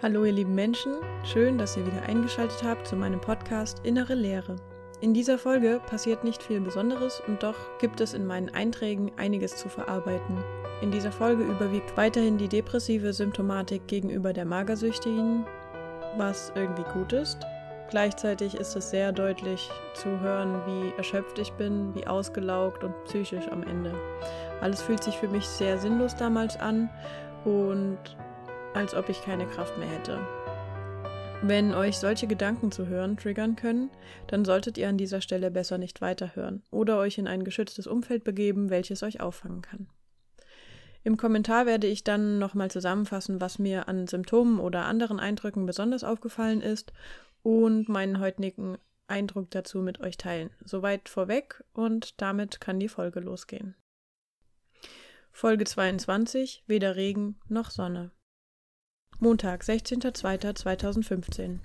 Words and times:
Hallo 0.00 0.24
ihr 0.24 0.32
lieben 0.32 0.54
Menschen, 0.54 0.92
schön, 1.24 1.58
dass 1.58 1.76
ihr 1.76 1.84
wieder 1.84 2.02
eingeschaltet 2.04 2.62
habt 2.62 2.86
zu 2.86 2.94
meinem 2.94 3.20
Podcast 3.20 3.80
Innere 3.82 4.14
Lehre. 4.14 4.54
In 5.00 5.12
dieser 5.12 5.38
Folge 5.38 5.80
passiert 5.88 6.22
nicht 6.22 6.40
viel 6.40 6.60
Besonderes 6.60 7.20
und 7.26 7.42
doch 7.42 7.56
gibt 7.80 8.00
es 8.00 8.14
in 8.14 8.24
meinen 8.24 8.48
Einträgen 8.54 9.10
einiges 9.16 9.56
zu 9.56 9.68
verarbeiten. 9.68 10.38
In 10.82 10.92
dieser 10.92 11.10
Folge 11.10 11.42
überwiegt 11.42 11.96
weiterhin 11.96 12.38
die 12.38 12.46
depressive 12.46 13.12
Symptomatik 13.12 13.88
gegenüber 13.88 14.32
der 14.32 14.44
Magersüchtigen, 14.44 15.44
was 16.16 16.52
irgendwie 16.54 16.88
gut 16.92 17.12
ist. 17.12 17.44
Gleichzeitig 17.90 18.54
ist 18.54 18.76
es 18.76 18.90
sehr 18.90 19.10
deutlich 19.10 19.68
zu 19.94 20.20
hören, 20.20 20.62
wie 20.64 20.96
erschöpft 20.96 21.40
ich 21.40 21.52
bin, 21.54 21.92
wie 21.96 22.06
ausgelaugt 22.06 22.84
und 22.84 22.94
psychisch 23.06 23.48
am 23.50 23.64
Ende. 23.64 23.92
Alles 24.60 24.80
fühlt 24.80 25.02
sich 25.02 25.16
für 25.16 25.28
mich 25.28 25.48
sehr 25.48 25.76
sinnlos 25.76 26.14
damals 26.14 26.56
an 26.56 26.88
und 27.44 27.98
als 28.74 28.94
ob 28.94 29.08
ich 29.08 29.22
keine 29.22 29.46
Kraft 29.46 29.76
mehr 29.78 29.88
hätte. 29.88 30.20
Wenn 31.42 31.72
euch 31.72 31.98
solche 31.98 32.26
Gedanken 32.26 32.72
zu 32.72 32.88
hören 32.88 33.16
triggern 33.16 33.54
können, 33.54 33.90
dann 34.26 34.44
solltet 34.44 34.76
ihr 34.76 34.88
an 34.88 34.98
dieser 34.98 35.20
Stelle 35.20 35.52
besser 35.52 35.78
nicht 35.78 36.00
weiterhören 36.00 36.64
oder 36.70 36.98
euch 36.98 37.16
in 37.16 37.28
ein 37.28 37.44
geschütztes 37.44 37.86
Umfeld 37.86 38.24
begeben, 38.24 38.70
welches 38.70 39.04
euch 39.04 39.20
auffangen 39.20 39.62
kann. 39.62 39.88
Im 41.04 41.16
Kommentar 41.16 41.64
werde 41.64 41.86
ich 41.86 42.02
dann 42.02 42.38
nochmal 42.38 42.70
zusammenfassen, 42.70 43.40
was 43.40 43.60
mir 43.60 43.88
an 43.88 44.08
Symptomen 44.08 44.58
oder 44.58 44.84
anderen 44.84 45.20
Eindrücken 45.20 45.64
besonders 45.64 46.02
aufgefallen 46.02 46.60
ist 46.60 46.92
und 47.42 47.88
meinen 47.88 48.18
heutigen 48.18 48.76
Eindruck 49.06 49.50
dazu 49.50 49.78
mit 49.78 50.00
euch 50.00 50.16
teilen. 50.16 50.50
Soweit 50.64 51.08
vorweg 51.08 51.64
und 51.72 52.20
damit 52.20 52.60
kann 52.60 52.80
die 52.80 52.88
Folge 52.88 53.20
losgehen. 53.20 53.76
Folge 55.30 55.64
22 55.64 56.64
Weder 56.66 56.96
Regen 56.96 57.38
noch 57.48 57.70
Sonne. 57.70 58.10
Montag, 59.20 59.64
16.02.2015. 59.64 61.58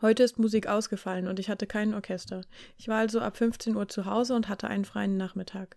Heute 0.00 0.22
ist 0.22 0.38
Musik 0.38 0.68
ausgefallen 0.68 1.26
und 1.26 1.40
ich 1.40 1.50
hatte 1.50 1.66
kein 1.66 1.92
Orchester. 1.92 2.42
Ich 2.78 2.86
war 2.86 2.98
also 2.98 3.18
ab 3.18 3.36
15 3.36 3.74
Uhr 3.74 3.88
zu 3.88 4.04
Hause 4.04 4.36
und 4.36 4.48
hatte 4.48 4.68
einen 4.68 4.84
freien 4.84 5.16
Nachmittag. 5.16 5.76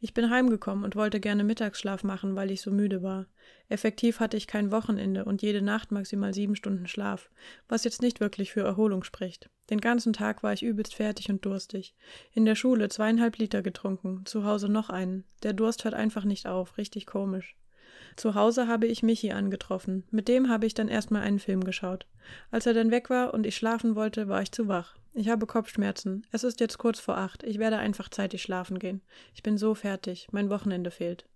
Ich 0.00 0.14
bin 0.14 0.30
heimgekommen 0.30 0.84
und 0.86 0.96
wollte 0.96 1.20
gerne 1.20 1.44
Mittagsschlaf 1.44 2.02
machen, 2.02 2.34
weil 2.34 2.50
ich 2.50 2.62
so 2.62 2.70
müde 2.70 3.02
war. 3.02 3.26
Effektiv 3.68 4.18
hatte 4.18 4.38
ich 4.38 4.46
kein 4.46 4.70
Wochenende 4.70 5.26
und 5.26 5.42
jede 5.42 5.60
Nacht 5.60 5.92
maximal 5.92 6.32
sieben 6.32 6.56
Stunden 6.56 6.86
Schlaf, 6.86 7.28
was 7.68 7.84
jetzt 7.84 8.00
nicht 8.00 8.18
wirklich 8.18 8.52
für 8.52 8.62
Erholung 8.62 9.04
spricht. 9.04 9.50
Den 9.68 9.82
ganzen 9.82 10.14
Tag 10.14 10.42
war 10.42 10.54
ich 10.54 10.62
übelst 10.62 10.94
fertig 10.94 11.28
und 11.28 11.44
durstig. 11.44 11.94
In 12.32 12.46
der 12.46 12.54
Schule 12.54 12.88
zweieinhalb 12.88 13.36
Liter 13.36 13.60
getrunken, 13.60 14.24
zu 14.24 14.44
Hause 14.44 14.70
noch 14.70 14.88
einen. 14.88 15.24
Der 15.42 15.52
Durst 15.52 15.84
hört 15.84 15.92
einfach 15.92 16.24
nicht 16.24 16.46
auf, 16.46 16.78
richtig 16.78 17.04
komisch. 17.04 17.54
Zu 18.16 18.34
Hause 18.34 18.66
habe 18.66 18.86
ich 18.86 19.02
Michi 19.02 19.32
angetroffen. 19.32 20.04
Mit 20.10 20.26
dem 20.28 20.48
habe 20.48 20.64
ich 20.64 20.72
dann 20.72 20.88
erstmal 20.88 21.22
einen 21.22 21.38
Film 21.38 21.62
geschaut. 21.64 22.06
Als 22.50 22.64
er 22.64 22.72
dann 22.72 22.90
weg 22.90 23.10
war 23.10 23.34
und 23.34 23.46
ich 23.46 23.56
schlafen 23.56 23.94
wollte, 23.94 24.26
war 24.26 24.40
ich 24.40 24.52
zu 24.52 24.68
wach. 24.68 24.96
Ich 25.12 25.28
habe 25.28 25.46
Kopfschmerzen. 25.46 26.26
Es 26.32 26.42
ist 26.42 26.60
jetzt 26.60 26.78
kurz 26.78 26.98
vor 26.98 27.18
acht. 27.18 27.42
Ich 27.42 27.58
werde 27.58 27.78
einfach 27.78 28.08
zeitig 28.08 28.42
schlafen 28.42 28.78
gehen. 28.78 29.02
Ich 29.34 29.42
bin 29.42 29.58
so 29.58 29.74
fertig. 29.74 30.28
Mein 30.32 30.50
Wochenende 30.50 30.90
fehlt. 30.90 31.26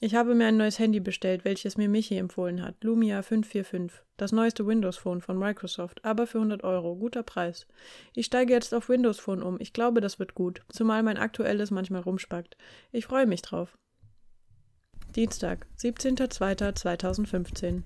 Ich 0.00 0.14
habe 0.14 0.36
mir 0.36 0.46
ein 0.46 0.56
neues 0.56 0.78
Handy 0.78 1.00
bestellt, 1.00 1.44
welches 1.44 1.76
mir 1.76 1.88
Michi 1.88 2.16
empfohlen 2.18 2.62
hat. 2.62 2.84
Lumia 2.84 3.22
545. 3.22 4.00
Das 4.16 4.30
neueste 4.30 4.64
Windows 4.64 4.96
Phone 4.96 5.20
von 5.20 5.36
Microsoft, 5.38 6.04
aber 6.04 6.28
für 6.28 6.38
100 6.38 6.62
Euro. 6.62 6.94
Guter 6.94 7.24
Preis. 7.24 7.66
Ich 8.14 8.26
steige 8.26 8.52
jetzt 8.52 8.72
auf 8.74 8.88
Windows 8.88 9.18
Phone 9.18 9.42
um. 9.42 9.56
Ich 9.60 9.72
glaube, 9.72 10.00
das 10.00 10.20
wird 10.20 10.34
gut. 10.34 10.62
Zumal 10.68 11.02
mein 11.02 11.18
aktuelles 11.18 11.72
manchmal 11.72 12.02
rumspackt. 12.02 12.56
Ich 12.92 13.06
freue 13.06 13.26
mich 13.26 13.42
drauf. 13.42 13.76
Dienstag, 15.16 15.66
17.02.2015. 15.78 17.82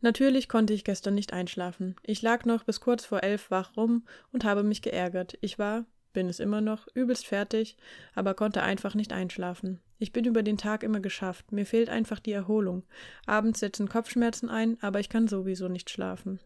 Natürlich 0.00 0.48
konnte 0.48 0.72
ich 0.72 0.82
gestern 0.82 1.14
nicht 1.14 1.34
einschlafen. 1.34 1.96
Ich 2.02 2.22
lag 2.22 2.46
noch 2.46 2.64
bis 2.64 2.80
kurz 2.80 3.04
vor 3.04 3.22
elf 3.22 3.50
wach 3.50 3.76
rum 3.76 4.06
und 4.32 4.44
habe 4.44 4.62
mich 4.62 4.80
geärgert. 4.80 5.36
Ich 5.42 5.58
war, 5.58 5.84
bin 6.14 6.28
es 6.28 6.40
immer 6.40 6.62
noch, 6.62 6.88
übelst 6.94 7.26
fertig, 7.26 7.76
aber 8.14 8.34
konnte 8.34 8.62
einfach 8.62 8.94
nicht 8.94 9.12
einschlafen. 9.12 9.80
Ich 9.98 10.12
bin 10.12 10.24
über 10.24 10.42
den 10.42 10.56
Tag 10.56 10.82
immer 10.82 11.00
geschafft. 11.00 11.52
Mir 11.52 11.66
fehlt 11.66 11.90
einfach 11.90 12.20
die 12.20 12.32
Erholung. 12.32 12.84
Abends 13.26 13.60
setzen 13.60 13.88
Kopfschmerzen 13.88 14.48
ein, 14.48 14.78
aber 14.80 15.00
ich 15.00 15.10
kann 15.10 15.28
sowieso 15.28 15.68
nicht 15.68 15.90
schlafen. 15.90 16.40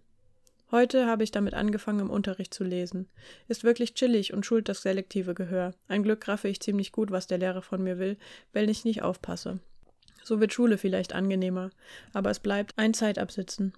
Heute 0.71 1.06
habe 1.06 1.25
ich 1.25 1.31
damit 1.31 1.55
angefangen, 1.55 2.01
im 2.01 2.11
Unterricht 2.11 2.53
zu 2.53 2.62
lesen. 2.62 3.09
Ist 3.49 3.65
wirklich 3.65 3.95
chillig 3.95 4.34
und 4.34 4.45
schult 4.45 4.69
das 4.69 4.83
selektive 4.83 5.34
Gehör. 5.34 5.73
Ein 5.89 6.03
Glück 6.03 6.29
raffe 6.29 6.49
ich 6.49 6.61
ziemlich 6.61 6.93
gut, 6.93 7.11
was 7.11 7.27
der 7.27 7.39
Lehrer 7.39 7.62
von 7.62 7.83
mir 7.83 7.99
will, 7.99 8.19
wenn 8.53 8.69
ich 8.69 8.84
nicht 8.84 9.03
aufpasse. 9.03 9.61
So 10.23 10.41
wird 10.41 10.53
Schule 10.53 10.77
vielleicht 10.77 11.15
angenehmer, 11.15 11.71
aber 12.12 12.31
es 12.31 12.39
bleibt 12.39 12.75
ein 12.77 12.93
Zeitabsitzen. 12.93 13.73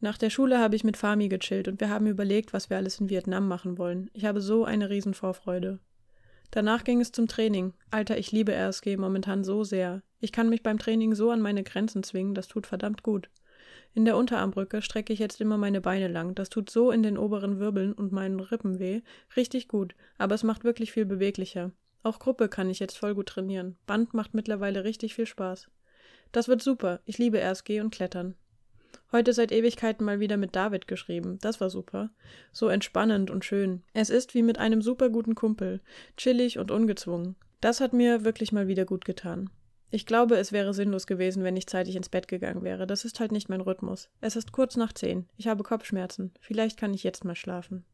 Nach 0.00 0.16
der 0.16 0.30
Schule 0.30 0.58
habe 0.58 0.76
ich 0.76 0.84
mit 0.84 0.96
Fami 0.96 1.28
gechillt 1.28 1.68
und 1.68 1.80
wir 1.80 1.90
haben 1.90 2.06
überlegt, 2.06 2.54
was 2.54 2.70
wir 2.70 2.78
alles 2.78 3.00
in 3.00 3.10
Vietnam 3.10 3.46
machen 3.46 3.76
wollen. 3.76 4.08
Ich 4.14 4.24
habe 4.24 4.40
so 4.40 4.64
eine 4.64 4.88
Riesenvorfreude. 4.88 5.78
Danach 6.50 6.84
ging 6.84 7.02
es 7.02 7.12
zum 7.12 7.28
Training. 7.28 7.74
Alter, 7.90 8.16
ich 8.16 8.32
liebe 8.32 8.54
RSG 8.54 8.96
momentan 8.96 9.44
so 9.44 9.64
sehr. 9.64 10.02
Ich 10.20 10.32
kann 10.32 10.48
mich 10.48 10.62
beim 10.62 10.78
Training 10.78 11.14
so 11.14 11.30
an 11.30 11.42
meine 11.42 11.64
Grenzen 11.64 12.02
zwingen, 12.02 12.34
das 12.34 12.48
tut 12.48 12.66
verdammt 12.66 13.02
gut. 13.02 13.28
In 13.94 14.04
der 14.04 14.16
Unterarmbrücke 14.16 14.82
strecke 14.82 15.12
ich 15.12 15.18
jetzt 15.18 15.40
immer 15.40 15.58
meine 15.58 15.80
Beine 15.80 16.08
lang. 16.08 16.34
Das 16.34 16.50
tut 16.50 16.70
so 16.70 16.90
in 16.90 17.02
den 17.02 17.18
oberen 17.18 17.58
Wirbeln 17.58 17.92
und 17.92 18.12
meinen 18.12 18.40
Rippen 18.40 18.78
weh. 18.78 19.00
Richtig 19.36 19.68
gut, 19.68 19.94
aber 20.18 20.34
es 20.34 20.44
macht 20.44 20.64
wirklich 20.64 20.92
viel 20.92 21.04
beweglicher. 21.04 21.72
Auch 22.02 22.18
Gruppe 22.18 22.48
kann 22.48 22.70
ich 22.70 22.78
jetzt 22.78 22.96
voll 22.96 23.14
gut 23.14 23.26
trainieren. 23.26 23.76
Band 23.86 24.14
macht 24.14 24.34
mittlerweile 24.34 24.84
richtig 24.84 25.14
viel 25.14 25.26
Spaß. 25.26 25.68
Das 26.32 26.48
wird 26.48 26.62
super. 26.62 27.00
Ich 27.06 27.18
liebe 27.18 27.40
RSG 27.40 27.80
und 27.80 27.90
Klettern. 27.90 28.34
Heute 29.10 29.32
seit 29.32 29.52
Ewigkeiten 29.52 30.04
mal 30.04 30.20
wieder 30.20 30.36
mit 30.36 30.54
David 30.54 30.86
geschrieben. 30.86 31.38
Das 31.40 31.60
war 31.60 31.70
super. 31.70 32.10
So 32.52 32.68
entspannend 32.68 33.30
und 33.30 33.44
schön. 33.44 33.82
Es 33.94 34.10
ist 34.10 34.34
wie 34.34 34.42
mit 34.42 34.58
einem 34.58 34.82
super 34.82 35.08
guten 35.08 35.34
Kumpel. 35.34 35.80
Chillig 36.16 36.58
und 36.58 36.70
ungezwungen. 36.70 37.34
Das 37.60 37.80
hat 37.80 37.92
mir 37.92 38.24
wirklich 38.24 38.52
mal 38.52 38.68
wieder 38.68 38.84
gut 38.84 39.04
getan. 39.04 39.50
Ich 39.90 40.04
glaube, 40.04 40.36
es 40.36 40.52
wäre 40.52 40.74
sinnlos 40.74 41.06
gewesen, 41.06 41.44
wenn 41.44 41.56
ich 41.56 41.66
zeitig 41.66 41.96
ins 41.96 42.10
Bett 42.10 42.28
gegangen 42.28 42.62
wäre. 42.62 42.86
Das 42.86 43.06
ist 43.06 43.20
halt 43.20 43.32
nicht 43.32 43.48
mein 43.48 43.62
Rhythmus. 43.62 44.10
Es 44.20 44.36
ist 44.36 44.52
kurz 44.52 44.76
nach 44.76 44.92
zehn. 44.92 45.26
Ich 45.38 45.48
habe 45.48 45.62
Kopfschmerzen. 45.62 46.32
Vielleicht 46.40 46.78
kann 46.78 46.92
ich 46.92 47.04
jetzt 47.04 47.24
mal 47.24 47.34
schlafen. 47.36 47.84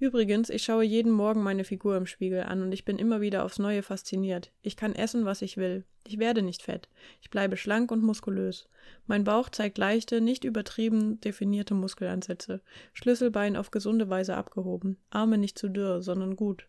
Übrigens, 0.00 0.50
ich 0.50 0.64
schaue 0.64 0.82
jeden 0.82 1.12
Morgen 1.12 1.44
meine 1.44 1.62
Figur 1.62 1.96
im 1.96 2.06
Spiegel 2.06 2.42
an 2.42 2.62
und 2.62 2.72
ich 2.72 2.84
bin 2.84 2.98
immer 2.98 3.20
wieder 3.20 3.44
aufs 3.44 3.60
Neue 3.60 3.84
fasziniert. 3.84 4.50
Ich 4.62 4.76
kann 4.76 4.96
essen, 4.96 5.24
was 5.24 5.42
ich 5.42 5.56
will. 5.56 5.84
Ich 6.04 6.18
werde 6.18 6.42
nicht 6.42 6.62
fett. 6.62 6.88
Ich 7.20 7.30
bleibe 7.30 7.56
schlank 7.56 7.92
und 7.92 8.02
muskulös. 8.02 8.68
Mein 9.06 9.22
Bauch 9.22 9.48
zeigt 9.48 9.78
leichte, 9.78 10.20
nicht 10.20 10.42
übertrieben 10.42 11.20
definierte 11.20 11.74
Muskelansätze. 11.74 12.62
Schlüsselbein 12.92 13.56
auf 13.56 13.70
gesunde 13.70 14.10
Weise 14.10 14.36
abgehoben. 14.36 14.98
Arme 15.10 15.38
nicht 15.38 15.56
zu 15.56 15.68
dürr, 15.68 16.02
sondern 16.02 16.34
gut. 16.34 16.66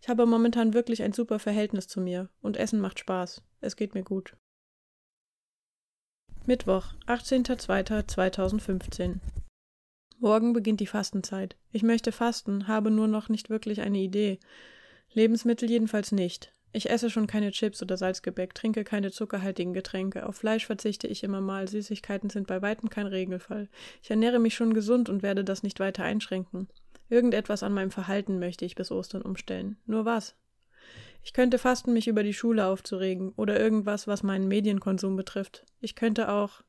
Ich 0.00 0.08
habe 0.08 0.26
momentan 0.26 0.74
wirklich 0.74 1.02
ein 1.02 1.12
super 1.12 1.38
Verhältnis 1.38 1.88
zu 1.88 2.00
mir 2.00 2.28
und 2.40 2.56
Essen 2.56 2.80
macht 2.80 2.98
Spaß. 2.98 3.42
Es 3.60 3.76
geht 3.76 3.94
mir 3.94 4.02
gut. 4.02 4.36
Mittwoch, 6.44 6.94
18.02.2015 7.06 9.16
Morgen 10.18 10.52
beginnt 10.52 10.80
die 10.80 10.86
Fastenzeit. 10.86 11.56
Ich 11.70 11.82
möchte 11.82 12.12
fasten, 12.12 12.68
habe 12.68 12.90
nur 12.90 13.08
noch 13.08 13.28
nicht 13.28 13.50
wirklich 13.50 13.80
eine 13.80 13.98
Idee. 13.98 14.38
Lebensmittel 15.12 15.68
jedenfalls 15.68 16.12
nicht. 16.12 16.54
Ich 16.72 16.88
esse 16.88 17.10
schon 17.10 17.26
keine 17.26 17.50
Chips 17.50 17.82
oder 17.82 17.96
Salzgebäck, 17.96 18.54
trinke 18.54 18.82
keine 18.82 19.10
zuckerhaltigen 19.10 19.74
Getränke. 19.74 20.26
Auf 20.26 20.36
Fleisch 20.36 20.64
verzichte 20.64 21.06
ich 21.06 21.22
immer 21.22 21.40
mal. 21.40 21.68
Süßigkeiten 21.68 22.30
sind 22.30 22.46
bei 22.46 22.62
weitem 22.62 22.88
kein 22.88 23.06
Regelfall. 23.06 23.68
Ich 24.02 24.10
ernähre 24.10 24.38
mich 24.38 24.54
schon 24.54 24.72
gesund 24.72 25.10
und 25.10 25.22
werde 25.22 25.44
das 25.44 25.62
nicht 25.62 25.80
weiter 25.80 26.04
einschränken. 26.04 26.68
Irgendetwas 27.12 27.62
an 27.62 27.74
meinem 27.74 27.90
Verhalten 27.90 28.38
möchte 28.38 28.64
ich 28.64 28.74
bis 28.74 28.90
Ostern 28.90 29.20
umstellen. 29.20 29.76
Nur 29.84 30.06
was? 30.06 30.34
Ich 31.22 31.34
könnte 31.34 31.58
fasten, 31.58 31.92
mich 31.92 32.08
über 32.08 32.22
die 32.22 32.32
Schule 32.32 32.64
aufzuregen 32.64 33.34
oder 33.36 33.60
irgendwas, 33.60 34.06
was 34.06 34.22
meinen 34.22 34.48
Medienkonsum 34.48 35.14
betrifft. 35.14 35.66
Ich 35.80 35.94
könnte 35.94 36.30
auch. 36.30 36.62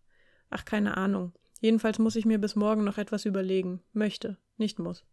Ach, 0.50 0.66
keine 0.66 0.98
Ahnung. 0.98 1.32
Jedenfalls 1.62 1.98
muss 1.98 2.18
ich 2.18 2.26
mir 2.26 2.40
bis 2.40 2.58
morgen 2.58 2.84
noch 2.84 2.98
etwas 2.98 3.24
überlegen. 3.24 3.84
Möchte, 3.94 4.36
nicht 4.58 4.80
muss. 4.80 5.06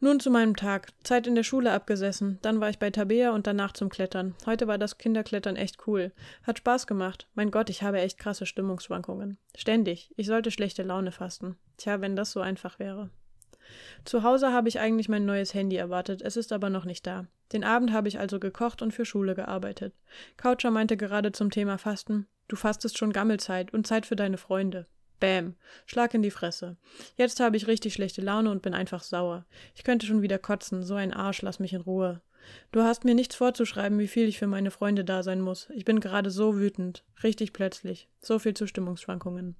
Nun 0.00 0.18
zu 0.18 0.30
meinem 0.30 0.56
Tag. 0.56 0.88
Zeit 1.04 1.26
in 1.26 1.34
der 1.34 1.42
Schule 1.42 1.70
abgesessen. 1.70 2.38
Dann 2.40 2.58
war 2.58 2.70
ich 2.70 2.78
bei 2.78 2.88
Tabea 2.88 3.32
und 3.32 3.46
danach 3.46 3.72
zum 3.72 3.90
Klettern. 3.90 4.34
Heute 4.46 4.66
war 4.66 4.78
das 4.78 4.96
Kinderklettern 4.96 5.56
echt 5.56 5.86
cool. 5.86 6.10
Hat 6.42 6.56
Spaß 6.56 6.86
gemacht. 6.86 7.28
Mein 7.34 7.50
Gott, 7.50 7.68
ich 7.68 7.82
habe 7.82 8.00
echt 8.00 8.16
krasse 8.16 8.46
Stimmungsschwankungen. 8.46 9.36
Ständig. 9.54 10.10
Ich 10.16 10.26
sollte 10.26 10.50
schlechte 10.50 10.84
Laune 10.84 11.12
fasten. 11.12 11.58
Tja, 11.76 12.00
wenn 12.00 12.16
das 12.16 12.32
so 12.32 12.40
einfach 12.40 12.78
wäre. 12.78 13.10
Zu 14.04 14.22
Hause 14.22 14.52
habe 14.52 14.68
ich 14.68 14.80
eigentlich 14.80 15.08
mein 15.08 15.24
neues 15.24 15.54
Handy 15.54 15.76
erwartet, 15.76 16.22
es 16.22 16.36
ist 16.36 16.52
aber 16.52 16.70
noch 16.70 16.84
nicht 16.84 17.06
da. 17.06 17.26
Den 17.52 17.64
Abend 17.64 17.92
habe 17.92 18.08
ich 18.08 18.18
also 18.18 18.40
gekocht 18.40 18.82
und 18.82 18.92
für 18.92 19.04
Schule 19.04 19.34
gearbeitet. 19.34 19.94
Coucher 20.36 20.70
meinte 20.70 20.96
gerade 20.96 21.32
zum 21.32 21.50
Thema 21.50 21.78
Fasten, 21.78 22.26
du 22.48 22.56
fastest 22.56 22.98
schon 22.98 23.12
Gammelzeit 23.12 23.72
und 23.72 23.86
Zeit 23.86 24.06
für 24.06 24.16
deine 24.16 24.38
Freunde. 24.38 24.86
Bäm. 25.22 25.54
Schlag 25.86 26.14
in 26.14 26.22
die 26.22 26.32
Fresse. 26.32 26.76
Jetzt 27.16 27.38
habe 27.38 27.56
ich 27.56 27.68
richtig 27.68 27.94
schlechte 27.94 28.20
Laune 28.20 28.50
und 28.50 28.60
bin 28.60 28.74
einfach 28.74 29.04
sauer. 29.04 29.46
Ich 29.76 29.84
könnte 29.84 30.04
schon 30.04 30.20
wieder 30.20 30.36
kotzen. 30.36 30.82
So 30.82 30.96
ein 30.96 31.12
Arsch, 31.12 31.42
lass 31.42 31.60
mich 31.60 31.72
in 31.74 31.80
Ruhe. 31.80 32.20
Du 32.70 32.82
hast 32.82 33.04
mir 33.04 33.14
nichts 33.14 33.34
vorzuschreiben, 33.34 33.98
wie 33.98 34.08
viel 34.08 34.28
ich 34.28 34.38
für 34.38 34.46
meine 34.46 34.70
Freunde 34.70 35.04
da 35.04 35.22
sein 35.22 35.40
muss. 35.40 35.68
Ich 35.74 35.84
bin 35.84 36.00
gerade 36.00 36.30
so 36.30 36.58
wütend. 36.58 37.04
Richtig 37.22 37.52
plötzlich. 37.52 38.08
So 38.20 38.38
viel 38.38 38.54
Zustimmungsschwankungen. 38.54 39.56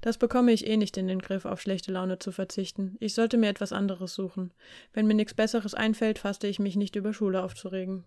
Das 0.00 0.18
bekomme 0.18 0.52
ich 0.52 0.66
eh 0.66 0.76
nicht 0.76 0.96
in 0.96 1.08
den 1.08 1.20
Griff, 1.20 1.44
auf 1.44 1.60
schlechte 1.60 1.92
Laune 1.92 2.18
zu 2.18 2.32
verzichten. 2.32 2.96
Ich 3.00 3.14
sollte 3.14 3.36
mir 3.36 3.48
etwas 3.48 3.72
anderes 3.72 4.14
suchen. 4.14 4.52
Wenn 4.92 5.06
mir 5.06 5.14
nichts 5.14 5.34
Besseres 5.34 5.74
einfällt, 5.74 6.18
fasste 6.18 6.46
ich 6.46 6.58
mich 6.58 6.76
nicht 6.76 6.96
über 6.96 7.12
Schule 7.12 7.42
aufzuregen. 7.42 8.04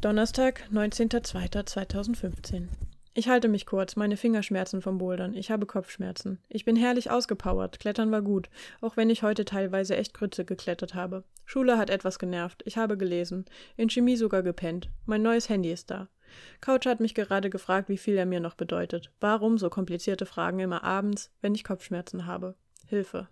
Donnerstag, 0.00 0.62
19.02.2015 0.72 2.68
ich 3.14 3.28
halte 3.28 3.48
mich 3.48 3.66
kurz, 3.66 3.96
meine 3.96 4.16
Finger 4.16 4.42
schmerzen 4.42 4.82
vom 4.82 4.98
Bouldern, 4.98 5.34
ich 5.34 5.50
habe 5.50 5.66
Kopfschmerzen. 5.66 6.38
Ich 6.48 6.64
bin 6.64 6.76
herrlich 6.76 7.10
ausgepowert, 7.10 7.80
Klettern 7.80 8.10
war 8.10 8.22
gut, 8.22 8.48
auch 8.80 8.96
wenn 8.96 9.10
ich 9.10 9.22
heute 9.22 9.44
teilweise 9.44 9.96
echt 9.96 10.14
Grütze 10.14 10.44
geklettert 10.44 10.94
habe. 10.94 11.24
Schule 11.44 11.78
hat 11.78 11.90
etwas 11.90 12.18
genervt, 12.18 12.62
ich 12.64 12.76
habe 12.76 12.96
gelesen, 12.96 13.44
in 13.76 13.90
Chemie 13.90 14.16
sogar 14.16 14.42
gepennt. 14.42 14.90
Mein 15.06 15.22
neues 15.22 15.48
Handy 15.48 15.72
ist 15.72 15.90
da. 15.90 16.08
Couch 16.60 16.86
hat 16.86 17.00
mich 17.00 17.14
gerade 17.14 17.50
gefragt, 17.50 17.88
wie 17.88 17.98
viel 17.98 18.16
er 18.16 18.26
mir 18.26 18.40
noch 18.40 18.54
bedeutet. 18.54 19.10
Warum 19.20 19.58
so 19.58 19.70
komplizierte 19.70 20.26
Fragen 20.26 20.60
immer 20.60 20.84
abends, 20.84 21.30
wenn 21.40 21.54
ich 21.54 21.64
Kopfschmerzen 21.64 22.26
habe? 22.26 22.54
Hilfe. 22.86 23.28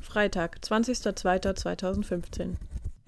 Freitag, 0.00 0.58
20.02.2015 0.62 2.56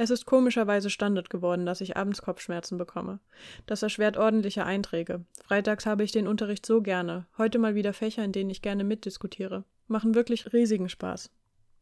es 0.02 0.10
ist 0.10 0.26
komischerweise 0.26 0.90
Standard 0.90 1.30
geworden, 1.30 1.64
dass 1.64 1.80
ich 1.80 1.96
abends 1.96 2.22
Kopfschmerzen 2.22 2.76
bekomme. 2.76 3.20
Das 3.66 3.84
erschwert 3.84 4.16
ordentliche 4.16 4.64
Einträge. 4.64 5.24
Freitags 5.44 5.86
habe 5.86 6.02
ich 6.02 6.10
den 6.10 6.26
Unterricht 6.26 6.66
so 6.66 6.82
gerne. 6.82 7.26
Heute 7.38 7.60
mal 7.60 7.76
wieder 7.76 7.92
Fächer, 7.92 8.24
in 8.24 8.32
denen 8.32 8.50
ich 8.50 8.62
gerne 8.62 8.82
mitdiskutiere. 8.82 9.64
Machen 9.86 10.16
wirklich 10.16 10.52
riesigen 10.52 10.88
Spaß. 10.88 11.30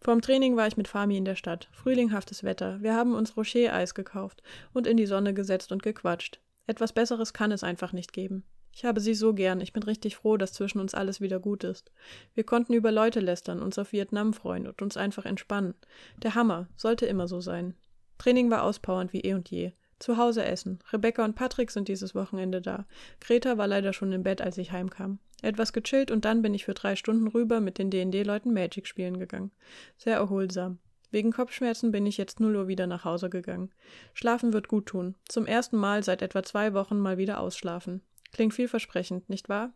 Vorm 0.02 0.20
Training 0.20 0.54
war 0.56 0.66
ich 0.66 0.76
mit 0.76 0.88
Fami 0.88 1.16
in 1.16 1.24
der 1.24 1.34
Stadt. 1.34 1.68
Frühlinghaftes 1.72 2.44
Wetter. 2.44 2.82
Wir 2.82 2.94
haben 2.94 3.14
uns 3.14 3.38
Rocher-Eis 3.38 3.94
gekauft 3.94 4.42
und 4.74 4.86
in 4.86 4.98
die 4.98 5.06
Sonne 5.06 5.32
gesetzt 5.32 5.72
und 5.72 5.82
gequatscht. 5.82 6.40
Etwas 6.66 6.92
Besseres 6.92 7.32
kann 7.32 7.52
es 7.52 7.64
einfach 7.64 7.94
nicht 7.94 8.12
geben. 8.12 8.44
Ich 8.72 8.84
habe 8.84 9.00
sie 9.00 9.14
so 9.14 9.32
gern. 9.32 9.62
Ich 9.62 9.72
bin 9.72 9.82
richtig 9.82 10.16
froh, 10.16 10.36
dass 10.36 10.52
zwischen 10.52 10.80
uns 10.80 10.94
alles 10.94 11.22
wieder 11.22 11.40
gut 11.40 11.64
ist. 11.64 11.90
Wir 12.34 12.44
konnten 12.44 12.74
über 12.74 12.92
Leute 12.92 13.20
lästern, 13.20 13.62
uns 13.62 13.78
auf 13.78 13.92
Vietnam 13.92 14.34
freuen 14.34 14.66
und 14.66 14.82
uns 14.82 14.98
einfach 14.98 15.24
entspannen. 15.24 15.74
Der 16.22 16.34
Hammer. 16.34 16.68
Sollte 16.76 17.06
immer 17.06 17.26
so 17.26 17.40
sein. 17.40 17.74
Training 18.20 18.50
war 18.50 18.64
auspowernd 18.64 19.14
wie 19.14 19.22
eh 19.22 19.32
und 19.32 19.50
je. 19.50 19.72
Zu 19.98 20.18
Hause 20.18 20.44
essen. 20.44 20.80
Rebecca 20.92 21.24
und 21.24 21.36
Patrick 21.36 21.70
sind 21.70 21.88
dieses 21.88 22.14
Wochenende 22.14 22.60
da. 22.60 22.84
Greta 23.18 23.56
war 23.56 23.66
leider 23.66 23.94
schon 23.94 24.12
im 24.12 24.22
Bett, 24.22 24.42
als 24.42 24.58
ich 24.58 24.72
heimkam. 24.72 25.20
Etwas 25.40 25.72
gechillt 25.72 26.10
und 26.10 26.26
dann 26.26 26.42
bin 26.42 26.52
ich 26.52 26.66
für 26.66 26.74
drei 26.74 26.96
Stunden 26.96 27.28
rüber 27.28 27.60
mit 27.60 27.78
den 27.78 27.88
D&D-Leuten 27.88 28.52
Magic 28.52 28.86
spielen 28.86 29.18
gegangen. 29.18 29.52
Sehr 29.96 30.16
erholsam. 30.16 30.80
Wegen 31.10 31.32
Kopfschmerzen 31.32 31.92
bin 31.92 32.04
ich 32.04 32.18
jetzt 32.18 32.40
0 32.40 32.56
Uhr 32.56 32.68
wieder 32.68 32.86
nach 32.86 33.06
Hause 33.06 33.30
gegangen. 33.30 33.70
Schlafen 34.12 34.52
wird 34.52 34.68
gut 34.68 34.84
tun. 34.84 35.14
Zum 35.26 35.46
ersten 35.46 35.78
Mal 35.78 36.02
seit 36.02 36.20
etwa 36.20 36.42
zwei 36.42 36.74
Wochen 36.74 36.98
mal 36.98 37.16
wieder 37.16 37.40
ausschlafen. 37.40 38.02
Klingt 38.32 38.52
vielversprechend, 38.52 39.30
nicht 39.30 39.48
wahr? 39.48 39.72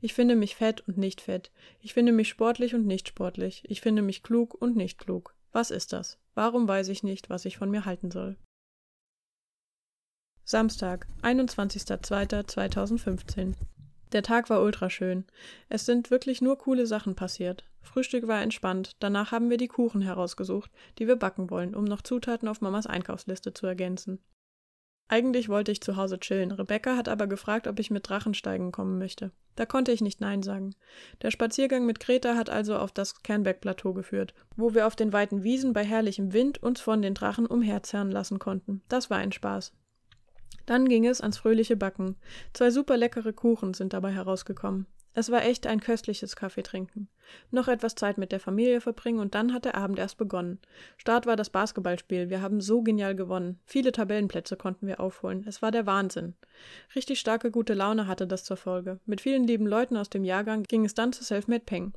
Ich 0.00 0.14
finde 0.14 0.36
mich 0.36 0.54
fett 0.54 0.86
und 0.86 0.96
nicht 0.96 1.20
fett. 1.20 1.50
Ich 1.80 1.92
finde 1.92 2.12
mich 2.12 2.28
sportlich 2.28 2.76
und 2.76 2.86
nicht 2.86 3.08
sportlich. 3.08 3.64
Ich 3.66 3.80
finde 3.80 4.02
mich 4.02 4.22
klug 4.22 4.54
und 4.54 4.76
nicht 4.76 4.98
klug. 4.98 5.34
Was 5.50 5.72
ist 5.72 5.92
das? 5.92 6.18
Warum 6.38 6.68
weiß 6.68 6.88
ich 6.90 7.02
nicht, 7.02 7.30
was 7.30 7.46
ich 7.46 7.58
von 7.58 7.68
mir 7.68 7.84
halten 7.84 8.12
soll? 8.12 8.36
Samstag, 10.44 11.08
21.02.2015. 11.22 13.54
Der 14.12 14.22
Tag 14.22 14.48
war 14.48 14.62
ultraschön. 14.62 15.24
Es 15.68 15.84
sind 15.84 16.12
wirklich 16.12 16.40
nur 16.40 16.56
coole 16.56 16.86
Sachen 16.86 17.16
passiert. 17.16 17.64
Frühstück 17.82 18.28
war 18.28 18.40
entspannt, 18.40 18.92
danach 19.00 19.32
haben 19.32 19.50
wir 19.50 19.56
die 19.56 19.66
Kuchen 19.66 20.00
herausgesucht, 20.00 20.70
die 21.00 21.08
wir 21.08 21.16
backen 21.16 21.50
wollen, 21.50 21.74
um 21.74 21.82
noch 21.82 22.02
Zutaten 22.02 22.46
auf 22.46 22.60
Mamas 22.60 22.86
Einkaufsliste 22.86 23.52
zu 23.52 23.66
ergänzen. 23.66 24.20
Eigentlich 25.08 25.48
wollte 25.48 25.72
ich 25.72 25.80
zu 25.80 25.96
Hause 25.96 26.20
chillen. 26.20 26.52
Rebecca 26.52 26.96
hat 26.96 27.08
aber 27.08 27.26
gefragt, 27.26 27.66
ob 27.66 27.80
ich 27.80 27.90
mit 27.90 28.08
Drachensteigen 28.08 28.72
kommen 28.72 28.98
möchte. 28.98 29.32
Da 29.56 29.64
konnte 29.64 29.90
ich 29.90 30.02
nicht 30.02 30.20
Nein 30.20 30.42
sagen. 30.42 30.74
Der 31.22 31.30
Spaziergang 31.30 31.86
mit 31.86 31.98
Greta 31.98 32.36
hat 32.36 32.50
also 32.50 32.76
auf 32.76 32.92
das 32.92 33.22
Kernberg-Plateau 33.22 33.94
geführt, 33.94 34.34
wo 34.54 34.74
wir 34.74 34.86
auf 34.86 34.96
den 34.96 35.12
weiten 35.12 35.42
Wiesen 35.42 35.72
bei 35.72 35.82
herrlichem 35.82 36.34
Wind 36.34 36.62
uns 36.62 36.80
von 36.80 37.00
den 37.00 37.14
Drachen 37.14 37.46
umherzerren 37.46 38.10
lassen 38.10 38.38
konnten. 38.38 38.82
Das 38.88 39.08
war 39.08 39.16
ein 39.16 39.32
Spaß. 39.32 39.72
Dann 40.66 40.86
ging 40.86 41.06
es 41.06 41.22
ans 41.22 41.38
fröhliche 41.38 41.76
Backen. 41.76 42.16
Zwei 42.52 42.70
super 42.70 42.98
leckere 42.98 43.32
Kuchen 43.32 43.72
sind 43.72 43.94
dabei 43.94 44.12
herausgekommen. 44.12 44.86
Es 45.18 45.32
war 45.32 45.42
echt 45.42 45.66
ein 45.66 45.80
köstliches 45.80 46.36
Kaffeetrinken. 46.36 47.08
Noch 47.50 47.66
etwas 47.66 47.96
Zeit 47.96 48.18
mit 48.18 48.30
der 48.30 48.38
Familie 48.38 48.80
verbringen 48.80 49.18
und 49.18 49.34
dann 49.34 49.52
hat 49.52 49.64
der 49.64 49.74
Abend 49.74 49.98
erst 49.98 50.16
begonnen. 50.16 50.60
Start 50.96 51.26
war 51.26 51.34
das 51.34 51.50
Basketballspiel. 51.50 52.30
Wir 52.30 52.40
haben 52.40 52.60
so 52.60 52.82
genial 52.82 53.16
gewonnen. 53.16 53.58
Viele 53.66 53.90
Tabellenplätze 53.90 54.54
konnten 54.54 54.86
wir 54.86 55.00
aufholen. 55.00 55.44
Es 55.44 55.60
war 55.60 55.72
der 55.72 55.86
Wahnsinn. 55.86 56.34
Richtig 56.94 57.18
starke 57.18 57.50
gute 57.50 57.74
Laune 57.74 58.06
hatte 58.06 58.28
das 58.28 58.44
zur 58.44 58.56
Folge. 58.56 59.00
Mit 59.06 59.20
vielen 59.20 59.44
lieben 59.44 59.66
Leuten 59.66 59.96
aus 59.96 60.08
dem 60.08 60.22
Jahrgang 60.22 60.62
ging 60.62 60.84
es 60.84 60.94
dann 60.94 61.12
zu 61.12 61.24
Selfmade 61.24 61.64
Peng. 61.64 61.94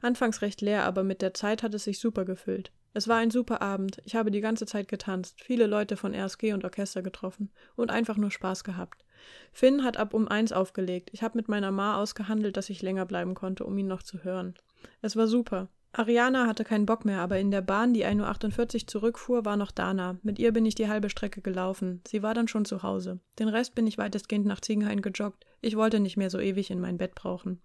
Anfangs 0.00 0.40
recht 0.40 0.60
leer, 0.60 0.84
aber 0.84 1.02
mit 1.02 1.22
der 1.22 1.34
Zeit 1.34 1.64
hat 1.64 1.74
es 1.74 1.82
sich 1.82 1.98
super 1.98 2.24
gefüllt. 2.24 2.70
Es 2.94 3.08
war 3.08 3.16
ein 3.16 3.32
super 3.32 3.62
Abend. 3.62 4.00
Ich 4.04 4.14
habe 4.14 4.30
die 4.30 4.40
ganze 4.40 4.66
Zeit 4.66 4.86
getanzt, 4.86 5.40
viele 5.42 5.66
Leute 5.66 5.96
von 5.96 6.14
RSG 6.14 6.52
und 6.52 6.64
Orchester 6.64 7.02
getroffen 7.02 7.50
und 7.74 7.90
einfach 7.90 8.16
nur 8.16 8.30
Spaß 8.30 8.62
gehabt. 8.62 9.04
Finn 9.52 9.84
hat 9.84 9.96
ab 9.96 10.14
um 10.14 10.28
eins 10.28 10.52
aufgelegt. 10.52 11.10
Ich 11.12 11.22
habe 11.22 11.38
mit 11.38 11.48
meiner 11.48 11.70
Ma 11.70 11.96
ausgehandelt, 11.96 12.56
dass 12.56 12.70
ich 12.70 12.82
länger 12.82 13.06
bleiben 13.06 13.34
konnte, 13.34 13.64
um 13.64 13.76
ihn 13.78 13.86
noch 13.86 14.02
zu 14.02 14.24
hören. 14.24 14.54
Es 15.02 15.16
war 15.16 15.26
super. 15.26 15.68
Ariana 15.92 16.46
hatte 16.46 16.62
keinen 16.62 16.86
Bock 16.86 17.04
mehr, 17.04 17.18
aber 17.18 17.40
in 17.40 17.50
der 17.50 17.62
Bahn, 17.62 17.92
die 17.92 18.06
1.48 18.06 18.82
Uhr 18.82 18.86
zurückfuhr, 18.86 19.44
war 19.44 19.56
noch 19.56 19.72
Dana. 19.72 20.18
Mit 20.22 20.38
ihr 20.38 20.52
bin 20.52 20.64
ich 20.64 20.76
die 20.76 20.88
halbe 20.88 21.10
Strecke 21.10 21.40
gelaufen. 21.40 22.00
Sie 22.06 22.22
war 22.22 22.32
dann 22.32 22.46
schon 22.46 22.64
zu 22.64 22.84
Hause. 22.84 23.18
Den 23.40 23.48
Rest 23.48 23.74
bin 23.74 23.88
ich 23.88 23.98
weitestgehend 23.98 24.46
nach 24.46 24.60
Ziegenhain 24.60 25.02
gejoggt. 25.02 25.46
Ich 25.60 25.76
wollte 25.76 25.98
nicht 25.98 26.16
mehr 26.16 26.30
so 26.30 26.38
ewig 26.38 26.70
in 26.70 26.80
mein 26.80 26.96
Bett 26.96 27.16
brauchen. 27.16 27.60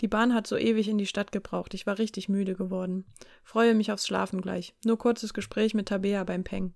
Die 0.00 0.08
Bahn 0.08 0.34
hat 0.34 0.46
so 0.46 0.56
ewig 0.56 0.88
in 0.88 0.98
die 0.98 1.06
Stadt 1.06 1.32
gebraucht. 1.32 1.74
Ich 1.74 1.84
war 1.84 1.98
richtig 1.98 2.28
müde 2.28 2.54
geworden. 2.54 3.06
Freue 3.42 3.74
mich 3.74 3.90
aufs 3.90 4.06
Schlafen 4.06 4.40
gleich. 4.40 4.76
Nur 4.84 4.96
kurzes 4.96 5.34
Gespräch 5.34 5.74
mit 5.74 5.88
Tabea 5.88 6.22
beim 6.22 6.44
Peng. 6.44 6.74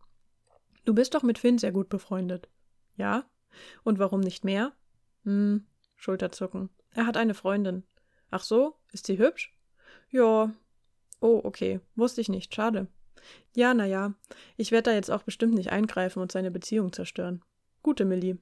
Du 0.85 0.95
bist 0.95 1.15
doch 1.15 1.23
mit 1.23 1.39
Finn 1.39 1.59
sehr 1.59 1.73
gut 1.73 1.89
befreundet. 1.91 2.49
Ja? 2.97 3.25
Und 3.85 3.99
warum 3.99 4.21
nicht 4.21 4.45
mehr? 4.45 4.73
Hm, 5.25 5.67
Schulterzucken. 5.97 6.71
Er 6.95 7.06
hat 7.06 7.17
eine 7.17 7.35
Freundin. 7.35 7.85
Ach 8.31 8.43
so? 8.43 8.77
Ist 8.93 9.06
sie 9.06 9.19
hübsch? 9.19 9.55
Ja. 10.11 10.53
Oh, 11.21 11.41
okay. 11.45 11.81
Wusste 11.97 12.21
ich 12.21 12.29
nicht. 12.29 12.55
Schade. 12.55 12.87
Ja, 13.55 13.75
na 13.75 13.85
ja. 13.85 14.15
Ich 14.56 14.71
werde 14.71 14.91
da 14.91 14.95
jetzt 14.95 15.11
auch 15.11 15.23
bestimmt 15.23 15.55
nicht 15.55 15.71
eingreifen 15.71 16.21
und 16.21 16.33
seine 16.33 16.50
Beziehung 16.50 16.93
zerstören. 16.93 17.43
Gute 17.83 18.05
Millie. 18.05 18.39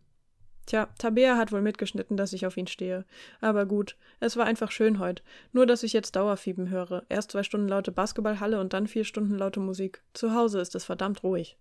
Tja, 0.66 0.88
Tabea 0.98 1.36
hat 1.36 1.52
wohl 1.52 1.62
mitgeschnitten, 1.62 2.16
dass 2.16 2.32
ich 2.32 2.44
auf 2.44 2.56
ihn 2.56 2.66
stehe. 2.66 3.04
Aber 3.40 3.66
gut, 3.66 3.96
es 4.18 4.36
war 4.36 4.46
einfach 4.46 4.72
schön 4.72 4.98
heute. 4.98 5.22
Nur, 5.52 5.64
dass 5.64 5.84
ich 5.84 5.92
jetzt 5.92 6.16
Dauerfieben 6.16 6.70
höre. 6.70 7.04
Erst 7.08 7.30
zwei 7.30 7.44
Stunden 7.44 7.68
laute 7.68 7.92
Basketballhalle 7.92 8.60
und 8.60 8.72
dann 8.72 8.88
vier 8.88 9.04
Stunden 9.04 9.36
laute 9.36 9.60
Musik. 9.60 10.02
Zu 10.12 10.34
Hause 10.34 10.60
ist 10.60 10.74
es 10.74 10.84
verdammt 10.84 11.22
ruhig. 11.22 11.56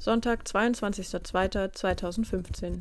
Sonntag, 0.00 0.42
22.02.2015. 0.44 2.80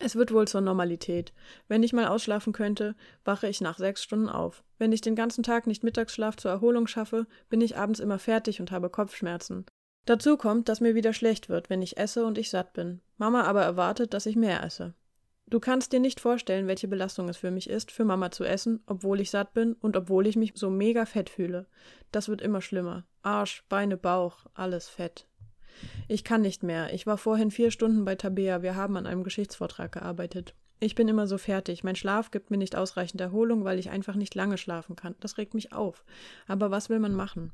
Es 0.00 0.16
wird 0.16 0.32
wohl 0.32 0.48
zur 0.48 0.62
Normalität. 0.62 1.34
Wenn 1.68 1.82
ich 1.82 1.92
mal 1.92 2.06
ausschlafen 2.06 2.54
könnte, 2.54 2.96
wache 3.26 3.46
ich 3.46 3.60
nach 3.60 3.76
sechs 3.76 4.02
Stunden 4.02 4.30
auf. 4.30 4.64
Wenn 4.78 4.92
ich 4.92 5.02
den 5.02 5.16
ganzen 5.16 5.42
Tag 5.42 5.66
nicht 5.66 5.84
Mittagsschlaf 5.84 6.36
zur 6.36 6.50
Erholung 6.50 6.86
schaffe, 6.86 7.26
bin 7.50 7.60
ich 7.60 7.76
abends 7.76 8.00
immer 8.00 8.18
fertig 8.18 8.58
und 8.58 8.70
habe 8.70 8.88
Kopfschmerzen. 8.88 9.66
Dazu 10.06 10.38
kommt, 10.38 10.70
dass 10.70 10.80
mir 10.80 10.94
wieder 10.94 11.12
schlecht 11.12 11.50
wird, 11.50 11.68
wenn 11.68 11.82
ich 11.82 11.98
esse 11.98 12.24
und 12.24 12.38
ich 12.38 12.48
satt 12.48 12.72
bin. 12.72 13.02
Mama 13.18 13.42
aber 13.42 13.62
erwartet, 13.62 14.14
dass 14.14 14.24
ich 14.24 14.34
mehr 14.34 14.64
esse. 14.64 14.94
Du 15.46 15.60
kannst 15.60 15.92
dir 15.92 16.00
nicht 16.00 16.20
vorstellen, 16.20 16.68
welche 16.68 16.88
Belastung 16.88 17.28
es 17.28 17.36
für 17.36 17.50
mich 17.50 17.68
ist, 17.68 17.92
für 17.92 18.06
Mama 18.06 18.30
zu 18.30 18.44
essen, 18.44 18.82
obwohl 18.86 19.20
ich 19.20 19.30
satt 19.30 19.52
bin 19.52 19.74
und 19.74 19.94
obwohl 19.94 20.26
ich 20.26 20.36
mich 20.36 20.52
so 20.54 20.70
mega 20.70 21.04
fett 21.04 21.28
fühle. 21.28 21.66
Das 22.12 22.30
wird 22.30 22.40
immer 22.40 22.62
schlimmer. 22.62 23.04
Arsch, 23.22 23.62
Beine, 23.68 23.98
Bauch, 23.98 24.46
alles 24.54 24.88
fett. 24.88 25.26
Ich 26.08 26.24
kann 26.24 26.42
nicht 26.42 26.62
mehr. 26.62 26.92
Ich 26.92 27.06
war 27.06 27.18
vorhin 27.18 27.50
vier 27.50 27.70
Stunden 27.70 28.04
bei 28.04 28.14
Tabea. 28.14 28.62
Wir 28.62 28.76
haben 28.76 28.96
an 28.96 29.06
einem 29.06 29.24
Geschichtsvortrag 29.24 29.92
gearbeitet. 29.92 30.54
Ich 30.80 30.94
bin 30.94 31.08
immer 31.08 31.26
so 31.26 31.38
fertig. 31.38 31.84
Mein 31.84 31.96
Schlaf 31.96 32.30
gibt 32.30 32.50
mir 32.50 32.58
nicht 32.58 32.76
ausreichend 32.76 33.20
Erholung, 33.20 33.64
weil 33.64 33.78
ich 33.78 33.90
einfach 33.90 34.16
nicht 34.16 34.34
lange 34.34 34.58
schlafen 34.58 34.96
kann. 34.96 35.14
Das 35.20 35.38
regt 35.38 35.54
mich 35.54 35.72
auf. 35.72 36.04
Aber 36.46 36.70
was 36.70 36.90
will 36.90 36.98
man 36.98 37.14
machen? 37.14 37.52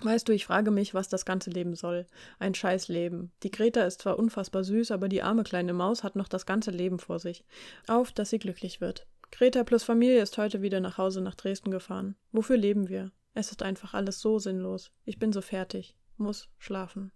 Weißt 0.00 0.28
du, 0.28 0.32
ich 0.32 0.44
frage 0.44 0.70
mich, 0.70 0.92
was 0.92 1.08
das 1.08 1.24
ganze 1.24 1.50
Leben 1.50 1.74
soll. 1.74 2.06
Ein 2.38 2.54
Scheißleben. 2.54 3.32
Die 3.42 3.50
Greta 3.50 3.82
ist 3.84 4.02
zwar 4.02 4.18
unfassbar 4.18 4.62
süß, 4.62 4.90
aber 4.90 5.08
die 5.08 5.22
arme 5.22 5.42
kleine 5.42 5.72
Maus 5.72 6.04
hat 6.04 6.16
noch 6.16 6.28
das 6.28 6.44
ganze 6.44 6.70
Leben 6.70 6.98
vor 6.98 7.18
sich. 7.18 7.44
Auf, 7.86 8.12
dass 8.12 8.30
sie 8.30 8.38
glücklich 8.38 8.80
wird. 8.80 9.06
Greta 9.30 9.64
plus 9.64 9.84
Familie 9.84 10.22
ist 10.22 10.36
heute 10.38 10.62
wieder 10.62 10.80
nach 10.80 10.98
Hause 10.98 11.22
nach 11.22 11.34
Dresden 11.34 11.70
gefahren. 11.70 12.14
Wofür 12.30 12.58
leben 12.58 12.88
wir? 12.88 13.10
Es 13.34 13.50
ist 13.50 13.62
einfach 13.62 13.94
alles 13.94 14.20
so 14.20 14.38
sinnlos. 14.38 14.92
Ich 15.04 15.18
bin 15.18 15.32
so 15.32 15.40
fertig. 15.40 15.96
Muss 16.16 16.48
schlafen. 16.58 17.10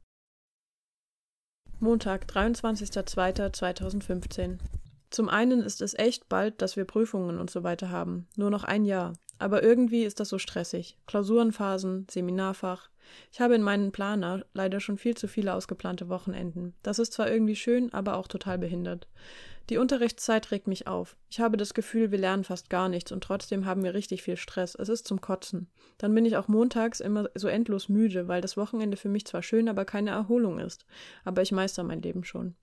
Montag, 1.83 2.27
23.02.2015. 2.27 4.59
Zum 5.09 5.31
einen 5.31 5.63
ist 5.63 5.81
es 5.81 5.95
echt 5.95 6.29
bald, 6.29 6.61
dass 6.61 6.77
wir 6.77 6.85
Prüfungen 6.85 7.39
und 7.39 7.51
so 7.51 7.63
weiter 7.63 7.89
haben. 7.89 8.29
Nur 8.37 8.51
noch 8.51 8.65
ein 8.65 8.85
Jahr. 8.85 9.15
aber 9.39 9.63
irgendwie 9.63 10.05
ist 10.05 10.21
das 10.21 10.29
so 10.29 10.39
stressig. 10.39 10.99
Klausurenphasen, 11.07 12.07
Seminarfach. 12.11 12.91
Ich 13.33 13.41
habe 13.41 13.55
in 13.55 13.63
meinen 13.63 13.91
Planer 13.91 14.45
leider 14.53 14.81
schon 14.81 14.99
viel 14.99 15.17
zu 15.17 15.27
viele 15.27 15.55
ausgeplante 15.55 16.11
Wochenenden. 16.11 16.75
Das 16.83 16.99
ist 16.99 17.15
zwar 17.15 17.31
irgendwie 17.31 17.57
schön, 17.57 17.91
aber 17.95 18.19
auch 18.19 18.29
total 18.29 18.59
behindert. 18.59 19.09
Die 19.71 19.79
Unterrichtszeit 19.79 20.51
regt 20.51 20.67
mich 20.67 20.89
auf. 20.89 21.17
Ich 21.31 21.39
habe 21.39 21.57
das 21.57 21.75
Gefühl, 21.75 22.11
wir 22.11 22.19
lernen 22.19 22.43
fast 22.43 22.71
gar 22.71 22.89
nichts 22.89 23.13
und 23.13 23.23
trotzdem 23.23 23.67
haben 23.67 23.85
wir 23.85 23.95
richtig 23.95 24.21
viel 24.23 24.37
Stress. 24.37 24.75
Es 24.75 24.89
ist 24.89 25.07
zum 25.07 25.21
Kotzen. 25.21 25.71
Dann 25.97 26.13
bin 26.13 26.25
ich 26.25 26.37
auch 26.37 26.49
montags 26.49 26.99
immer 26.99 27.31
so 27.37 27.47
endlos 27.47 27.89
müde, 27.89 28.27
weil 28.27 28.41
das 28.41 28.57
Wochenende 28.57 28.97
für 28.97 29.09
mich 29.09 29.27
zwar 29.27 29.45
schön, 29.45 29.69
aber 29.69 29.85
keine 29.85 30.11
Erholung 30.11 30.59
ist. 30.59 30.87
Aber 31.25 31.41
ich 31.43 31.53
meister 31.53 31.85
mein 31.85 32.03
Leben 32.03 32.25
schon. 32.25 32.57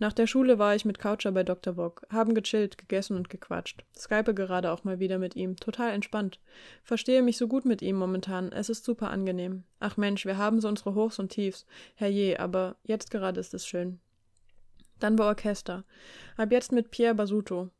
Nach 0.00 0.12
der 0.12 0.26
Schule 0.26 0.58
war 0.58 0.74
ich 0.74 0.84
mit 0.84 0.98
Coucher 0.98 1.30
bei 1.30 1.44
Dr. 1.44 1.74
Bock, 1.74 2.04
haben 2.10 2.34
gechillt, 2.34 2.78
gegessen 2.78 3.16
und 3.16 3.30
gequatscht. 3.30 3.84
Skype 3.96 4.34
gerade 4.34 4.72
auch 4.72 4.82
mal 4.82 4.98
wieder 4.98 5.18
mit 5.18 5.36
ihm, 5.36 5.54
total 5.54 5.92
entspannt. 5.92 6.40
Verstehe 6.82 7.22
mich 7.22 7.36
so 7.36 7.46
gut 7.46 7.64
mit 7.64 7.80
ihm 7.80 7.94
momentan, 7.94 8.50
es 8.50 8.70
ist 8.70 8.84
super 8.84 9.10
angenehm. 9.10 9.62
Ach 9.78 9.96
Mensch, 9.96 10.26
wir 10.26 10.36
haben 10.36 10.60
so 10.60 10.66
unsere 10.66 10.96
Hochs 10.96 11.20
und 11.20 11.28
Tiefs, 11.28 11.64
herrje, 11.94 12.40
aber 12.40 12.74
jetzt 12.82 13.12
gerade 13.12 13.38
ist 13.38 13.54
es 13.54 13.64
schön. 13.64 14.00
Dann 15.00 15.18
war 15.18 15.26
Orchester. 15.26 15.84
Ab 16.36 16.52
jetzt 16.52 16.72
mit 16.72 16.90
Pierre 16.90 17.14
Basuto. 17.14 17.70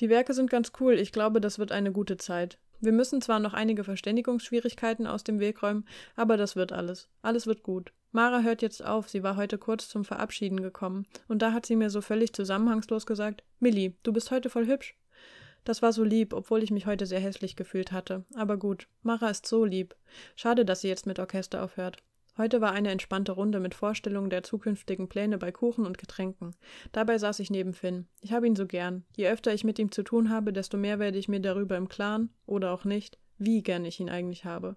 Die 0.00 0.08
Werke 0.08 0.32
sind 0.32 0.48
ganz 0.48 0.72
cool, 0.80 0.94
ich 0.94 1.10
glaube, 1.10 1.40
das 1.40 1.58
wird 1.58 1.72
eine 1.72 1.90
gute 1.90 2.16
Zeit. 2.16 2.58
Wir 2.80 2.92
müssen 2.92 3.20
zwar 3.20 3.40
noch 3.40 3.54
einige 3.54 3.82
Verständigungsschwierigkeiten 3.82 5.08
aus 5.08 5.24
dem 5.24 5.40
Weg 5.40 5.62
räumen, 5.62 5.84
aber 6.14 6.36
das 6.36 6.54
wird 6.54 6.72
alles. 6.72 7.08
Alles 7.22 7.48
wird 7.48 7.64
gut. 7.64 7.92
Mara 8.12 8.40
hört 8.40 8.62
jetzt 8.62 8.84
auf, 8.84 9.08
sie 9.08 9.22
war 9.24 9.36
heute 9.36 9.58
kurz 9.58 9.88
zum 9.88 10.04
Verabschieden 10.04 10.62
gekommen, 10.62 11.06
und 11.26 11.42
da 11.42 11.52
hat 11.52 11.66
sie 11.66 11.76
mir 11.76 11.90
so 11.90 12.00
völlig 12.00 12.32
zusammenhangslos 12.32 13.04
gesagt, 13.04 13.42
Millie, 13.58 13.94
du 14.04 14.12
bist 14.12 14.30
heute 14.30 14.48
voll 14.48 14.66
hübsch. 14.66 14.96
Das 15.64 15.82
war 15.82 15.92
so 15.92 16.04
lieb, 16.04 16.32
obwohl 16.32 16.62
ich 16.62 16.70
mich 16.70 16.86
heute 16.86 17.04
sehr 17.04 17.20
hässlich 17.20 17.56
gefühlt 17.56 17.92
hatte. 17.92 18.24
Aber 18.34 18.56
gut, 18.56 18.88
Mara 19.02 19.28
ist 19.28 19.46
so 19.46 19.64
lieb. 19.64 19.96
Schade, 20.36 20.64
dass 20.64 20.80
sie 20.80 20.88
jetzt 20.88 21.06
mit 21.06 21.18
Orchester 21.18 21.62
aufhört. 21.62 21.98
Heute 22.38 22.60
war 22.60 22.70
eine 22.70 22.92
entspannte 22.92 23.32
Runde 23.32 23.58
mit 23.58 23.74
Vorstellungen 23.74 24.30
der 24.30 24.44
zukünftigen 24.44 25.08
Pläne 25.08 25.38
bei 25.38 25.50
Kuchen 25.50 25.84
und 25.84 25.98
Getränken. 25.98 26.54
Dabei 26.92 27.18
saß 27.18 27.40
ich 27.40 27.50
neben 27.50 27.74
Finn. 27.74 28.06
Ich 28.20 28.32
habe 28.32 28.46
ihn 28.46 28.54
so 28.54 28.64
gern. 28.64 29.04
Je 29.16 29.28
öfter 29.28 29.52
ich 29.52 29.64
mit 29.64 29.80
ihm 29.80 29.90
zu 29.90 30.04
tun 30.04 30.30
habe, 30.30 30.52
desto 30.52 30.76
mehr 30.76 31.00
werde 31.00 31.18
ich 31.18 31.26
mir 31.26 31.40
darüber 31.40 31.76
im 31.76 31.88
Klaren, 31.88 32.30
oder 32.46 32.72
auch 32.72 32.84
nicht, 32.84 33.18
wie 33.38 33.62
gern 33.62 33.84
ich 33.84 33.98
ihn 33.98 34.08
eigentlich 34.08 34.44
habe. 34.44 34.76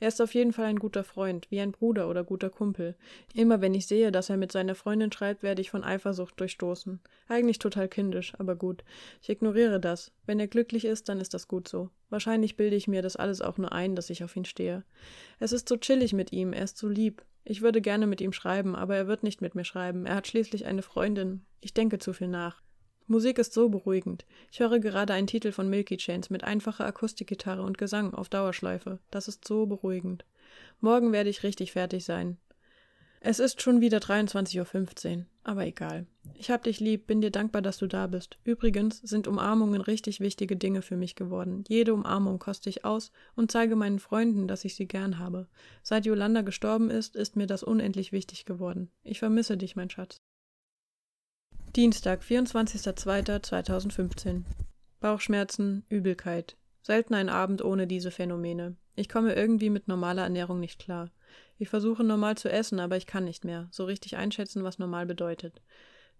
Er 0.00 0.08
ist 0.08 0.22
auf 0.22 0.34
jeden 0.34 0.54
Fall 0.54 0.64
ein 0.64 0.78
guter 0.78 1.04
Freund, 1.04 1.50
wie 1.50 1.60
ein 1.60 1.72
Bruder 1.72 2.08
oder 2.08 2.24
guter 2.24 2.48
Kumpel. 2.48 2.96
Immer 3.34 3.60
wenn 3.60 3.74
ich 3.74 3.86
sehe, 3.86 4.10
dass 4.10 4.30
er 4.30 4.38
mit 4.38 4.52
seiner 4.52 4.74
Freundin 4.74 5.12
schreibt, 5.12 5.42
werde 5.42 5.60
ich 5.60 5.70
von 5.70 5.84
Eifersucht 5.84 6.40
durchstoßen. 6.40 7.00
Eigentlich 7.28 7.58
total 7.58 7.88
kindisch, 7.88 8.32
aber 8.38 8.56
gut. 8.56 8.82
Ich 9.20 9.28
ignoriere 9.28 9.78
das. 9.78 10.10
Wenn 10.24 10.40
er 10.40 10.48
glücklich 10.48 10.86
ist, 10.86 11.10
dann 11.10 11.20
ist 11.20 11.34
das 11.34 11.48
gut 11.48 11.68
so. 11.68 11.90
Wahrscheinlich 12.14 12.56
bilde 12.56 12.76
ich 12.76 12.86
mir 12.86 13.02
das 13.02 13.16
alles 13.16 13.40
auch 13.40 13.58
nur 13.58 13.72
ein, 13.72 13.96
dass 13.96 14.08
ich 14.08 14.22
auf 14.22 14.36
ihn 14.36 14.44
stehe. 14.44 14.84
Es 15.40 15.50
ist 15.50 15.68
so 15.68 15.76
chillig 15.76 16.12
mit 16.12 16.30
ihm, 16.30 16.52
er 16.52 16.62
ist 16.62 16.78
so 16.78 16.86
lieb. 16.86 17.24
Ich 17.42 17.60
würde 17.60 17.80
gerne 17.80 18.06
mit 18.06 18.20
ihm 18.20 18.32
schreiben, 18.32 18.76
aber 18.76 18.94
er 18.94 19.08
wird 19.08 19.24
nicht 19.24 19.40
mit 19.40 19.56
mir 19.56 19.64
schreiben. 19.64 20.06
Er 20.06 20.14
hat 20.14 20.28
schließlich 20.28 20.64
eine 20.64 20.82
Freundin. 20.82 21.44
Ich 21.60 21.74
denke 21.74 21.98
zu 21.98 22.12
viel 22.12 22.28
nach. 22.28 22.62
Musik 23.08 23.40
ist 23.40 23.52
so 23.52 23.68
beruhigend. 23.68 24.26
Ich 24.52 24.60
höre 24.60 24.78
gerade 24.78 25.12
einen 25.12 25.26
Titel 25.26 25.50
von 25.50 25.68
Milky 25.68 25.96
Chains 25.96 26.30
mit 26.30 26.44
einfacher 26.44 26.86
Akustikgitarre 26.86 27.62
und 27.62 27.78
Gesang 27.78 28.14
auf 28.14 28.28
Dauerschleife. 28.28 29.00
Das 29.10 29.26
ist 29.26 29.44
so 29.44 29.66
beruhigend. 29.66 30.24
Morgen 30.78 31.10
werde 31.10 31.30
ich 31.30 31.42
richtig 31.42 31.72
fertig 31.72 32.04
sein. 32.04 32.38
Es 33.26 33.38
ist 33.38 33.62
schon 33.62 33.80
wieder 33.80 34.00
23.15 34.00 35.16
Uhr, 35.16 35.24
aber 35.44 35.64
egal. 35.64 36.06
Ich 36.34 36.50
hab 36.50 36.62
dich 36.62 36.78
lieb, 36.78 37.06
bin 37.06 37.22
dir 37.22 37.30
dankbar, 37.30 37.62
dass 37.62 37.78
du 37.78 37.86
da 37.86 38.06
bist. 38.06 38.36
Übrigens 38.44 38.98
sind 38.98 39.26
Umarmungen 39.26 39.80
richtig 39.80 40.20
wichtige 40.20 40.56
Dinge 40.56 40.82
für 40.82 40.98
mich 40.98 41.14
geworden. 41.14 41.64
Jede 41.66 41.94
Umarmung 41.94 42.38
koste 42.38 42.68
ich 42.68 42.84
aus 42.84 43.12
und 43.34 43.50
zeige 43.50 43.76
meinen 43.76 43.98
Freunden, 43.98 44.46
dass 44.46 44.66
ich 44.66 44.74
sie 44.74 44.86
gern 44.86 45.18
habe. 45.18 45.48
Seit 45.82 46.04
Yolanda 46.04 46.42
gestorben 46.42 46.90
ist, 46.90 47.16
ist 47.16 47.34
mir 47.34 47.46
das 47.46 47.62
unendlich 47.62 48.12
wichtig 48.12 48.44
geworden. 48.44 48.90
Ich 49.02 49.20
vermisse 49.20 49.56
dich, 49.56 49.74
mein 49.74 49.88
Schatz. 49.88 50.20
Dienstag, 51.74 52.20
24.02.2015. 52.20 54.42
Bauchschmerzen, 55.00 55.86
Übelkeit. 55.88 56.58
Selten 56.82 57.14
ein 57.14 57.30
Abend 57.30 57.64
ohne 57.64 57.86
diese 57.86 58.10
Phänomene. 58.10 58.76
Ich 58.96 59.08
komme 59.08 59.32
irgendwie 59.32 59.70
mit 59.70 59.88
normaler 59.88 60.24
Ernährung 60.24 60.60
nicht 60.60 60.78
klar. 60.78 61.10
Ich 61.58 61.68
versuche 61.68 62.04
normal 62.04 62.36
zu 62.36 62.50
essen, 62.50 62.80
aber 62.80 62.96
ich 62.96 63.06
kann 63.06 63.24
nicht 63.24 63.44
mehr, 63.44 63.68
so 63.70 63.84
richtig 63.84 64.16
einschätzen, 64.16 64.64
was 64.64 64.78
normal 64.78 65.06
bedeutet. 65.06 65.60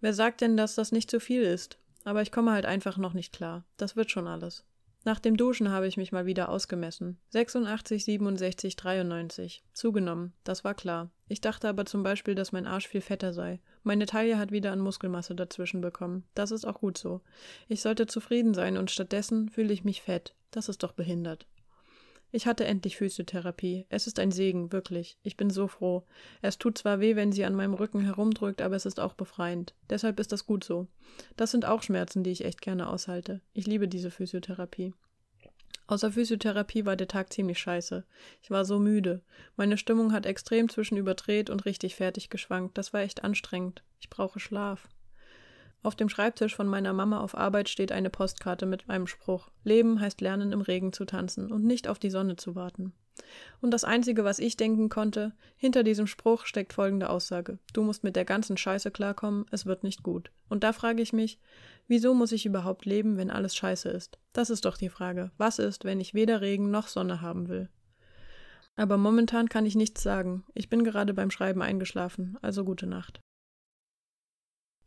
Wer 0.00 0.14
sagt 0.14 0.40
denn, 0.40 0.56
dass 0.56 0.74
das 0.74 0.92
nicht 0.92 1.10
zu 1.10 1.20
viel 1.20 1.42
ist? 1.42 1.78
Aber 2.04 2.22
ich 2.22 2.30
komme 2.30 2.52
halt 2.52 2.66
einfach 2.66 2.98
noch 2.98 3.14
nicht 3.14 3.32
klar. 3.32 3.64
Das 3.76 3.96
wird 3.96 4.10
schon 4.10 4.26
alles. 4.26 4.64
Nach 5.06 5.20
dem 5.20 5.36
Duschen 5.36 5.70
habe 5.70 5.86
ich 5.86 5.98
mich 5.98 6.12
mal 6.12 6.24
wieder 6.24 6.48
ausgemessen. 6.48 7.18
86, 7.30 8.04
67, 8.04 8.74
93. 8.76 9.62
Zugenommen, 9.74 10.32
das 10.44 10.64
war 10.64 10.74
klar. 10.74 11.10
Ich 11.28 11.42
dachte 11.42 11.68
aber 11.68 11.84
zum 11.84 12.02
Beispiel, 12.02 12.34
dass 12.34 12.52
mein 12.52 12.66
Arsch 12.66 12.88
viel 12.88 13.02
fetter 13.02 13.34
sei. 13.34 13.60
Meine 13.82 14.06
Taille 14.06 14.38
hat 14.38 14.50
wieder 14.50 14.72
an 14.72 14.80
Muskelmasse 14.80 15.34
dazwischen 15.34 15.82
bekommen. 15.82 16.24
Das 16.34 16.50
ist 16.50 16.64
auch 16.64 16.80
gut 16.80 16.96
so. 16.96 17.20
Ich 17.68 17.82
sollte 17.82 18.06
zufrieden 18.06 18.54
sein 18.54 18.78
und 18.78 18.90
stattdessen 18.90 19.50
fühle 19.50 19.74
ich 19.74 19.84
mich 19.84 20.00
fett. 20.00 20.34
Das 20.50 20.70
ist 20.70 20.82
doch 20.82 20.92
behindert. 20.92 21.46
Ich 22.34 22.48
hatte 22.48 22.64
endlich 22.64 22.96
Physiotherapie. 22.96 23.86
Es 23.90 24.08
ist 24.08 24.18
ein 24.18 24.32
Segen, 24.32 24.72
wirklich. 24.72 25.16
Ich 25.22 25.36
bin 25.36 25.50
so 25.50 25.68
froh. 25.68 26.02
Es 26.42 26.58
tut 26.58 26.76
zwar 26.76 26.98
weh, 26.98 27.14
wenn 27.14 27.30
sie 27.30 27.44
an 27.44 27.54
meinem 27.54 27.74
Rücken 27.74 28.00
herumdrückt, 28.00 28.60
aber 28.60 28.74
es 28.74 28.86
ist 28.86 28.98
auch 28.98 29.14
befreiend. 29.14 29.72
Deshalb 29.88 30.18
ist 30.18 30.32
das 30.32 30.44
gut 30.44 30.64
so. 30.64 30.88
Das 31.36 31.52
sind 31.52 31.64
auch 31.64 31.84
Schmerzen, 31.84 32.24
die 32.24 32.32
ich 32.32 32.44
echt 32.44 32.60
gerne 32.60 32.88
aushalte. 32.88 33.40
Ich 33.52 33.68
liebe 33.68 33.86
diese 33.86 34.10
Physiotherapie. 34.10 34.94
Außer 35.86 36.10
Physiotherapie 36.10 36.84
war 36.84 36.96
der 36.96 37.06
Tag 37.06 37.32
ziemlich 37.32 37.60
scheiße. 37.60 38.04
Ich 38.42 38.50
war 38.50 38.64
so 38.64 38.80
müde. 38.80 39.22
Meine 39.54 39.78
Stimmung 39.78 40.12
hat 40.12 40.26
extrem 40.26 40.68
zwischen 40.68 40.96
überdreht 40.96 41.50
und 41.50 41.64
richtig 41.66 41.94
fertig 41.94 42.30
geschwankt. 42.30 42.76
Das 42.76 42.92
war 42.92 43.02
echt 43.02 43.22
anstrengend. 43.22 43.84
Ich 44.00 44.10
brauche 44.10 44.40
Schlaf. 44.40 44.88
Auf 45.84 45.94
dem 45.94 46.08
Schreibtisch 46.08 46.56
von 46.56 46.66
meiner 46.66 46.94
Mama 46.94 47.20
auf 47.20 47.36
Arbeit 47.36 47.68
steht 47.68 47.92
eine 47.92 48.08
Postkarte 48.08 48.64
mit 48.64 48.88
einem 48.88 49.06
Spruch. 49.06 49.50
Leben 49.64 50.00
heißt 50.00 50.22
lernen, 50.22 50.50
im 50.50 50.62
Regen 50.62 50.94
zu 50.94 51.04
tanzen 51.04 51.52
und 51.52 51.62
nicht 51.62 51.88
auf 51.88 51.98
die 51.98 52.08
Sonne 52.08 52.36
zu 52.36 52.54
warten. 52.54 52.94
Und 53.60 53.70
das 53.70 53.84
Einzige, 53.84 54.24
was 54.24 54.38
ich 54.38 54.56
denken 54.56 54.88
konnte, 54.88 55.34
hinter 55.58 55.82
diesem 55.82 56.06
Spruch 56.06 56.46
steckt 56.46 56.72
folgende 56.72 57.10
Aussage. 57.10 57.58
Du 57.74 57.82
musst 57.82 58.02
mit 58.02 58.16
der 58.16 58.24
ganzen 58.24 58.56
Scheiße 58.56 58.90
klarkommen, 58.90 59.44
es 59.50 59.66
wird 59.66 59.84
nicht 59.84 60.02
gut. 60.02 60.30
Und 60.48 60.64
da 60.64 60.72
frage 60.72 61.02
ich 61.02 61.12
mich, 61.12 61.38
wieso 61.86 62.14
muss 62.14 62.32
ich 62.32 62.46
überhaupt 62.46 62.86
leben, 62.86 63.18
wenn 63.18 63.30
alles 63.30 63.54
scheiße 63.54 63.90
ist? 63.90 64.18
Das 64.32 64.48
ist 64.48 64.64
doch 64.64 64.78
die 64.78 64.88
Frage. 64.88 65.32
Was 65.36 65.58
ist, 65.58 65.84
wenn 65.84 66.00
ich 66.00 66.14
weder 66.14 66.40
Regen 66.40 66.70
noch 66.70 66.88
Sonne 66.88 67.20
haben 67.20 67.48
will? 67.50 67.68
Aber 68.74 68.96
momentan 68.96 69.50
kann 69.50 69.66
ich 69.66 69.76
nichts 69.76 70.02
sagen. 70.02 70.44
Ich 70.54 70.70
bin 70.70 70.82
gerade 70.82 71.12
beim 71.12 71.30
Schreiben 71.30 71.60
eingeschlafen, 71.60 72.38
also 72.40 72.64
gute 72.64 72.86
Nacht. 72.86 73.20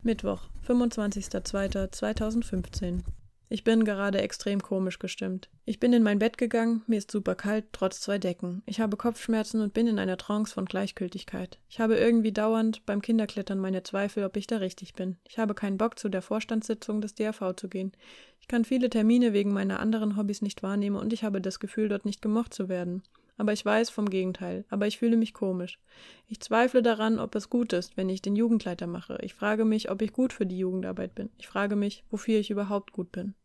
Mittwoch, 0.08 0.42
25.02.2015. 0.66 3.02
Ich 3.50 3.64
bin 3.66 3.84
gerade 3.84 4.22
extrem 4.22 4.64
komisch 4.64 5.00
gestimmt. 5.00 5.50
Ich 5.66 5.82
bin 5.82 5.92
in 5.92 6.02
mein 6.02 6.20
Bett 6.20 6.38
gegangen, 6.38 6.82
mir 6.88 7.00
ist 7.00 7.12
super 7.12 7.36
kalt, 7.36 7.66
trotz 7.74 8.00
zwei 8.00 8.18
Decken. 8.18 8.64
Ich 8.66 8.80
habe 8.80 8.96
Kopfschmerzen 8.96 9.60
und 9.60 9.74
bin 9.74 9.86
in 9.86 10.00
einer 10.00 10.16
Trance 10.16 10.54
von 10.54 10.64
Gleichgültigkeit. 10.64 11.60
Ich 11.68 11.82
habe 11.82 11.98
irgendwie 11.98 12.32
dauernd 12.32 12.86
beim 12.86 13.02
Kinderklettern 13.02 13.60
meine 13.60 13.84
Zweifel, 13.84 14.24
ob 14.24 14.38
ich 14.38 14.48
da 14.48 14.60
richtig 14.60 14.94
bin. 14.94 15.18
Ich 15.28 15.40
habe 15.40 15.54
keinen 15.54 15.78
Bock, 15.78 16.00
zu 16.00 16.08
der 16.08 16.22
Vorstandssitzung 16.22 17.02
des 17.02 17.14
DRV 17.14 17.58
zu 17.58 17.68
gehen. 17.68 17.92
Ich 18.40 18.48
kann 18.48 18.64
viele 18.64 18.90
Termine 18.90 19.34
wegen 19.34 19.52
meiner 19.52 19.82
anderen 19.82 20.16
Hobbys 20.16 20.42
nicht 20.42 20.64
wahrnehmen 20.64 20.96
und 20.96 21.12
ich 21.12 21.26
habe 21.26 21.42
das 21.42 21.60
Gefühl, 21.60 21.90
dort 21.90 22.06
nicht 22.06 22.22
gemocht 22.22 22.54
zu 22.54 22.70
werden 22.70 23.04
aber 23.38 23.53
ich 23.53 23.63
weiß 23.63 23.89
vom 23.89 24.10
Gegenteil, 24.10 24.65
aber 24.70 24.88
ich 24.88 24.98
fühle 24.98 25.17
mich 25.17 25.34
komisch. 25.34 25.79
Ich 26.27 26.39
zweifle 26.41 26.82
daran, 26.82 27.20
ob 27.20 27.36
es 27.36 27.50
gut 27.50 27.74
ist, 27.74 27.98
wenn 27.98 28.10
ich 28.10 28.22
den 28.22 28.36
Jugendleiter 28.36 28.88
mache. 28.88 29.17
Ich 29.22 29.34
frage 29.34 29.65
mich, 29.65 29.89
ob 29.89 30.01
ich 30.01 30.12
gut 30.12 30.34
für 30.34 30.46
die 30.46 30.58
Jugendarbeit 30.58 31.15
bin. 31.15 31.29
Ich 31.38 31.48
frage 31.48 31.75
mich, 31.75 32.03
wofür 32.10 32.39
ich 32.39 32.50
überhaupt 32.50 32.91
gut 32.91 33.12
bin. 33.12 33.36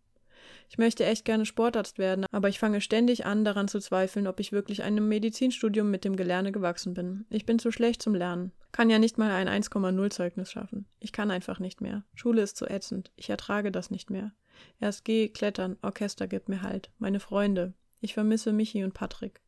Ich 0.68 0.78
möchte 0.78 1.04
echt 1.04 1.25
gerne 1.25 1.44
Sportarzt 1.44 1.99
werden, 1.99 2.25
aber 2.32 2.49
ich 2.49 2.58
fange 2.58 2.80
ständig 2.80 3.26
an, 3.26 3.44
daran 3.44 3.68
zu 3.68 3.78
zweifeln, 3.78 4.26
ob 4.26 4.40
ich 4.40 4.52
wirklich 4.52 4.82
einem 4.82 5.06
Medizinstudium 5.06 5.90
mit 5.90 6.04
dem 6.04 6.16
Gelerne 6.16 6.50
gewachsen 6.50 6.94
bin. 6.94 7.26
Ich 7.28 7.44
bin 7.44 7.58
zu 7.58 7.70
schlecht 7.70 8.02
zum 8.02 8.14
Lernen. 8.14 8.52
Kann 8.72 8.88
ja 8.88 8.99
nicht 8.99 9.18
mal 9.18 9.30
ein 9.30 9.49
1,0 9.49 10.11
Zeugnis 10.11 10.50
schaffen. 10.50 10.87
Ich 10.99 11.12
kann 11.12 11.30
einfach 11.30 11.58
nicht 11.58 11.82
mehr. 11.82 12.04
Schule 12.14 12.40
ist 12.40 12.56
zu 12.56 12.66
ätzend. 12.66 13.12
Ich 13.16 13.28
ertrage 13.28 13.70
das 13.70 13.90
nicht 13.90 14.11
mehr. 14.11 14.32
Erst 14.80 15.04
geh, 15.04 15.28
klettern, 15.28 15.76
Orchester 15.82 16.26
gibt 16.26 16.49
mir 16.49 16.62
Halt. 16.62 16.90
Meine 16.99 17.20
Freunde. 17.20 17.75
Ich 18.00 18.14
vermisse 18.14 18.52
Michi 18.52 18.82
und 18.82 18.94
Patrick. 18.94 19.41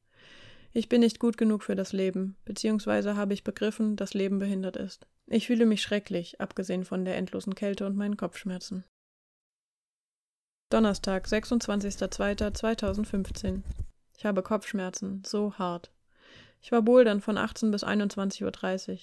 Ich 0.77 0.89
bin 0.89 1.03
nicht 1.03 1.21
gut 1.21 1.37
genug 1.37 1.63
für 1.63 1.77
das 1.77 1.93
Leben, 1.93 2.37
beziehungsweise 2.45 3.15
habe 3.15 3.33
ich 3.33 3.45
begriffen, 3.45 3.95
dass 3.95 4.13
Leben 4.13 4.41
behindert 4.41 4.77
ist. 4.77 5.07
Ich 5.27 5.47
fühle 5.47 5.67
mich 5.67 5.81
schrecklich, 5.81 6.41
abgesehen 6.41 6.85
von 6.85 7.05
der 7.05 7.17
endlosen 7.17 7.55
Kälte 7.55 7.87
und 7.87 7.97
meinen 7.97 8.17
Kopfschmerzen. 8.17 8.83
Donnerstag, 10.71 11.29
26.02.2015. 11.29 13.63
Ich 14.19 14.27
habe 14.27 14.43
Kopfschmerzen, 14.43 15.23
so 15.25 15.55
hart. 15.55 15.93
Ich 16.61 16.73
war 16.73 16.83
bouldern 16.83 17.21
von 17.21 17.39
18 17.39 17.71
bis 17.71 17.85
21.30 17.85 18.93
Uhr. 18.93 18.99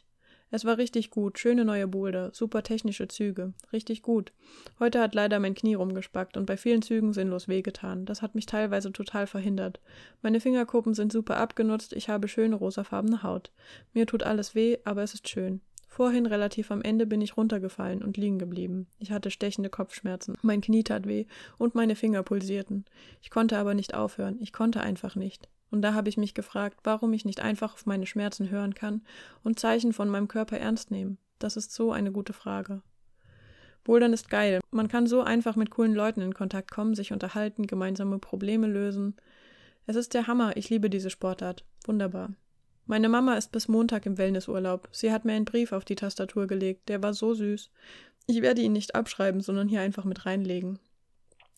Es 0.53 0.65
war 0.65 0.77
richtig 0.77 1.12
gut, 1.12 1.39
schöne 1.39 1.63
neue 1.63 1.88
Boulder, 1.88 2.31
super 2.34 2.62
technische 2.62 3.08
Züge, 3.08 3.53
richtig 3.72 4.01
gut. 4.01 4.34
Heute 4.79 5.00
hat 5.00 5.15
leider 5.15 5.39
mein 5.39 5.55
Knie 5.55 5.75
rumgespackt 5.75 6.36
und 6.36 6.46
bei 6.46 6.58
vielen 6.58 6.81
Zügen 6.81 7.13
sinnlos 7.13 7.48
wehgetan. 7.48 8.05
Das 8.05 8.22
hat 8.22 8.36
mich 8.36 8.48
teilweise 8.48 8.91
total 8.91 9.27
verhindert. 9.27 9.79
Meine 10.22 10.41
Fingerkuppen 10.41 10.93
sind 10.93 11.13
super 11.13 11.38
abgenutzt, 11.38 11.93
ich 11.93 12.10
habe 12.10 12.27
schöne 12.27 12.55
rosafarbene 12.55 13.24
Haut. 13.24 13.53
Mir 13.93 14.05
tut 14.05 14.24
alles 14.24 14.53
weh, 14.53 14.77
aber 14.84 15.03
es 15.03 15.13
ist 15.13 15.29
schön. 15.29 15.62
Vorhin 15.88 16.25
relativ 16.25 16.70
am 16.70 16.81
Ende 16.81 17.05
bin 17.05 17.22
ich 17.22 17.38
runtergefallen 17.38 18.03
und 18.03 18.17
liegen 18.17 18.38
geblieben. 18.38 18.88
Ich 19.00 19.12
hatte 19.12 19.31
stechende 19.31 19.70
Kopfschmerzen, 19.70 20.38
mein 20.41 20.60
Knie 20.60 20.84
tat 20.84 21.08
weh 21.08 21.27
und 21.58 21.75
meine 21.75 21.96
Finger 21.96 22.24
pulsierten. 22.24 22.84
Ich 23.22 23.29
konnte 23.29 23.58
aber 23.58 23.74
nicht 23.74 23.93
aufhören, 23.93 24.38
ich 24.41 24.51
konnte 24.51 24.81
einfach 24.81 25.15
nicht. 25.15 25.48
Und 25.72 25.82
da 25.82 25.94
habe 25.94 26.10
ich 26.10 26.18
mich 26.18 26.34
gefragt, 26.34 26.82
warum 26.84 27.13
ich 27.13 27.25
nicht 27.25 27.40
einfach 27.40 27.74
auf 27.74 27.86
meine 27.86 28.06
Schmerzen 28.06 28.50
hören 28.50 28.75
kann 28.75 29.01
und 29.44 29.60
Zeichen 29.60 29.94
von 29.94 30.10
meinem 30.10 30.28
Körper 30.28 30.58
ernst 30.60 30.92
nehmen. 30.92 31.18
Das 31.40 31.58
ist 31.58 31.74
so 31.74 31.92
eine 31.92 32.12
gute 32.12 32.34
Frage. 32.34 32.82
Bouldern 33.84 34.13
ist 34.13 34.30
geil. 34.30 34.60
Man 34.70 34.90
kann 34.90 35.08
so 35.08 35.22
einfach 35.22 35.56
mit 35.56 35.72
coolen 35.72 35.96
Leuten 35.96 36.22
in 36.22 36.34
Kontakt 36.34 36.70
kommen, 36.70 36.94
sich 36.94 37.13
unterhalten, 37.13 37.66
gemeinsame 37.66 38.20
Probleme 38.20 38.68
lösen. 38.68 39.16
Es 39.88 39.96
ist 39.96 40.13
der 40.13 40.28
Hammer. 40.28 40.56
Ich 40.56 40.70
liebe 40.70 40.90
diese 40.90 41.10
Sportart. 41.10 41.66
Wunderbar. 41.86 42.32
Meine 42.86 43.10
Mama 43.10 43.36
ist 43.36 43.51
bis 43.51 43.68
Montag 43.68 44.06
im 44.06 44.18
Wellnessurlaub. 44.18 44.90
Sie 44.92 45.12
hat 45.12 45.25
mir 45.25 45.34
einen 45.34 45.46
Brief 45.46 45.72
auf 45.72 45.86
die 45.86 45.96
Tastatur 45.96 46.46
gelegt. 46.46 46.90
Der 46.90 47.01
war 47.01 47.13
so 47.13 47.34
süß. 47.34 47.72
Ich 48.28 48.42
werde 48.42 48.62
ihn 48.62 48.74
nicht 48.74 48.94
abschreiben, 48.94 49.42
sondern 49.42 49.68
hier 49.68 49.82
einfach 49.82 50.04
mit 50.04 50.25
reinlegen. 50.25 50.78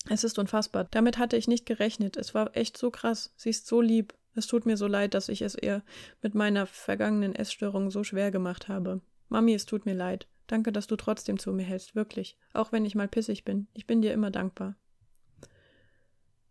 Es 0.09 0.23
ist 0.23 0.37
unfassbar. 0.37 0.87
Damit 0.91 1.17
hatte 1.17 1.37
ich 1.37 1.47
nicht 1.47 1.65
gerechnet. 1.65 2.17
Es 2.17 2.33
war 2.33 2.55
echt 2.55 2.77
so 2.77 2.91
krass. 2.91 3.33
Sie 3.37 3.49
ist 3.49 3.67
so 3.67 3.81
lieb. 3.81 4.13
Es 4.35 4.47
tut 4.47 4.65
mir 4.65 4.77
so 4.77 4.87
leid, 4.87 5.13
dass 5.13 5.29
ich 5.29 5.41
es 5.41 5.55
ihr 5.55 5.83
mit 6.21 6.35
meiner 6.35 6.65
vergangenen 6.65 7.35
Essstörung 7.35 7.91
so 7.91 8.03
schwer 8.03 8.31
gemacht 8.31 8.67
habe. 8.67 9.01
Mami, 9.29 9.53
es 9.53 9.65
tut 9.65 9.85
mir 9.85 9.93
leid. 9.93 10.27
Danke, 10.47 10.71
dass 10.71 10.87
du 10.87 10.95
trotzdem 10.95 11.39
zu 11.39 11.53
mir 11.53 11.63
hältst, 11.63 11.95
wirklich. 11.95 12.37
Auch 12.53 12.71
wenn 12.71 12.85
ich 12.85 12.95
mal 12.95 13.07
pissig 13.07 13.45
bin. 13.45 13.67
Ich 13.73 13.87
bin 13.87 14.01
dir 14.01 14.13
immer 14.13 14.31
dankbar. 14.31 14.75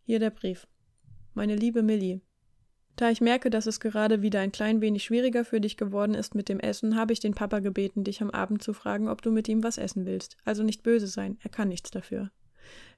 Hier 0.04 0.18
der 0.18 0.30
Brief. 0.30 0.66
Meine 1.34 1.56
liebe 1.56 1.82
Millie. 1.82 2.20
Da 2.96 3.10
ich 3.10 3.20
merke, 3.20 3.50
dass 3.50 3.66
es 3.66 3.80
gerade 3.80 4.22
wieder 4.22 4.40
ein 4.40 4.52
klein 4.52 4.80
wenig 4.80 5.04
schwieriger 5.04 5.44
für 5.44 5.60
dich 5.60 5.76
geworden 5.76 6.14
ist 6.14 6.34
mit 6.34 6.48
dem 6.48 6.60
Essen, 6.60 6.96
habe 6.96 7.12
ich 7.12 7.20
den 7.20 7.34
Papa 7.34 7.60
gebeten, 7.60 8.04
dich 8.04 8.20
am 8.20 8.30
Abend 8.30 8.62
zu 8.62 8.74
fragen, 8.74 9.08
ob 9.08 9.22
du 9.22 9.30
mit 9.30 9.48
ihm 9.48 9.62
was 9.62 9.78
essen 9.78 10.04
willst. 10.04 10.36
Also 10.44 10.62
nicht 10.62 10.82
böse 10.82 11.06
sein, 11.06 11.38
er 11.42 11.50
kann 11.50 11.68
nichts 11.68 11.90
dafür. 11.90 12.30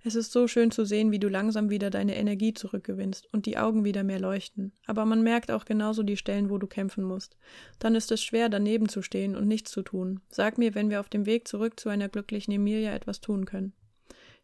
Es 0.03 0.15
ist 0.15 0.33
so 0.33 0.47
schön 0.47 0.71
zu 0.71 0.85
sehen, 0.85 1.13
wie 1.13 1.19
du 1.19 1.29
langsam 1.29 1.71
wieder 1.71 1.89
deine 1.89 2.17
Energie 2.17 2.53
zurückgewinnst 2.53 3.29
und 3.33 3.47
die 3.47 3.57
Augen 3.57 3.85
wieder 3.85 4.05
mehr 4.05 4.21
leuchten. 4.21 4.73
Aber 4.87 5.07
man 5.07 5.23
merkt 5.23 5.51
auch 5.51 5.65
genauso 5.65 6.03
die 6.03 6.19
Stellen, 6.19 6.51
wo 6.51 6.59
du 6.59 6.67
kämpfen 6.67 7.05
musst. 7.05 7.39
Dann 7.79 7.95
ist 7.95 8.13
es 8.13 8.23
schwer, 8.23 8.51
daneben 8.51 8.89
zu 8.89 9.01
stehen 9.01 9.35
und 9.35 9.49
nichts 9.49 9.71
zu 9.71 9.83
tun. 9.83 10.21
Sag 10.29 10.59
mir, 10.59 10.75
wenn 10.75 10.91
wir 10.91 11.01
auf 11.01 11.09
dem 11.09 11.25
Weg 11.25 11.49
zurück 11.49 11.81
zu 11.81 11.89
einer 11.89 12.11
glücklichen 12.11 12.53
Emilia 12.53 12.95
etwas 12.95 13.21
tun 13.21 13.47
können. 13.47 13.73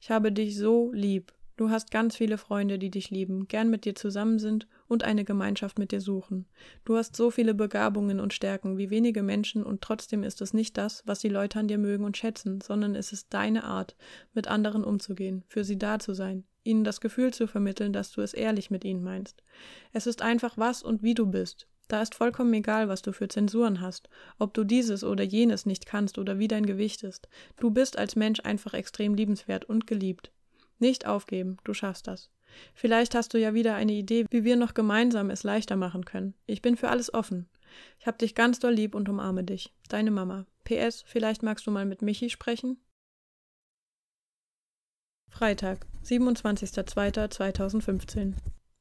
Ich 0.00 0.11
habe 0.11 0.33
dich 0.33 0.57
so 0.57 0.91
lieb. 0.93 1.33
Du 1.61 1.69
hast 1.69 1.90
ganz 1.90 2.17
viele 2.17 2.38
Freunde, 2.38 2.79
die 2.79 2.90
dich 2.90 3.11
lieben, 3.11 3.47
gern 3.47 3.69
mit 3.69 3.85
dir 3.85 3.95
zusammen 3.95 4.38
sind 4.38 4.67
und 4.88 5.05
eine 5.05 5.26
Gemeinschaft 5.26 5.79
mit 5.79 5.93
dir 5.93 6.00
suchen. 6.00 6.47
Du 6.87 6.97
hast 6.97 7.14
so 7.14 7.31
viele 7.31 7.52
Begabungen 7.52 8.19
und 8.19 8.33
Stärken 8.33 8.79
wie 8.79 8.88
wenige 8.88 9.23
Menschen 9.23 9.62
und 9.62 9.83
trotzdem 9.83 10.23
ist 10.23 10.40
es 10.40 10.55
nicht 10.55 10.79
das, 10.79 11.02
was 11.05 11.19
die 11.19 11.29
Leute 11.29 11.59
an 11.59 11.69
dir 11.69 11.76
mögen 11.76 12.05
und 12.05 12.17
schätzen, 12.17 12.62
sondern 12.62 12.95
es 12.95 13.12
ist 13.12 13.26
deine 13.35 13.64
Art, 13.64 13.95
mit 14.33 14.49
anderen 14.49 14.85
umzugehen, 14.85 15.45
für 15.49 15.62
sie 15.62 15.76
da 15.76 15.99
zu 15.99 16.14
sein, 16.14 16.45
ihnen 16.64 16.83
das 16.83 17.02
Gefühl 17.02 17.31
zu 17.35 17.47
vermitteln, 17.47 17.93
dass 17.93 18.11
du 18.11 18.23
es 18.23 18.33
ehrlich 18.33 18.71
mit 18.71 18.83
ihnen 18.83 19.02
meinst. 19.02 19.43
Es 19.93 20.07
ist 20.07 20.23
einfach 20.23 20.57
was 20.57 20.83
und 20.83 21.02
wie 21.02 21.12
du 21.12 21.26
bist. 21.26 21.69
Da 21.88 22.00
ist 22.00 22.14
vollkommen 22.14 22.55
egal, 22.55 22.88
was 22.88 23.02
du 23.02 23.12
für 23.12 23.29
Zensuren 23.29 23.83
hast, 23.83 24.09
ob 24.38 24.55
du 24.55 24.64
dieses 24.64 25.05
oder 25.05 25.25
jenes 25.25 25.67
nicht 25.67 25.85
kannst 25.85 26.17
oder 26.17 26.38
wie 26.38 26.49
dein 26.49 26.64
Gewicht 26.64 27.02
ist. 27.02 27.29
Du 27.59 27.71
bist 27.71 27.99
als 27.99 28.17
Mensch 28.17 28.40
einfach 28.45 28.73
extrem 28.73 29.12
liebenswert 29.12 29.67
und 29.67 29.87
geliebt. 29.87 30.33
Nicht 30.80 31.06
aufgeben, 31.06 31.58
du 31.62 31.75
schaffst 31.75 32.08
das. 32.08 32.28
Vielleicht 32.75 33.14
hast 33.14 33.32
du 33.32 33.38
ja 33.38 33.54
wieder 33.54 33.76
eine 33.76 33.92
Idee, 33.92 34.26
wie 34.30 34.42
wir 34.42 34.56
noch 34.56 34.75
gemeinsam 34.75 35.30
es 35.30 35.44
leichter 35.44 35.76
machen 35.76 36.04
können. 36.04 36.34
Ich 36.46 36.62
bin 36.62 36.76
für 36.76 36.88
alles 36.88 37.14
offen. 37.14 37.49
Ich 38.00 38.08
hab 38.08 38.18
dich 38.18 38.34
ganz 38.34 38.58
doll 38.58 38.72
lieb 38.72 38.96
und 38.96 39.08
umarme 39.08 39.44
dich. 39.44 39.72
Deine 39.88 40.10
Mama. 40.10 40.46
PS, 40.64 41.04
vielleicht 41.06 41.44
magst 41.44 41.66
du 41.66 41.70
mal 41.70 41.84
mit 41.84 42.00
Michi 42.02 42.30
sprechen? 42.30 42.78
Freitag, 45.28 45.86
27.02.2015. 46.04 48.34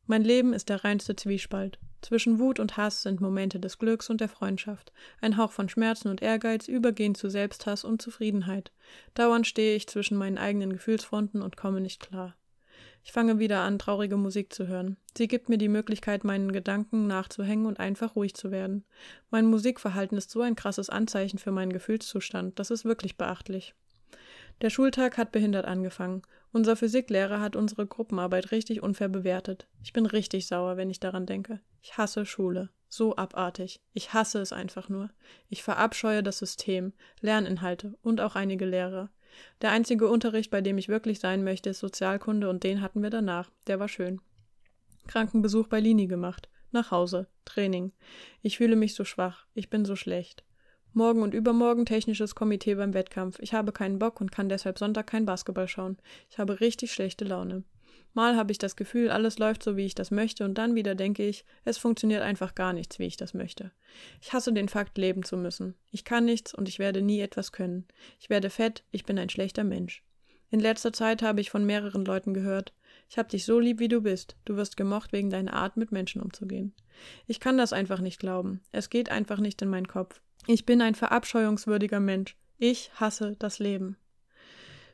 Mein 0.07 0.23
Leben 0.23 0.53
ist 0.53 0.69
der 0.69 0.83
reinste 0.83 1.15
Zwiespalt. 1.15 1.77
Zwischen 2.01 2.39
Wut 2.39 2.59
und 2.59 2.77
Hass 2.77 3.01
sind 3.01 3.19
Momente 3.21 3.59
des 3.59 3.77
Glücks 3.77 4.09
und 4.09 4.21
der 4.21 4.29
Freundschaft, 4.29 4.91
ein 5.21 5.37
Hauch 5.37 5.51
von 5.51 5.69
Schmerzen 5.69 6.07
und 6.07 6.21
Ehrgeiz 6.21 6.67
übergehend 6.67 7.17
zu 7.17 7.29
Selbsthass 7.29 7.83
und 7.83 8.01
Zufriedenheit. 8.01 8.71
Dauernd 9.13 9.45
stehe 9.47 9.75
ich 9.75 9.87
zwischen 9.87 10.17
meinen 10.17 10.37
eigenen 10.37 10.71
Gefühlsfronten 10.71 11.41
und 11.41 11.57
komme 11.57 11.81
nicht 11.81 11.99
klar. 11.99 12.35
Ich 13.03 13.11
fange 13.11 13.39
wieder 13.39 13.61
an, 13.61 13.79
traurige 13.79 14.17
Musik 14.17 14.53
zu 14.53 14.67
hören. 14.67 14.97
Sie 15.17 15.27
gibt 15.27 15.49
mir 15.49 15.57
die 15.57 15.67
Möglichkeit, 15.67 16.23
meinen 16.23 16.51
Gedanken 16.51 17.07
nachzuhängen 17.07 17.65
und 17.65 17.79
einfach 17.79 18.15
ruhig 18.15 18.33
zu 18.33 18.51
werden. 18.51 18.85
Mein 19.29 19.45
Musikverhalten 19.45 20.17
ist 20.17 20.31
so 20.31 20.41
ein 20.41 20.55
krasses 20.55 20.89
Anzeichen 20.89 21.39
für 21.39 21.51
meinen 21.51 21.73
Gefühlszustand, 21.73 22.59
das 22.59 22.71
ist 22.71 22.85
wirklich 22.85 23.17
beachtlich. 23.17 23.73
Der 24.61 24.69
Schultag 24.69 25.17
hat 25.17 25.31
behindert 25.31 25.65
angefangen. 25.65 26.21
Unser 26.51 26.75
Physiklehrer 26.75 27.39
hat 27.39 27.55
unsere 27.55 27.85
Gruppenarbeit 27.85 28.51
richtig 28.51 28.83
unfair 28.83 29.07
bewertet. 29.07 29.67
Ich 29.83 29.93
bin 29.93 30.05
richtig 30.05 30.47
sauer, 30.47 30.75
wenn 30.75 30.89
ich 30.89 30.99
daran 30.99 31.25
denke. 31.25 31.61
Ich 31.81 31.97
hasse 31.97 32.25
Schule. 32.25 32.69
So 32.89 33.15
abartig. 33.15 33.81
Ich 33.93 34.13
hasse 34.13 34.39
es 34.39 34.51
einfach 34.51 34.89
nur. 34.89 35.11
Ich 35.47 35.63
verabscheue 35.63 36.23
das 36.23 36.39
System, 36.39 36.93
Lerninhalte 37.21 37.97
und 38.01 38.19
auch 38.19 38.35
einige 38.35 38.65
Lehrer. 38.65 39.09
Der 39.61 39.71
einzige 39.71 40.09
Unterricht, 40.09 40.49
bei 40.49 40.61
dem 40.61 40.77
ich 40.77 40.89
wirklich 40.89 41.19
sein 41.19 41.43
möchte, 41.43 41.69
ist 41.69 41.79
Sozialkunde 41.79 42.49
und 42.49 42.63
den 42.63 42.81
hatten 42.81 43.03
wir 43.03 43.11
danach. 43.11 43.51
Der 43.67 43.79
war 43.79 43.87
schön. 43.87 44.19
Krankenbesuch 45.07 45.67
bei 45.67 45.79
Lini 45.79 46.07
gemacht. 46.07 46.49
Nach 46.71 46.91
Hause. 46.91 47.27
Training. 47.45 47.93
Ich 48.41 48.57
fühle 48.57 48.75
mich 48.75 48.95
so 48.95 49.05
schwach. 49.05 49.45
Ich 49.53 49.69
bin 49.69 49.85
so 49.85 49.95
schlecht. 49.95 50.43
Morgen 50.93 51.21
und 51.21 51.35
übermorgen 51.35 51.85
technisches 51.85 52.33
Komitee 52.33 52.73
beim 52.73 52.95
Wettkampf. 52.95 53.37
Ich 53.39 53.53
habe 53.53 53.71
keinen 53.71 53.99
Bock 53.99 54.19
und 54.19 54.31
kann 54.31 54.49
deshalb 54.49 54.79
Sonntag 54.79 55.05
kein 55.07 55.25
Basketball 55.25 55.67
schauen. 55.67 55.97
Ich 56.29 56.39
habe 56.39 56.59
richtig 56.59 56.91
schlechte 56.91 57.25
Laune. 57.25 57.63
Mal 58.15 58.35
habe 58.35 58.51
ich 58.51 58.57
das 58.57 58.75
Gefühl, 58.75 59.11
alles 59.11 59.37
läuft 59.37 59.61
so, 59.61 59.77
wie 59.77 59.85
ich 59.85 59.93
das 59.93 60.09
möchte, 60.09 60.43
und 60.43 60.57
dann 60.57 60.73
wieder 60.73 60.95
denke 60.95 61.27
ich, 61.27 61.45
es 61.63 61.77
funktioniert 61.77 62.23
einfach 62.23 62.55
gar 62.55 62.73
nichts, 62.73 62.97
wie 62.97 63.05
ich 63.05 63.17
das 63.17 63.35
möchte. 63.35 63.71
Ich 64.19 64.33
hasse 64.33 64.51
den 64.51 64.67
Fakt, 64.67 64.97
leben 64.97 65.23
zu 65.23 65.37
müssen. 65.37 65.75
Ich 65.91 66.05
kann 66.05 66.25
nichts 66.25 66.55
und 66.55 66.67
ich 66.67 66.79
werde 66.79 67.03
nie 67.03 67.19
etwas 67.19 67.51
können. 67.51 67.87
Ich 68.19 68.31
werde 68.31 68.49
fett, 68.49 68.83
ich 68.89 69.05
bin 69.05 69.19
ein 69.19 69.29
schlechter 69.29 69.63
Mensch. 69.63 70.03
In 70.49 70.59
letzter 70.59 70.91
Zeit 70.91 71.21
habe 71.21 71.39
ich 71.39 71.51
von 71.51 71.65
mehreren 71.65 72.03
Leuten 72.03 72.33
gehört, 72.33 72.73
ich 73.07 73.19
hab 73.19 73.29
dich 73.29 73.45
so 73.45 73.59
lieb, 73.59 73.79
wie 73.79 73.87
du 73.87 74.01
bist. 74.01 74.37
Du 74.45 74.55
wirst 74.55 74.75
gemocht 74.75 75.13
wegen 75.13 75.29
deiner 75.29 75.53
Art, 75.53 75.77
mit 75.77 75.91
Menschen 75.91 76.21
umzugehen. 76.21 76.73
Ich 77.27 77.39
kann 77.39 77.57
das 77.57 77.73
einfach 77.73 77.99
nicht 77.99 78.19
glauben. 78.19 78.61
Es 78.71 78.89
geht 78.89 79.11
einfach 79.11 79.39
nicht 79.39 79.61
in 79.61 79.69
meinen 79.69 79.87
Kopf. 79.87 80.21
Ich 80.47 80.65
bin 80.65 80.81
ein 80.81 80.95
verabscheuungswürdiger 80.95 81.99
Mensch. 81.99 82.35
Ich 82.57 82.91
hasse 82.95 83.35
das 83.37 83.59
Leben. 83.59 83.97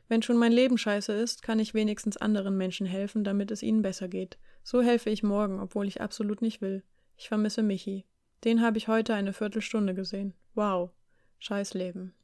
Wenn 0.08 0.22
schon 0.22 0.36
mein 0.36 0.52
Leben 0.52 0.78
scheiße 0.78 1.12
ist, 1.12 1.42
kann 1.42 1.58
ich 1.58 1.74
wenigstens 1.74 2.16
anderen 2.16 2.56
Menschen 2.56 2.86
helfen, 2.86 3.24
damit 3.24 3.50
es 3.50 3.62
ihnen 3.62 3.82
besser 3.82 4.08
geht. 4.08 4.38
So 4.62 4.80
helfe 4.82 5.10
ich 5.10 5.22
morgen, 5.22 5.60
obwohl 5.60 5.88
ich 5.88 6.00
absolut 6.00 6.42
nicht 6.42 6.60
will. 6.60 6.82
Ich 7.16 7.28
vermisse 7.28 7.62
Michi. 7.62 8.04
Den 8.44 8.62
habe 8.62 8.78
ich 8.78 8.88
heute 8.88 9.14
eine 9.14 9.32
Viertelstunde 9.32 9.94
gesehen. 9.94 10.34
Wow. 10.54 10.90
Scheiß 11.38 11.74
Leben. 11.74 12.14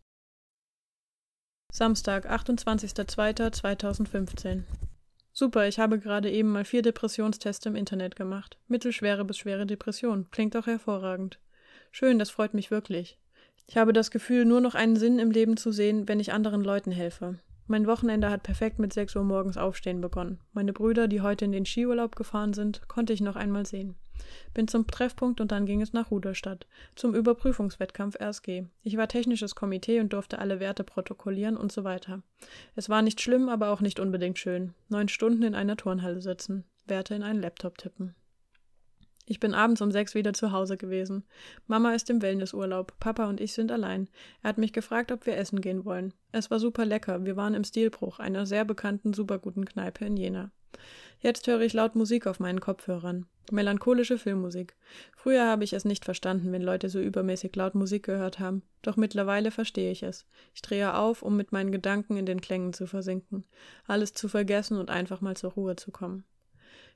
Samstag, 1.73 2.31
28.02.2015. 2.31 4.63
Super, 5.33 5.67
ich 5.67 5.79
habe 5.79 5.99
gerade 5.99 6.31
eben 6.31 6.53
mal 6.53 6.67
vier 6.67 6.83
Depressionstests 6.83 7.65
im 7.65 7.75
Internet 7.75 8.15
gemacht. 8.15 8.59
Mittelschwere 8.69 9.25
bis 9.25 9.39
schwere 9.39 9.65
Depression. 9.65 10.29
Klingt 10.31 10.55
auch 10.57 10.67
hervorragend. 10.67 11.41
Schön, 11.95 12.19
das 12.19 12.31
freut 12.31 12.55
mich 12.55 12.71
wirklich. 12.71 13.19
Ich 13.67 13.77
habe 13.77 13.93
das 13.93 14.11
Gefühl, 14.11 14.47
nur 14.47 14.63
noch 14.63 14.75
einen 14.75 14.97
Sinn 14.97 15.19
im 15.19 15.31
Leben 15.31 15.59
zu 15.59 15.73
sehen, 15.73 16.09
wenn 16.09 16.21
ich 16.21 16.33
anderen 16.33 16.65
Leuten 16.65 16.91
helfe. 16.91 17.39
Mein 17.67 17.87
Wochenende 17.87 18.31
hat 18.31 18.43
perfekt 18.43 18.79
mit 18.79 18.95
6 18.95 19.15
Uhr 19.15 19.25
morgens 19.25 19.59
Aufstehen 19.59 20.01
begonnen. 20.01 20.41
Meine 20.55 20.73
Brüder, 20.73 21.07
die 21.07 21.21
heute 21.21 21.45
in 21.45 21.53
den 21.53 21.67
Skiurlaub 21.67 22.17
gefahren 22.17 22.55
sind, 22.55 22.89
konnte 22.89 23.13
ich 23.13 23.21
noch 23.21 23.37
einmal 23.37 23.67
sehen. 23.67 23.95
Bin 24.55 24.69
zum 24.69 24.87
Treffpunkt 24.87 25.39
und 25.43 25.53
dann 25.53 25.67
ging 25.67 25.83
es 25.83 25.93
nach 25.93 26.11
Ruderstadt, 26.11 26.67
zum 26.97 27.15
Überprüfungswettkampf 27.15 28.17
RSG. 28.19 28.65
Ich 28.83 28.97
war 28.97 29.07
technisches 29.07 29.55
Komitee 29.55 30.01
und 30.01 30.15
durfte 30.15 30.39
alle 30.39 30.61
Werte 30.61 30.85
protokollieren 30.85 31.59
und 31.59 31.73
so 31.73 31.85
weiter. 31.85 32.23
Es 32.75 32.89
war 32.89 33.03
nicht 33.03 33.21
schlimm, 33.21 33.51
aber 33.51 33.69
auch 33.69 33.83
nicht 33.83 34.01
unbedingt 34.01 34.39
schön. 34.39 34.73
Neun 34.89 35.09
Stunden 35.09 35.43
in 35.43 35.55
einer 35.55 35.77
Turnhalle 35.77 36.23
sitzen, 36.23 36.65
Werte 36.87 37.15
in 37.15 37.23
einen 37.23 37.43
Laptop 37.43 37.77
tippen. 37.77 38.15
Ich 39.25 39.41
bin 39.41 39.55
abends 39.55 39.81
um 39.81 39.93
sechs 39.93 40.15
wieder 40.15 40.33
zu 40.33 40.53
Hause 40.53 40.77
gewesen. 40.77 41.25
Mama 41.67 41.95
ist 41.95 42.11
im 42.11 42.23
Wellnessurlaub. 42.23 42.99
Papa 42.99 43.29
und 43.29 43.41
ich 43.41 43.53
sind 43.53 43.71
allein. 43.71 44.09
Er 44.43 44.51
hat 44.51 44.59
mich 44.59 44.73
gefragt, 44.73 45.13
ob 45.13 45.27
wir 45.27 45.37
essen 45.37 45.61
gehen 45.61 45.85
wollen. 45.85 46.13
Es 46.33 46.51
war 46.51 46.59
super 46.59 46.85
lecker. 46.85 47.25
Wir 47.25 47.37
waren 47.37 47.55
im 47.55 47.65
Stilbruch, 47.65 48.19
einer 48.19 48.47
sehr 48.47 48.65
bekannten, 48.65 49.13
superguten 49.13 49.65
Kneipe 49.65 50.05
in 50.05 50.17
Jena. 50.17 50.51
Jetzt 51.21 51.47
höre 51.47 51.61
ich 51.61 51.73
laut 51.73 51.95
Musik 51.95 52.27
auf 52.27 52.41
meinen 52.41 52.61
Kopfhörern. 52.61 53.27
Melancholische 53.51 54.19
Filmmusik. 54.19 54.75
Früher 55.17 55.47
habe 55.47 55.63
ich 55.63 55.73
es 55.73 55.85
nicht 55.85 56.05
verstanden, 56.05 56.51
wenn 56.53 56.63
Leute 56.63 56.89
so 56.89 57.01
übermäßig 57.01 57.55
laut 57.55 57.75
Musik 57.75 58.05
gehört 58.05 58.41
haben. 58.41 58.63
Doch 58.83 58.97
mittlerweile 58.97 59.51
verstehe 59.51 59.93
ich 59.93 60.03
es. 60.03 60.27
Ich 60.55 60.63
drehe 60.63 60.97
auf, 60.97 61.23
um 61.23 61.37
mit 61.37 61.53
meinen 61.53 61.71
Gedanken 61.71 62.17
in 62.17 62.27
den 62.27 62.41
Klängen 62.41 62.73
zu 62.73 62.87
versinken, 62.87 63.45
alles 63.87 64.15
zu 64.15 64.29
vergessen 64.29 64.79
und 64.79 64.91
einfach 64.91 65.21
mal 65.21 65.37
zur 65.37 65.53
Ruhe 65.53 65.77
zu 65.77 65.93
kommen. 65.93 66.25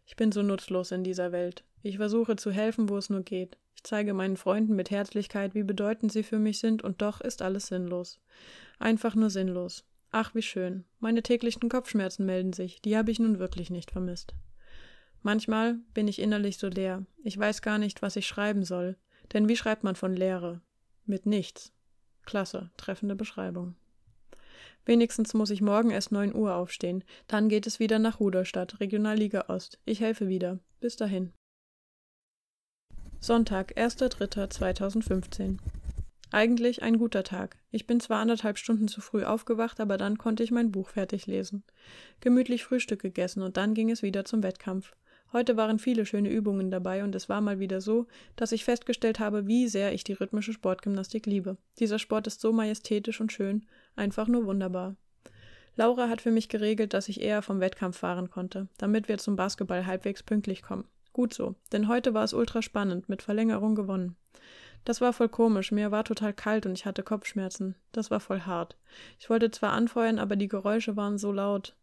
Ich 0.07 0.17
bin 0.17 0.33
so 0.33 0.43
nutzlos 0.43 0.93
in 0.93 1.05
dieser 1.05 1.33
Welt. 1.33 1.65
Ich 1.83 1.97
versuche 1.97 2.37
zu 2.37 2.51
helfen, 2.51 2.89
wo 2.89 2.97
es 2.97 3.11
nur 3.11 3.23
geht. 3.23 3.59
Ich 3.75 3.85
zeige 3.85 4.15
meinen 4.15 4.37
Freunden 4.37 4.75
mit 4.75 4.91
Herzlichkeit, 4.91 5.55
wie 5.55 5.65
bedeutend 5.65 6.13
sie 6.13 6.23
für 6.23 6.39
mich 6.39 6.59
sind, 6.59 6.83
und 6.83 7.03
doch 7.03 7.21
ist 7.21 7.43
alles 7.43 7.67
sinnlos. 7.67 8.21
Einfach 8.79 9.15
nur 9.15 9.31
sinnlos. 9.31 9.85
Ach, 10.13 10.35
wie 10.35 10.43
schön. 10.43 10.85
Meine 11.01 11.23
täglichen 11.23 11.69
Kopfschmerzen 11.69 12.25
melden 12.25 12.53
sich, 12.53 12.81
die 12.81 12.97
habe 12.97 13.11
ich 13.11 13.19
nun 13.19 13.39
wirklich 13.39 13.69
nicht 13.69 13.91
vermisst. 13.91 14.35
Manchmal 15.23 15.81
bin 15.93 16.07
ich 16.09 16.21
innerlich 16.21 16.57
so 16.57 16.69
leer. 16.69 17.05
Ich 17.25 17.37
weiß 17.37 17.61
gar 17.61 17.79
nicht, 17.79 18.01
was 18.01 18.17
ich 18.17 18.27
schreiben 18.27 18.65
soll. 18.65 18.97
Denn 19.33 19.49
wie 19.49 19.57
schreibt 19.57 19.83
man 19.83 19.97
von 19.97 20.15
Leere? 20.15 20.61
Mit 21.05 21.27
nichts. 21.27 21.73
Klasse, 22.25 22.71
treffende 22.77 23.17
Beschreibung. 23.17 23.75
Wenigstens 24.87 25.35
muss 25.35 25.51
ich 25.51 25.61
morgen 25.61 25.91
erst 25.91 26.13
9 26.13 26.35
Uhr 26.35 26.55
aufstehen. 26.55 27.03
Dann 27.27 27.49
geht 27.49 27.67
es 27.67 27.81
wieder 27.81 27.99
nach 27.99 28.21
Ruderstadt, 28.21 28.79
Regionalliga 28.79 29.47
Ost. 29.49 29.81
Ich 29.85 30.01
helfe 30.01 30.29
wieder. 30.29 30.61
Bis 30.81 30.97
dahin. 30.97 31.33
Sonntag, 33.19 33.77
1.3.2015. 33.77 35.59
Eigentlich 36.31 36.83
ein 36.83 36.99
guter 36.99 37.25
Tag. 37.25 37.57
Ich 37.71 37.89
bin 37.89 37.99
zwar 37.99 38.21
anderthalb 38.21 38.59
Stunden 38.59 38.87
zu 38.87 39.01
früh 39.01 39.25
aufgewacht, 39.25 39.81
aber 39.81 39.97
dann 39.97 40.19
konnte 40.19 40.45
ich 40.45 40.53
mein 40.53 40.71
Buch 40.71 40.89
fertig 40.89 41.27
lesen. 41.27 41.65
Gemütlich 42.21 42.63
Frühstück 42.63 43.01
gegessen 43.01 43.43
und 43.43 43.57
dann 43.57 43.75
ging 43.75 43.91
es 43.91 44.03
wieder 44.03 44.25
zum 44.25 44.45
Wettkampf. 44.45 44.93
Heute 45.33 45.57
waren 45.57 45.79
viele 45.79 46.07
schöne 46.07 46.31
Übungen 46.31 46.71
dabei 46.71 47.03
und 47.03 47.15
es 47.15 47.29
war 47.29 47.41
mal 47.41 47.59
wieder 47.59 47.81
so, 47.81 48.07
dass 48.37 48.53
ich 48.53 48.65
festgestellt 48.65 49.19
habe, 49.19 49.47
wie 49.47 49.67
sehr 49.67 49.93
ich 49.93 50.05
die 50.05 50.13
rhythmische 50.13 50.53
Sportgymnastik 50.53 51.27
liebe. 51.27 51.57
Dieser 51.79 51.99
Sport 51.99 52.29
ist 52.29 52.41
so 52.41 52.53
majestätisch 52.53 53.21
und 53.21 53.33
schön, 53.33 53.67
einfach 53.97 54.29
nur 54.29 54.47
wunderbar. 54.47 54.97
Laura 55.75 56.09
hat 56.09 56.23
für 56.23 56.31
mich 56.31 56.49
geregelt, 56.49 56.95
dass 56.95 57.09
ich 57.09 57.21
eher 57.21 57.43
vom 57.43 57.61
Wettkampf 57.61 57.99
fahren 57.99 58.31
konnte, 58.31 58.69
damit 58.79 59.09
wir 59.09 59.19
zum 59.19 59.37
Basketball 59.37 59.85
halbwegs 59.85 60.23
pünktlich 60.23 60.63
kommen. 60.63 60.89
Gut 61.13 61.35
so, 61.35 61.55
denn 61.73 61.89
heute 61.89 62.15
war 62.15 62.25
es 62.25 62.33
ultra 62.33 62.63
spannend, 62.63 63.09
mit 63.09 63.23
Verlängerung 63.23 63.75
gewonnen. 63.75 64.17
Das 64.85 65.01
war 65.01 65.13
voll 65.13 65.29
komisch, 65.29 65.73
mir 65.73 65.91
war 65.91 66.05
total 66.05 66.33
kalt 66.33 66.65
und 66.65 66.73
ich 66.73 66.87
hatte 66.87 67.03
Kopfschmerzen. 67.03 67.75
Das 67.93 68.11
war 68.11 68.21
voll 68.21 68.43
hart. 68.43 68.77
Ich 69.19 69.29
wollte 69.29 69.51
zwar 69.51 69.73
anfeuern, 69.73 70.19
aber 70.19 70.37
die 70.37 70.49
Geräusche 70.49 70.97
waren 70.97 71.19
so 71.19 71.33
laut. 71.33 71.75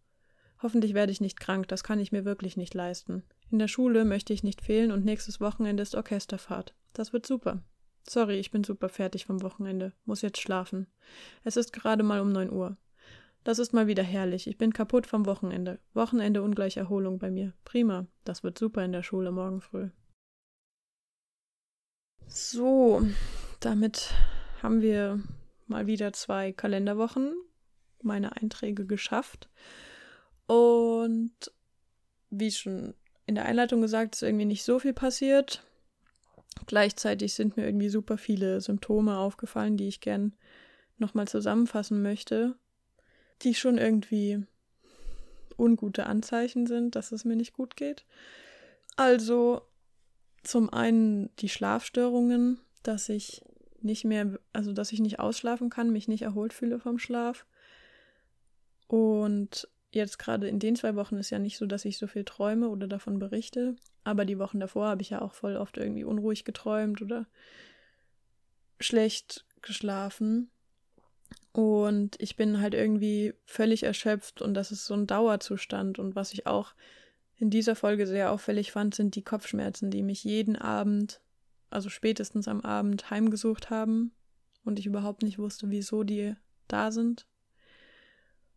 Hoffentlich 0.62 0.94
werde 0.94 1.12
ich 1.12 1.20
nicht 1.20 1.40
krank, 1.40 1.68
das 1.68 1.84
kann 1.84 2.00
ich 2.00 2.14
mir 2.14 2.24
wirklich 2.24 2.56
nicht 2.56 2.74
leisten. 2.74 3.24
In 3.52 3.60
der 3.60 3.68
Schule 3.68 4.06
möchte 4.06 4.32
ich 4.32 4.44
nicht 4.44 4.62
fehlen 4.62 4.92
und 4.92 5.04
nächstes 5.04 5.42
Wochenende 5.42 5.84
ist 5.84 5.94
Orchesterfahrt. 5.94 6.74
Das 6.94 7.12
wird 7.12 7.26
super. 7.26 7.62
Sorry, 8.08 8.40
ich 8.40 8.52
bin 8.52 8.64
super 8.64 8.90
fertig 8.90 9.26
vom 9.26 9.42
Wochenende. 9.42 9.94
Muss 10.06 10.22
jetzt 10.22 10.40
schlafen. 10.40 10.88
Es 11.44 11.58
ist 11.58 11.74
gerade 11.74 12.04
mal 12.04 12.20
um 12.20 12.32
neun 12.32 12.52
Uhr. 12.52 12.78
Das 13.44 13.60
ist 13.60 13.74
mal 13.74 13.88
wieder 13.88 14.04
herrlich. 14.04 14.48
Ich 14.48 14.58
bin 14.58 14.74
kaputt 14.74 15.08
vom 15.08 15.26
Wochenende. 15.26 15.80
Wochenende 15.94 16.42
ungleich 16.44 16.78
Erholung 16.78 17.20
bei 17.20 17.30
mir. 17.30 17.54
Prima. 17.66 18.08
Das 18.24 18.44
wird 18.44 18.58
super 18.58 18.84
in 18.84 18.92
der 18.92 19.04
Schule 19.04 19.32
morgen 19.32 19.62
früh. 19.62 19.90
So, 22.28 23.02
damit 23.60 24.14
haben 24.62 24.82
wir 24.82 25.22
mal 25.68 25.88
wieder 25.88 26.14
zwei 26.14 26.52
Kalenderwochen 26.52 27.36
meine 28.02 28.36
Einträge 28.36 28.86
geschafft. 28.86 29.50
Und 30.46 31.34
wie 32.30 32.52
schon 32.52 32.94
in 33.26 33.36
der 33.36 33.46
Einleitung 33.46 33.82
gesagt, 33.82 34.16
ist 34.16 34.24
irgendwie 34.24 34.46
nicht 34.46 34.64
so 34.64 34.80
viel 34.80 34.94
passiert. 34.94 35.64
Gleichzeitig 36.66 37.34
sind 37.34 37.58
mir 37.58 37.66
irgendwie 37.66 37.90
super 37.90 38.18
viele 38.18 38.62
Symptome 38.62 39.18
aufgefallen, 39.18 39.78
die 39.78 39.88
ich 39.88 40.02
gern 40.02 40.34
nochmal 40.98 41.28
zusammenfassen 41.28 42.02
möchte, 42.02 42.56
die 43.42 43.56
schon 43.56 43.78
irgendwie 43.78 44.46
ungute 45.58 46.06
Anzeichen 46.06 46.68
sind, 46.68 46.96
dass 46.96 47.12
es 47.12 47.26
mir 47.26 47.36
nicht 47.36 47.54
gut 47.54 47.76
geht. 47.76 48.06
Also 48.96 49.62
zum 50.44 50.72
einen 50.72 51.36
die 51.38 51.50
Schlafstörungen, 51.50 52.60
dass 52.84 53.10
ich 53.10 53.44
nicht 53.82 54.06
mehr, 54.06 54.40
also 54.54 54.74
dass 54.74 54.92
ich 54.92 55.00
nicht 55.00 55.20
ausschlafen 55.20 55.70
kann, 55.70 55.92
mich 55.92 56.08
nicht 56.08 56.22
erholt 56.22 56.54
fühle 56.54 56.80
vom 56.80 57.00
Schlaf. 57.00 57.46
Und 58.88 59.68
jetzt 59.92 60.20
gerade 60.20 60.48
in 60.48 60.60
den 60.60 60.76
zwei 60.76 60.96
Wochen 60.96 61.18
ist 61.18 61.30
ja 61.30 61.40
nicht 61.40 61.58
so, 61.58 61.66
dass 61.66 61.86
ich 61.86 61.98
so 61.98 62.08
viel 62.08 62.24
träume 62.24 62.70
oder 62.70 62.88
davon 62.88 63.20
berichte. 63.20 63.76
Aber 64.04 64.26
die 64.26 64.40
Wochen 64.40 64.60
davor 64.60 64.88
habe 64.88 65.02
ich 65.02 65.12
ja 65.12 65.22
auch 65.22 65.34
voll 65.34 65.56
oft 65.56 65.78
irgendwie 65.78 66.04
unruhig 66.04 66.44
geträumt 66.44 67.02
oder 67.02 67.26
schlecht 68.80 69.46
geschlafen. 69.62 70.50
Und 71.52 72.20
ich 72.20 72.36
bin 72.36 72.60
halt 72.60 72.74
irgendwie 72.74 73.34
völlig 73.46 73.84
erschöpft 73.84 74.42
und 74.42 74.54
das 74.56 74.72
ist 74.72 74.86
so 74.86 74.94
ein 74.94 75.08
Dauerzustand. 75.08 76.00
Und 76.00 76.16
was 76.16 76.34
ich 76.34 76.48
auch 76.48 76.74
in 77.38 77.50
dieser 77.50 77.76
Folge 77.76 78.08
sehr 78.08 78.32
auffällig 78.32 78.72
fand, 78.72 78.96
sind 78.96 79.16
die 79.16 79.24
Kopfschmerzen, 79.24 79.92
die 79.92 80.04
mich 80.04 80.24
jeden 80.24 80.56
Abend, 80.56 81.22
also 81.70 81.90
spätestens 81.90 82.48
am 82.48 82.62
Abend, 82.62 83.10
heimgesucht 83.10 83.70
haben 83.70 84.12
und 84.64 84.80
ich 84.80 84.86
überhaupt 84.86 85.24
nicht 85.24 85.40
wusste, 85.40 85.70
wieso 85.70 86.04
die 86.04 86.36
da 86.68 86.92
sind. 86.92 87.28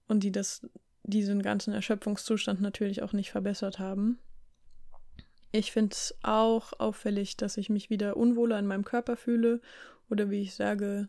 Und 0.08 0.22
die 0.22 0.32
das 0.32 0.66
diesen 1.02 1.42
ganzen 1.42 1.72
Erschöpfungszustand 1.72 2.60
natürlich 2.60 3.02
auch 3.02 3.12
nicht 3.12 3.30
verbessert 3.30 3.78
haben. 3.78 4.18
Ich 5.56 5.72
finde 5.72 5.94
es 5.94 6.14
auch 6.22 6.74
auffällig, 6.78 7.38
dass 7.38 7.56
ich 7.56 7.70
mich 7.70 7.88
wieder 7.88 8.18
unwohler 8.18 8.58
in 8.58 8.66
meinem 8.66 8.84
Körper 8.84 9.16
fühle 9.16 9.62
oder 10.10 10.28
wie 10.28 10.42
ich 10.42 10.54
sage, 10.54 11.08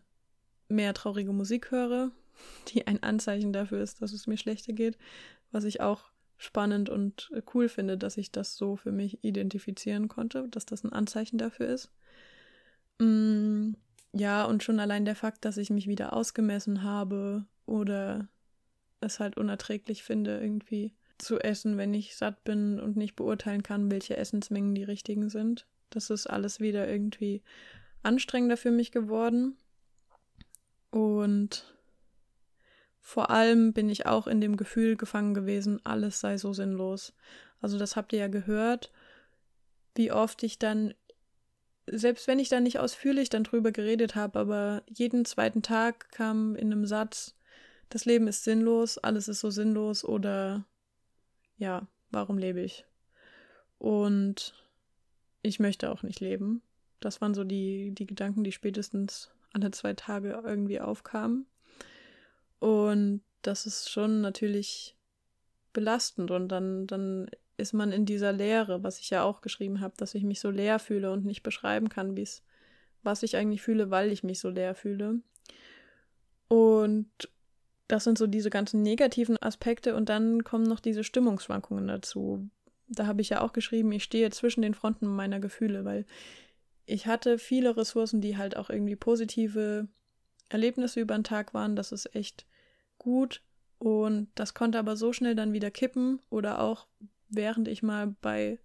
mehr 0.70 0.94
traurige 0.94 1.34
Musik 1.34 1.70
höre, 1.70 2.12
die 2.68 2.86
ein 2.86 3.02
Anzeichen 3.02 3.52
dafür 3.52 3.82
ist, 3.82 4.00
dass 4.00 4.14
es 4.14 4.26
mir 4.26 4.38
schlechter 4.38 4.72
geht, 4.72 4.96
was 5.52 5.64
ich 5.64 5.82
auch 5.82 6.10
spannend 6.38 6.88
und 6.88 7.30
cool 7.52 7.68
finde, 7.68 7.98
dass 7.98 8.16
ich 8.16 8.32
das 8.32 8.56
so 8.56 8.76
für 8.76 8.90
mich 8.90 9.22
identifizieren 9.22 10.08
konnte, 10.08 10.48
dass 10.48 10.64
das 10.64 10.82
ein 10.82 10.94
Anzeichen 10.94 11.36
dafür 11.36 11.68
ist. 11.68 11.90
Mm, 13.00 13.72
ja, 14.14 14.46
und 14.46 14.62
schon 14.62 14.80
allein 14.80 15.04
der 15.04 15.16
Fakt, 15.16 15.44
dass 15.44 15.58
ich 15.58 15.68
mich 15.68 15.88
wieder 15.88 16.14
ausgemessen 16.14 16.82
habe 16.82 17.44
oder 17.66 18.28
es 19.00 19.20
halt 19.20 19.36
unerträglich 19.36 20.04
finde, 20.04 20.40
irgendwie 20.40 20.94
zu 21.18 21.38
essen, 21.38 21.76
wenn 21.76 21.92
ich 21.94 22.16
satt 22.16 22.44
bin 22.44 22.80
und 22.80 22.96
nicht 22.96 23.16
beurteilen 23.16 23.62
kann, 23.62 23.90
welche 23.90 24.16
Essensmengen 24.16 24.74
die 24.74 24.84
richtigen 24.84 25.28
sind. 25.28 25.66
Das 25.90 26.10
ist 26.10 26.26
alles 26.26 26.60
wieder 26.60 26.88
irgendwie 26.88 27.42
anstrengender 28.02 28.56
für 28.56 28.70
mich 28.70 28.92
geworden. 28.92 29.56
Und 30.90 31.74
vor 33.00 33.30
allem 33.30 33.72
bin 33.72 33.88
ich 33.88 34.06
auch 34.06 34.26
in 34.26 34.40
dem 34.40 34.56
Gefühl 34.56 34.96
gefangen 34.96 35.34
gewesen, 35.34 35.80
alles 35.84 36.20
sei 36.20 36.36
so 36.36 36.52
sinnlos. 36.52 37.14
Also 37.60 37.78
das 37.78 37.96
habt 37.96 38.12
ihr 38.12 38.20
ja 38.20 38.28
gehört, 38.28 38.92
wie 39.94 40.12
oft 40.12 40.42
ich 40.42 40.58
dann, 40.58 40.94
selbst 41.86 42.28
wenn 42.28 42.38
ich 42.38 42.48
da 42.48 42.60
nicht 42.60 42.78
ausführlich 42.78 43.30
dann 43.30 43.44
drüber 43.44 43.72
geredet 43.72 44.14
habe, 44.14 44.38
aber 44.38 44.82
jeden 44.88 45.24
zweiten 45.24 45.62
Tag 45.62 46.10
kam 46.12 46.54
in 46.54 46.72
einem 46.72 46.86
Satz, 46.86 47.34
das 47.88 48.04
Leben 48.04 48.28
ist 48.28 48.44
sinnlos, 48.44 48.98
alles 48.98 49.28
ist 49.28 49.40
so 49.40 49.50
sinnlos 49.50 50.04
oder 50.04 50.66
ja, 51.58 51.86
warum 52.10 52.38
lebe 52.38 52.60
ich? 52.60 52.84
Und 53.78 54.54
ich 55.42 55.60
möchte 55.60 55.90
auch 55.90 56.02
nicht 56.02 56.20
leben. 56.20 56.62
Das 57.00 57.20
waren 57.20 57.34
so 57.34 57.44
die, 57.44 57.92
die 57.92 58.06
Gedanken, 58.06 58.42
die 58.44 58.52
spätestens 58.52 59.30
alle 59.52 59.70
zwei 59.70 59.94
Tage 59.94 60.40
irgendwie 60.44 60.80
aufkamen. 60.80 61.46
Und 62.58 63.22
das 63.42 63.66
ist 63.66 63.90
schon 63.90 64.20
natürlich 64.20 64.96
belastend 65.72 66.30
und 66.30 66.48
dann, 66.48 66.86
dann 66.86 67.30
ist 67.56 67.72
man 67.72 67.92
in 67.92 68.04
dieser 68.04 68.32
Leere, 68.32 68.82
was 68.82 68.98
ich 68.98 69.10
ja 69.10 69.22
auch 69.22 69.40
geschrieben 69.40 69.80
habe, 69.80 69.94
dass 69.96 70.14
ich 70.14 70.24
mich 70.24 70.40
so 70.40 70.50
leer 70.50 70.78
fühle 70.78 71.12
und 71.12 71.24
nicht 71.24 71.42
beschreiben 71.42 71.88
kann, 71.88 72.16
wie 72.16 72.26
was 73.02 73.22
ich 73.22 73.36
eigentlich 73.36 73.62
fühle, 73.62 73.90
weil 73.90 74.10
ich 74.10 74.24
mich 74.24 74.40
so 74.40 74.48
leer 74.48 74.74
fühle. 74.74 75.20
Und 76.48 77.28
das 77.88 78.04
sind 78.04 78.18
so 78.18 78.26
diese 78.26 78.50
ganzen 78.50 78.82
negativen 78.82 79.40
Aspekte 79.42 79.96
und 79.96 80.08
dann 80.08 80.44
kommen 80.44 80.64
noch 80.64 80.80
diese 80.80 81.04
Stimmungsschwankungen 81.04 81.88
dazu. 81.88 82.48
Da 82.88 83.06
habe 83.06 83.22
ich 83.22 83.30
ja 83.30 83.40
auch 83.40 83.52
geschrieben, 83.52 83.90
ich 83.92 84.04
stehe 84.04 84.30
zwischen 84.30 84.62
den 84.62 84.74
Fronten 84.74 85.06
meiner 85.06 85.40
Gefühle, 85.40 85.84
weil 85.84 86.06
ich 86.86 87.06
hatte 87.06 87.38
viele 87.38 87.76
Ressourcen, 87.76 88.20
die 88.20 88.36
halt 88.36 88.56
auch 88.56 88.70
irgendwie 88.70 88.96
positive 88.96 89.88
Erlebnisse 90.48 91.00
über 91.00 91.14
den 91.14 91.24
Tag 91.24 91.52
waren. 91.54 91.76
Das 91.76 91.92
ist 91.92 92.14
echt 92.14 92.46
gut. 92.98 93.42
Und 93.78 94.28
das 94.34 94.54
konnte 94.54 94.78
aber 94.78 94.96
so 94.96 95.12
schnell 95.12 95.34
dann 95.34 95.52
wieder 95.52 95.70
kippen 95.70 96.20
oder 96.30 96.60
auch 96.60 96.86
während 97.28 97.68
ich 97.68 97.82
mal 97.82 98.16
bei 98.20 98.58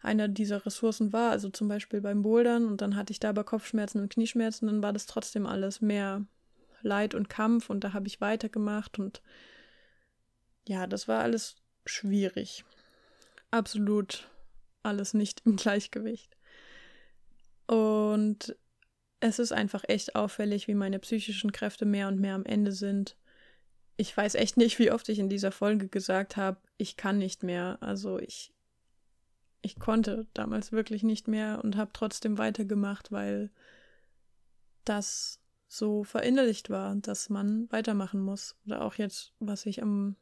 einer 0.00 0.28
dieser 0.28 0.64
Ressourcen 0.64 1.12
war, 1.12 1.30
also 1.30 1.48
zum 1.48 1.68
Beispiel 1.68 2.00
beim 2.00 2.22
Bouldern 2.22 2.66
und 2.66 2.80
dann 2.80 2.96
hatte 2.96 3.12
ich 3.12 3.20
da 3.20 3.30
aber 3.30 3.44
Kopfschmerzen 3.44 4.00
und 4.00 4.12
Knieschmerzen, 4.12 4.66
dann 4.66 4.82
war 4.82 4.92
das 4.92 5.06
trotzdem 5.06 5.46
alles 5.46 5.80
mehr 5.80 6.24
Leid 6.82 7.14
und 7.14 7.28
Kampf 7.28 7.70
und 7.70 7.84
da 7.84 7.92
habe 7.92 8.06
ich 8.06 8.20
weitergemacht 8.20 8.98
und 8.98 9.22
ja, 10.66 10.86
das 10.86 11.08
war 11.08 11.22
alles 11.22 11.56
schwierig. 11.86 12.64
absolut 13.50 14.28
alles 14.82 15.14
nicht 15.14 15.42
im 15.44 15.56
Gleichgewicht. 15.56 16.36
Und 17.66 18.56
es 19.20 19.38
ist 19.38 19.52
einfach 19.52 19.84
echt 19.88 20.16
auffällig, 20.16 20.66
wie 20.68 20.74
meine 20.74 20.98
psychischen 20.98 21.52
Kräfte 21.52 21.84
mehr 21.84 22.08
und 22.08 22.20
mehr 22.20 22.34
am 22.34 22.44
Ende 22.44 22.72
sind. 22.72 23.16
Ich 23.96 24.16
weiß 24.16 24.34
echt 24.34 24.56
nicht, 24.56 24.78
wie 24.78 24.90
oft 24.90 25.08
ich 25.08 25.18
in 25.18 25.28
dieser 25.28 25.52
Folge 25.52 25.88
gesagt 25.88 26.36
habe, 26.36 26.60
ich 26.76 26.96
kann 26.96 27.18
nicht 27.18 27.42
mehr. 27.42 27.78
Also 27.80 28.18
ich, 28.18 28.52
ich 29.60 29.78
konnte 29.78 30.26
damals 30.34 30.72
wirklich 30.72 31.04
nicht 31.04 31.28
mehr 31.28 31.60
und 31.62 31.76
habe 31.76 31.92
trotzdem 31.92 32.36
weitergemacht, 32.38 33.12
weil 33.12 33.50
das 34.84 35.41
so 35.72 36.04
verinnerlicht 36.04 36.68
war, 36.68 36.94
dass 36.96 37.30
man 37.30 37.70
weitermachen 37.72 38.20
muss. 38.20 38.56
Oder 38.66 38.82
auch 38.82 38.96
jetzt, 38.96 39.32
was 39.40 39.64
ich 39.64 39.82
am, 39.82 40.16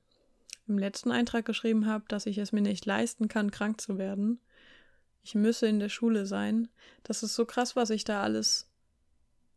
im 0.68 0.78
letzten 0.78 1.10
Eintrag 1.10 1.44
geschrieben 1.44 1.86
habe, 1.86 2.04
dass 2.06 2.26
ich 2.26 2.38
es 2.38 2.52
mir 2.52 2.60
nicht 2.60 2.86
leisten 2.86 3.26
kann, 3.26 3.50
krank 3.50 3.80
zu 3.80 3.98
werden. 3.98 4.40
Ich 5.24 5.34
müsse 5.34 5.66
in 5.66 5.80
der 5.80 5.88
Schule 5.88 6.24
sein. 6.24 6.68
Das 7.02 7.24
ist 7.24 7.34
so 7.34 7.46
krass, 7.46 7.74
was 7.74 7.90
ich 7.90 8.04
da 8.04 8.22
alles 8.22 8.70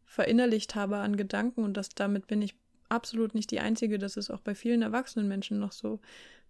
verinnerlicht 0.05 0.73
habe 0.73 0.97
an 0.97 1.15
Gedanken 1.15 1.63
und 1.63 1.75
das 1.75 1.89
damit 1.89 2.25
bin 2.25 2.41
ich 2.41 2.55
absolut 2.89 3.35
nicht 3.35 3.51
die 3.51 3.59
Einzige. 3.59 3.99
Das 3.99 4.17
ist 4.17 4.31
auch 4.31 4.41
bei 4.41 4.55
vielen 4.55 4.81
erwachsenen 4.81 5.27
Menschen 5.27 5.59
noch 5.59 5.73
so, 5.73 5.99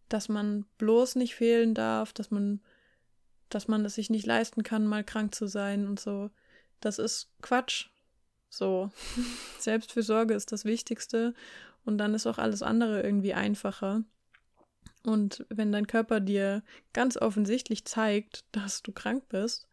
dass 0.07 0.29
man 0.29 0.65
bloß 0.77 1.15
nicht 1.15 1.35
fehlen 1.35 1.73
darf, 1.73 2.13
dass 2.13 2.31
man, 2.31 2.61
dass 3.49 3.67
man 3.67 3.83
es 3.83 3.95
sich 3.95 4.09
nicht 4.09 4.25
leisten 4.25 4.63
kann, 4.63 4.87
mal 4.87 5.03
krank 5.03 5.35
zu 5.35 5.47
sein 5.47 5.85
und 5.85 5.99
so. 5.99 6.31
Das 6.79 6.97
ist 6.97 7.29
Quatsch. 7.41 7.89
So, 8.53 8.91
Selbstfürsorge 9.57 10.35
ist 10.35 10.51
das 10.51 10.63
Wichtigste 10.63 11.33
und 11.85 11.97
dann 11.97 12.13
ist 12.13 12.27
auch 12.27 12.37
alles 12.37 12.61
andere 12.61 13.01
irgendwie 13.01 13.33
einfacher. 13.33 14.03
Und 15.03 15.43
wenn 15.49 15.71
dein 15.71 15.87
Körper 15.87 16.19
dir 16.19 16.61
ganz 16.93 17.17
offensichtlich 17.17 17.83
zeigt, 17.85 18.45
dass 18.51 18.83
du 18.83 18.91
krank 18.91 19.27
bist, 19.27 19.67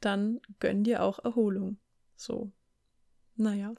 dann 0.00 0.42
gönn 0.60 0.84
dir 0.84 1.02
auch 1.02 1.24
Erholung. 1.24 1.78
So. 2.14 2.52
Naja. 3.36 3.72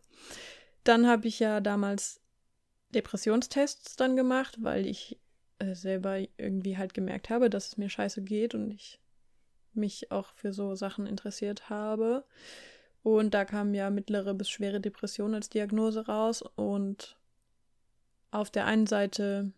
Dann 0.83 1.05
habe 1.05 1.27
ich 1.27 1.37
ja 1.37 1.61
damals 1.61 2.19
Depressionstests 2.89 3.97
dann 3.97 4.15
gemacht, 4.15 4.57
weil 4.63 4.87
ich 4.87 5.19
äh, 5.59 5.75
selber 5.75 6.17
irgendwie 6.37 6.79
halt 6.79 6.95
gemerkt 6.95 7.29
habe, 7.29 7.51
dass 7.51 7.67
es 7.67 7.77
mir 7.77 7.89
scheiße 7.89 8.23
geht 8.23 8.55
und 8.55 8.71
ich 8.71 8.99
mich 9.73 10.11
auch 10.11 10.33
für 10.33 10.53
so 10.53 10.73
Sachen 10.73 11.05
interessiert 11.05 11.69
habe. 11.69 12.25
Und 13.03 13.33
da 13.33 13.43
kam 13.45 13.73
ja 13.73 13.89
mittlere 13.89 14.33
bis 14.33 14.49
schwere 14.49 14.79
Depression 14.79 15.35
als 15.35 15.49
Diagnose 15.49 16.05
raus. 16.07 16.41
Und 16.41 17.17
auf 18.31 18.49
der 18.49 18.65
einen 18.65 18.87
Seite 18.87 19.51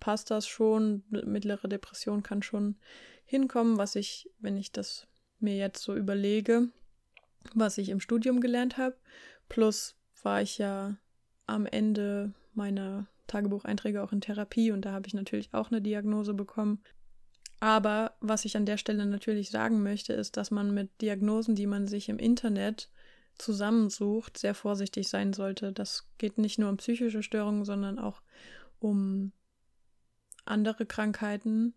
passt 0.00 0.30
das 0.30 0.46
schon, 0.46 1.02
mittlere 1.10 1.68
Depression 1.68 2.22
kann 2.22 2.42
schon 2.42 2.76
hinkommen, 3.24 3.76
was 3.76 3.96
ich, 3.96 4.30
wenn 4.38 4.56
ich 4.56 4.72
das 4.72 5.06
mir 5.40 5.56
jetzt 5.56 5.82
so 5.82 5.96
überlege, 5.96 6.68
was 7.54 7.78
ich 7.78 7.88
im 7.88 8.00
Studium 8.00 8.40
gelernt 8.40 8.78
habe. 8.78 8.96
Plus 9.48 9.96
war 10.22 10.40
ich 10.40 10.58
ja 10.58 10.96
am 11.46 11.66
Ende 11.66 12.32
meiner 12.54 13.08
Tagebucheinträge 13.26 14.02
auch 14.02 14.12
in 14.12 14.20
Therapie 14.20 14.70
und 14.70 14.84
da 14.84 14.92
habe 14.92 15.06
ich 15.06 15.14
natürlich 15.14 15.52
auch 15.52 15.70
eine 15.70 15.82
Diagnose 15.82 16.34
bekommen. 16.34 16.82
Aber 17.62 18.16
was 18.18 18.44
ich 18.44 18.56
an 18.56 18.66
der 18.66 18.76
Stelle 18.76 19.06
natürlich 19.06 19.50
sagen 19.50 19.84
möchte, 19.84 20.14
ist, 20.14 20.36
dass 20.36 20.50
man 20.50 20.74
mit 20.74 21.00
Diagnosen, 21.00 21.54
die 21.54 21.68
man 21.68 21.86
sich 21.86 22.08
im 22.08 22.18
Internet 22.18 22.90
zusammensucht, 23.38 24.36
sehr 24.36 24.56
vorsichtig 24.56 25.08
sein 25.08 25.32
sollte. 25.32 25.72
Das 25.72 26.08
geht 26.18 26.38
nicht 26.38 26.58
nur 26.58 26.70
um 26.70 26.78
psychische 26.78 27.22
Störungen, 27.22 27.64
sondern 27.64 28.00
auch 28.00 28.20
um 28.80 29.30
andere 30.44 30.86
Krankheiten. 30.86 31.74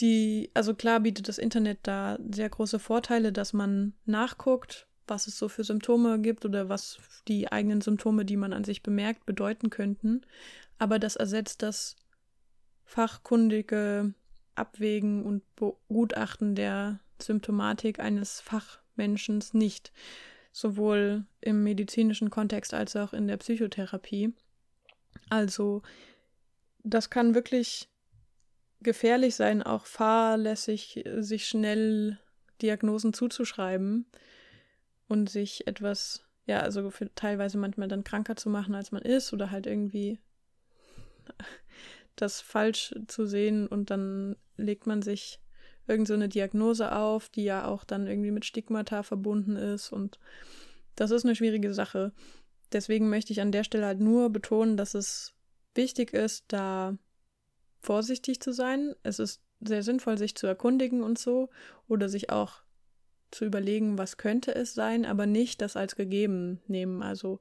Die, 0.00 0.50
also 0.52 0.74
klar 0.74 1.00
bietet 1.00 1.28
das 1.28 1.38
Internet 1.38 1.78
da 1.84 2.18
sehr 2.30 2.50
große 2.50 2.78
Vorteile, 2.78 3.32
dass 3.32 3.54
man 3.54 3.94
nachguckt, 4.04 4.86
was 5.06 5.28
es 5.28 5.38
so 5.38 5.48
für 5.48 5.64
Symptome 5.64 6.20
gibt 6.20 6.44
oder 6.44 6.68
was 6.68 6.98
die 7.26 7.50
eigenen 7.50 7.80
Symptome, 7.80 8.26
die 8.26 8.36
man 8.36 8.52
an 8.52 8.64
sich 8.64 8.82
bemerkt, 8.82 9.24
bedeuten 9.24 9.70
könnten. 9.70 10.26
Aber 10.76 10.98
das 10.98 11.16
ersetzt 11.16 11.62
das 11.62 11.96
fachkundige 12.84 14.12
Abwägen 14.60 15.24
und 15.24 15.42
Begutachten 15.56 16.54
der 16.54 17.00
Symptomatik 17.20 17.98
eines 17.98 18.40
Fachmenschen 18.40 19.42
nicht, 19.52 19.92
sowohl 20.52 21.24
im 21.40 21.62
medizinischen 21.62 22.30
Kontext 22.30 22.74
als 22.74 22.96
auch 22.96 23.12
in 23.12 23.26
der 23.26 23.36
Psychotherapie. 23.36 24.32
Also 25.28 25.82
das 26.82 27.10
kann 27.10 27.34
wirklich 27.34 27.88
gefährlich 28.80 29.34
sein, 29.34 29.62
auch 29.62 29.86
fahrlässig 29.86 31.04
sich 31.18 31.46
schnell 31.46 32.18
Diagnosen 32.62 33.12
zuzuschreiben 33.12 34.06
und 35.08 35.28
sich 35.28 35.66
etwas, 35.66 36.24
ja, 36.46 36.60
also 36.60 36.90
teilweise 37.14 37.58
manchmal 37.58 37.88
dann 37.88 38.04
kranker 38.04 38.36
zu 38.36 38.48
machen, 38.48 38.74
als 38.74 38.92
man 38.92 39.02
ist 39.02 39.32
oder 39.32 39.50
halt 39.50 39.66
irgendwie 39.66 40.18
das 42.16 42.40
falsch 42.40 42.94
zu 43.06 43.26
sehen 43.26 43.66
und 43.66 43.90
dann 43.90 44.36
legt 44.56 44.86
man 44.86 45.02
sich 45.02 45.40
irgend 45.86 46.06
so 46.06 46.14
eine 46.14 46.28
Diagnose 46.28 46.94
auf, 46.94 47.28
die 47.28 47.44
ja 47.44 47.66
auch 47.66 47.84
dann 47.84 48.06
irgendwie 48.06 48.30
mit 48.30 48.44
Stigmata 48.44 49.02
verbunden 49.02 49.56
ist 49.56 49.92
und 49.92 50.18
das 50.96 51.10
ist 51.10 51.24
eine 51.24 51.34
schwierige 51.34 51.72
Sache. 51.72 52.12
Deswegen 52.72 53.08
möchte 53.08 53.32
ich 53.32 53.40
an 53.40 53.52
der 53.52 53.64
Stelle 53.64 53.86
halt 53.86 54.00
nur 54.00 54.30
betonen, 54.30 54.76
dass 54.76 54.94
es 54.94 55.34
wichtig 55.74 56.12
ist, 56.12 56.44
da 56.48 56.96
vorsichtig 57.80 58.40
zu 58.40 58.52
sein. 58.52 58.94
Es 59.02 59.18
ist 59.18 59.42
sehr 59.60 59.82
sinnvoll, 59.82 60.18
sich 60.18 60.34
zu 60.34 60.46
erkundigen 60.46 61.02
und 61.02 61.18
so 61.18 61.48
oder 61.88 62.08
sich 62.08 62.30
auch 62.30 62.62
zu 63.30 63.44
überlegen, 63.44 63.98
was 63.98 64.16
könnte 64.16 64.54
es 64.54 64.74
sein, 64.74 65.04
aber 65.04 65.26
nicht 65.26 65.60
das 65.62 65.76
als 65.76 65.96
gegeben 65.96 66.60
nehmen. 66.66 67.02
Also 67.02 67.40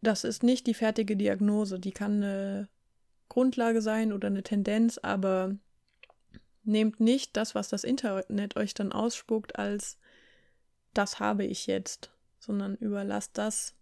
das 0.00 0.24
ist 0.24 0.42
nicht 0.42 0.66
die 0.66 0.74
fertige 0.74 1.16
Diagnose, 1.16 1.78
die 1.78 1.92
kann 1.92 2.22
eine 2.22 2.68
Grundlage 3.32 3.80
sein 3.80 4.12
oder 4.12 4.26
eine 4.26 4.42
Tendenz, 4.42 4.98
aber 4.98 5.56
nehmt 6.64 7.00
nicht 7.00 7.34
das, 7.34 7.54
was 7.54 7.70
das 7.70 7.82
Internet 7.82 8.56
euch 8.56 8.74
dann 8.74 8.92
ausspuckt, 8.92 9.58
als 9.58 9.96
das 10.92 11.18
habe 11.18 11.44
ich 11.44 11.66
jetzt, 11.66 12.10
sondern 12.38 12.74
überlasst 12.76 13.38
das 13.38 13.74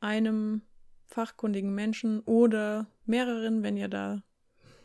einem 0.00 0.62
fachkundigen 1.06 1.72
Menschen 1.72 2.18
oder 2.22 2.88
mehreren, 3.06 3.62
wenn 3.62 3.76
ihr 3.76 3.86
da 3.86 4.24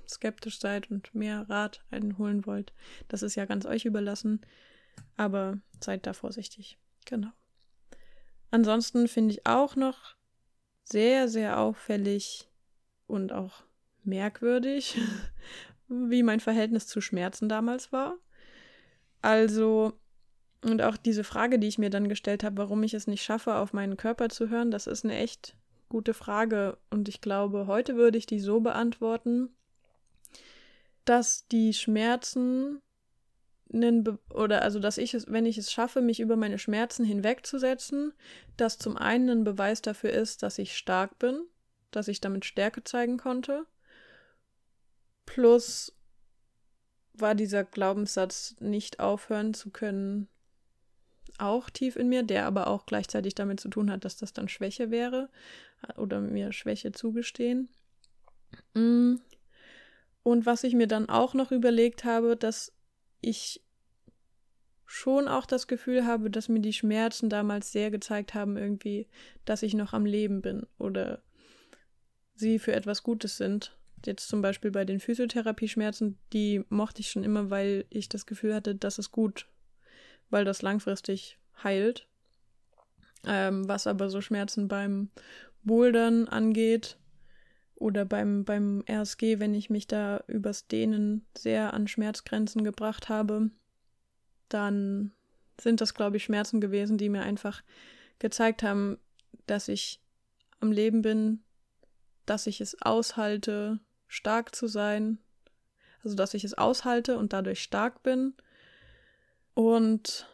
skeptisch 0.08 0.60
seid 0.60 0.92
und 0.92 1.16
mehr 1.16 1.50
Rat 1.50 1.84
einholen 1.90 2.46
wollt. 2.46 2.74
Das 3.08 3.24
ist 3.24 3.34
ja 3.34 3.46
ganz 3.46 3.66
euch 3.66 3.86
überlassen, 3.86 4.42
aber 5.18 5.58
seid 5.80 6.06
da 6.06 6.14
vorsichtig. 6.14 6.78
Genau. 7.06 7.32
Ansonsten 8.52 9.08
finde 9.08 9.34
ich 9.34 9.48
auch 9.48 9.76
noch 9.76 10.16
sehr, 10.84 11.28
sehr 11.28 11.60
auffällig, 11.60 12.48
und 13.08 13.32
auch 13.32 13.64
merkwürdig, 14.04 14.98
wie 15.88 16.24
mein 16.24 16.40
Verhältnis 16.40 16.88
zu 16.88 17.02
Schmerzen 17.02 17.50
damals 17.50 17.92
war. 17.92 18.16
Also, 19.22 19.94
und 20.64 20.82
auch 20.82 20.98
diese 20.98 21.24
Frage, 21.24 21.60
die 21.60 21.68
ich 21.68 21.78
mir 21.78 21.90
dann 21.90 22.10
gestellt 22.10 22.44
habe, 22.44 22.58
warum 22.58 22.84
ich 22.84 22.94
es 22.94 23.08
nicht 23.08 23.24
schaffe, 23.24 23.56
auf 23.56 23.74
meinen 23.74 23.98
Körper 23.98 24.30
zu 24.30 24.50
hören, 24.50 24.72
das 24.72 24.88
ist 24.88 25.04
eine 25.04 25.16
echt 25.18 25.56
gute 25.90 26.14
Frage. 26.14 26.78
Und 26.90 27.08
ich 27.08 27.22
glaube, 27.22 27.68
heute 27.68 27.96
würde 27.96 28.18
ich 28.18 28.26
die 28.26 28.40
so 28.40 28.60
beantworten, 28.60 29.50
dass 31.06 31.48
die 31.48 31.74
Schmerzen 31.74 32.82
oder 34.30 34.62
also 34.62 34.78
dass 34.78 35.00
ich 35.00 35.16
es, 35.16 35.32
wenn 35.32 35.48
ich 35.48 35.58
es 35.58 35.72
schaffe, 35.72 36.02
mich 36.02 36.20
über 36.20 36.36
meine 36.36 36.60
Schmerzen 36.60 37.04
hinwegzusetzen, 37.04 38.14
dass 38.56 38.78
zum 38.78 38.98
einen 38.98 39.30
ein 39.30 39.44
Beweis 39.44 39.82
dafür 39.82 40.12
ist, 40.12 40.44
dass 40.44 40.60
ich 40.60 40.78
stark 40.78 41.18
bin 41.18 41.44
dass 41.96 42.08
ich 42.08 42.22
damit 42.22 42.46
Stärke 42.46 42.84
zeigen 42.84 43.18
konnte. 43.18 43.66
Plus 45.26 45.94
war 47.14 47.36
dieser 47.36 47.64
Glaubenssatz, 47.64 48.56
nicht 48.60 49.00
aufhören 49.00 49.54
zu 49.54 49.70
können, 49.70 50.28
auch 51.38 51.70
tief 51.70 51.96
in 51.96 52.10
mir, 52.10 52.24
der 52.24 52.46
aber 52.46 52.68
auch 52.68 52.86
gleichzeitig 52.86 53.36
damit 53.36 53.60
zu 53.60 53.70
tun 53.70 53.92
hat, 53.92 54.06
dass 54.06 54.18
das 54.18 54.34
dann 54.34 54.50
Schwäche 54.50 54.92
wäre 54.92 55.30
oder 55.98 56.22
mir 56.22 56.54
Schwäche 56.54 56.92
zugestehen. 56.92 57.70
Mm. 58.74 59.16
Und 60.24 60.46
was 60.46 60.64
ich 60.64 60.74
mir 60.74 60.88
dann 60.88 61.10
auch 61.10 61.34
noch 61.34 61.52
überlegt 61.52 62.06
habe, 62.06 62.38
dass 62.38 62.72
ich 63.20 63.62
schon 64.86 65.28
auch 65.28 65.46
das 65.46 65.68
Gefühl 65.68 66.06
habe, 66.06 66.30
dass 66.30 66.50
mir 66.50 66.62
die 66.62 66.72
Schmerzen 66.72 67.30
damals 67.30 67.72
sehr 67.72 67.92
gezeigt 67.92 68.34
haben, 68.34 68.58
irgendwie, 68.58 69.08
dass 69.44 69.64
ich 69.64 69.74
noch 69.74 69.92
am 69.94 70.06
Leben 70.06 70.42
bin 70.42 70.66
oder 70.78 71.24
sie 72.36 72.60
für 72.60 72.74
etwas 72.74 73.04
Gutes 73.04 73.38
sind. 73.38 73.76
Jetzt 74.06 74.28
zum 74.28 74.42
Beispiel 74.42 74.72
bei 74.72 74.86
den 74.86 75.00
Physiotherapieschmerzen, 75.00 76.18
die 76.34 76.64
mochte 76.70 77.02
ich 77.02 77.10
schon 77.10 77.24
immer, 77.24 77.50
weil 77.50 77.86
ich 77.90 78.10
das 78.10 78.26
Gefühl 78.26 78.54
hatte, 78.54 78.76
das 78.76 79.00
ist 79.00 79.12
gut, 79.12 79.48
weil 80.30 80.44
das 80.44 80.62
langfristig 80.62 81.38
heilt. 81.64 82.08
Ähm, 83.26 83.68
was 83.70 83.88
aber 83.88 84.10
so 84.10 84.20
Schmerzen 84.20 84.68
beim 84.68 85.10
Bouldern 85.64 86.28
angeht 86.28 86.98
oder 87.76 88.04
beim, 88.04 88.44
beim 88.44 88.84
RSG, 88.90 89.40
wenn 89.40 89.54
ich 89.54 89.70
mich 89.70 89.88
da 89.88 90.22
übers 90.28 90.68
Dehnen 90.68 91.26
sehr 91.38 91.74
an 91.74 91.88
Schmerzgrenzen 91.88 92.66
gebracht 92.66 93.08
habe, 93.08 93.50
dann 94.50 95.14
sind 95.60 95.80
das, 95.80 95.94
glaube 95.94 96.18
ich, 96.18 96.26
Schmerzen 96.26 96.60
gewesen, 96.60 96.98
die 96.98 97.10
mir 97.10 97.24
einfach 97.24 97.64
gezeigt 98.20 98.64
haben, 98.64 98.98
dass 99.48 99.68
ich 99.68 100.02
am 100.60 100.72
Leben 100.72 101.02
bin, 101.02 101.44
dass 102.26 102.48
ich 102.48 102.62
es 102.62 102.82
aushalte, 102.82 103.80
stark 104.08 104.56
zu 104.56 104.68
sein. 104.68 105.20
Also, 106.04 106.16
dass 106.16 106.34
ich 106.34 106.44
es 106.44 106.54
aushalte 106.54 107.18
und 107.18 107.34
dadurch 107.34 107.62
stark 107.62 108.04
bin. 108.04 108.34
Und 109.54 110.28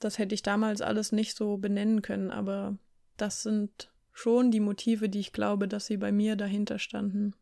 das 0.00 0.18
hätte 0.18 0.34
ich 0.34 0.42
damals 0.42 0.82
alles 0.82 1.12
nicht 1.12 1.36
so 1.36 1.56
benennen 1.56 2.02
können, 2.02 2.30
aber 2.30 2.76
das 3.16 3.42
sind 3.42 3.90
schon 4.12 4.50
die 4.50 4.60
Motive, 4.60 5.08
die 5.08 5.20
ich 5.20 5.32
glaube, 5.32 5.68
dass 5.68 5.86
sie 5.86 5.96
bei 5.96 6.12
mir 6.12 6.36
dahinter 6.36 6.78
standen. 6.78 7.34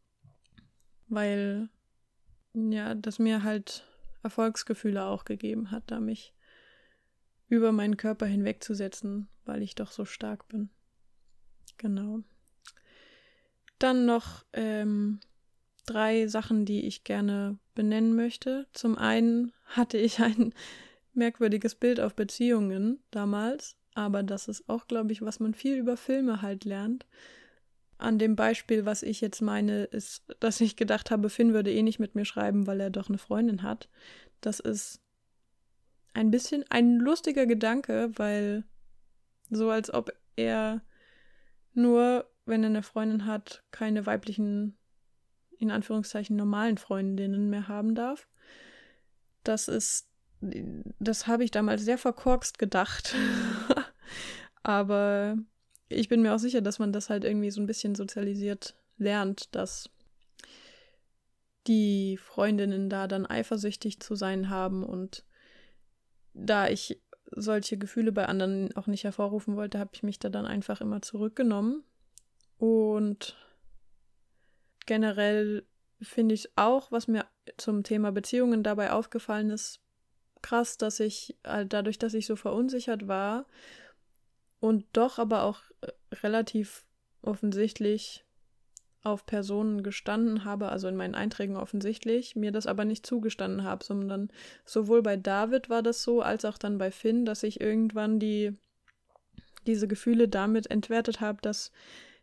Weil, 1.08 1.68
ja, 2.54 2.94
das 2.94 3.18
mir 3.18 3.42
halt 3.42 3.84
Erfolgsgefühle 4.22 5.04
auch 5.04 5.24
gegeben 5.24 5.70
hat, 5.70 5.84
da 5.86 6.00
mich 6.00 6.34
über 7.48 7.72
meinen 7.72 7.96
Körper 7.96 8.26
hinwegzusetzen, 8.26 9.28
weil 9.44 9.62
ich 9.62 9.74
doch 9.74 9.90
so 9.90 10.04
stark 10.04 10.48
bin. 10.48 10.70
Genau. 11.76 12.22
Dann 13.84 14.06
noch 14.06 14.46
ähm, 14.54 15.20
drei 15.84 16.26
Sachen, 16.26 16.64
die 16.64 16.86
ich 16.86 17.04
gerne 17.04 17.58
benennen 17.74 18.16
möchte. 18.16 18.66
Zum 18.72 18.96
einen 18.96 19.52
hatte 19.66 19.98
ich 19.98 20.20
ein 20.20 20.54
merkwürdiges 21.12 21.74
Bild 21.74 22.00
auf 22.00 22.14
Beziehungen 22.14 23.02
damals, 23.10 23.76
aber 23.94 24.22
das 24.22 24.48
ist 24.48 24.70
auch, 24.70 24.86
glaube 24.86 25.12
ich, 25.12 25.20
was 25.20 25.38
man 25.38 25.52
viel 25.52 25.76
über 25.76 25.98
Filme 25.98 26.40
halt 26.40 26.64
lernt. 26.64 27.04
An 27.98 28.18
dem 28.18 28.36
Beispiel, 28.36 28.86
was 28.86 29.02
ich 29.02 29.20
jetzt 29.20 29.42
meine, 29.42 29.84
ist, 29.84 30.24
dass 30.40 30.62
ich 30.62 30.76
gedacht 30.76 31.10
habe, 31.10 31.28
Finn 31.28 31.52
würde 31.52 31.70
eh 31.70 31.82
nicht 31.82 31.98
mit 31.98 32.14
mir 32.14 32.24
schreiben, 32.24 32.66
weil 32.66 32.80
er 32.80 32.88
doch 32.88 33.10
eine 33.10 33.18
Freundin 33.18 33.62
hat. 33.62 33.90
Das 34.40 34.60
ist 34.60 35.02
ein 36.14 36.30
bisschen 36.30 36.64
ein 36.70 36.96
lustiger 37.00 37.44
Gedanke, 37.44 38.12
weil 38.16 38.64
so 39.50 39.68
als 39.68 39.92
ob 39.92 40.10
er 40.36 40.80
nur, 41.74 42.24
wenn 42.46 42.62
er 42.62 42.70
eine 42.70 42.82
Freundin 42.82 43.26
hat, 43.26 43.62
keine 43.70 44.06
weiblichen, 44.06 44.76
in 45.58 45.70
Anführungszeichen 45.70 46.36
normalen 46.36 46.78
Freundinnen 46.78 47.50
mehr 47.50 47.68
haben 47.68 47.94
darf. 47.94 48.28
Das 49.42 49.68
ist, 49.68 50.08
das 50.40 51.26
habe 51.26 51.44
ich 51.44 51.50
damals 51.50 51.82
sehr 51.82 51.98
verkorkst 51.98 52.58
gedacht. 52.58 53.14
Aber 54.62 55.36
ich 55.88 56.08
bin 56.08 56.22
mir 56.22 56.34
auch 56.34 56.38
sicher, 56.38 56.60
dass 56.60 56.78
man 56.78 56.92
das 56.92 57.10
halt 57.10 57.24
irgendwie 57.24 57.50
so 57.50 57.60
ein 57.60 57.66
bisschen 57.66 57.94
sozialisiert 57.94 58.74
lernt, 58.96 59.54
dass 59.54 59.90
die 61.66 62.18
Freundinnen 62.18 62.90
da 62.90 63.06
dann 63.06 63.26
eifersüchtig 63.26 64.00
zu 64.00 64.14
sein 64.14 64.50
haben 64.50 64.84
und 64.84 65.24
da 66.34 66.68
ich 66.68 67.00
solche 67.30 67.78
Gefühle 67.78 68.12
bei 68.12 68.26
anderen 68.26 68.74
auch 68.76 68.86
nicht 68.86 69.04
hervorrufen 69.04 69.56
wollte, 69.56 69.78
habe 69.78 69.90
ich 69.94 70.02
mich 70.02 70.18
da 70.18 70.28
dann 70.28 70.46
einfach 70.46 70.80
immer 70.80 71.00
zurückgenommen. 71.00 71.84
Und 72.58 73.36
generell 74.86 75.64
finde 76.00 76.34
ich 76.34 76.56
auch, 76.56 76.92
was 76.92 77.08
mir 77.08 77.26
zum 77.56 77.82
Thema 77.82 78.12
Beziehungen 78.12 78.62
dabei 78.62 78.92
aufgefallen 78.92 79.50
ist, 79.50 79.80
krass, 80.42 80.76
dass 80.76 81.00
ich 81.00 81.36
äh, 81.42 81.64
dadurch, 81.66 81.98
dass 81.98 82.14
ich 82.14 82.26
so 82.26 82.36
verunsichert 82.36 83.08
war 83.08 83.46
und 84.60 84.84
doch 84.92 85.18
aber 85.18 85.42
auch 85.42 85.62
äh, 85.80 85.90
relativ 86.16 86.86
offensichtlich 87.22 88.24
auf 89.02 89.26
Personen 89.26 89.82
gestanden 89.82 90.44
habe, 90.44 90.70
also 90.70 90.88
in 90.88 90.96
meinen 90.96 91.14
Einträgen 91.14 91.56
offensichtlich, 91.56 92.36
mir 92.36 92.52
das 92.52 92.66
aber 92.66 92.84
nicht 92.86 93.04
zugestanden 93.04 93.62
habe, 93.64 93.84
sondern 93.84 94.30
sowohl 94.64 95.02
bei 95.02 95.16
David 95.16 95.68
war 95.68 95.82
das 95.82 96.02
so, 96.02 96.22
als 96.22 96.44
auch 96.46 96.56
dann 96.56 96.78
bei 96.78 96.90
Finn, 96.90 97.26
dass 97.26 97.42
ich 97.42 97.60
irgendwann 97.60 98.18
die 98.18 98.56
diese 99.66 99.88
Gefühle 99.88 100.28
damit 100.28 100.70
entwertet 100.70 101.20
habe, 101.20 101.40
dass 101.40 101.72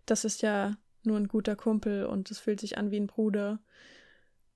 das 0.06 0.26
ist 0.26 0.42
ja 0.42 0.76
nur 1.04 1.18
ein 1.18 1.28
guter 1.28 1.56
Kumpel 1.56 2.06
und 2.06 2.30
es 2.32 2.40
fühlt 2.40 2.60
sich 2.60 2.78
an 2.78 2.92
wie 2.92 3.00
ein 3.00 3.08
Bruder. 3.08 3.60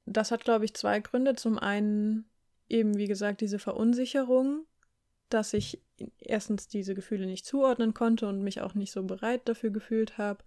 Das 0.06 0.32
hat, 0.32 0.44
glaube 0.44 0.66
ich, 0.66 0.74
zwei 0.76 1.00
Gründe. 1.00 1.36
Zum 1.36 1.58
einen 1.58 2.26
eben, 2.70 2.98
wie 2.98 3.08
gesagt, 3.08 3.42
diese 3.42 3.60
Verunsicherung, 3.60 4.66
dass 5.30 5.54
ich 5.54 5.82
erstens 6.20 6.68
diese 6.68 6.94
Gefühle 6.94 7.26
nicht 7.26 7.46
zuordnen 7.46 7.94
konnte 7.94 8.28
und 8.28 8.44
mich 8.44 8.62
auch 8.62 8.76
nicht 8.76 8.92
so 8.92 9.04
bereit 9.04 9.42
dafür 9.46 9.72
gefühlt 9.72 10.18
habe. 10.18 10.44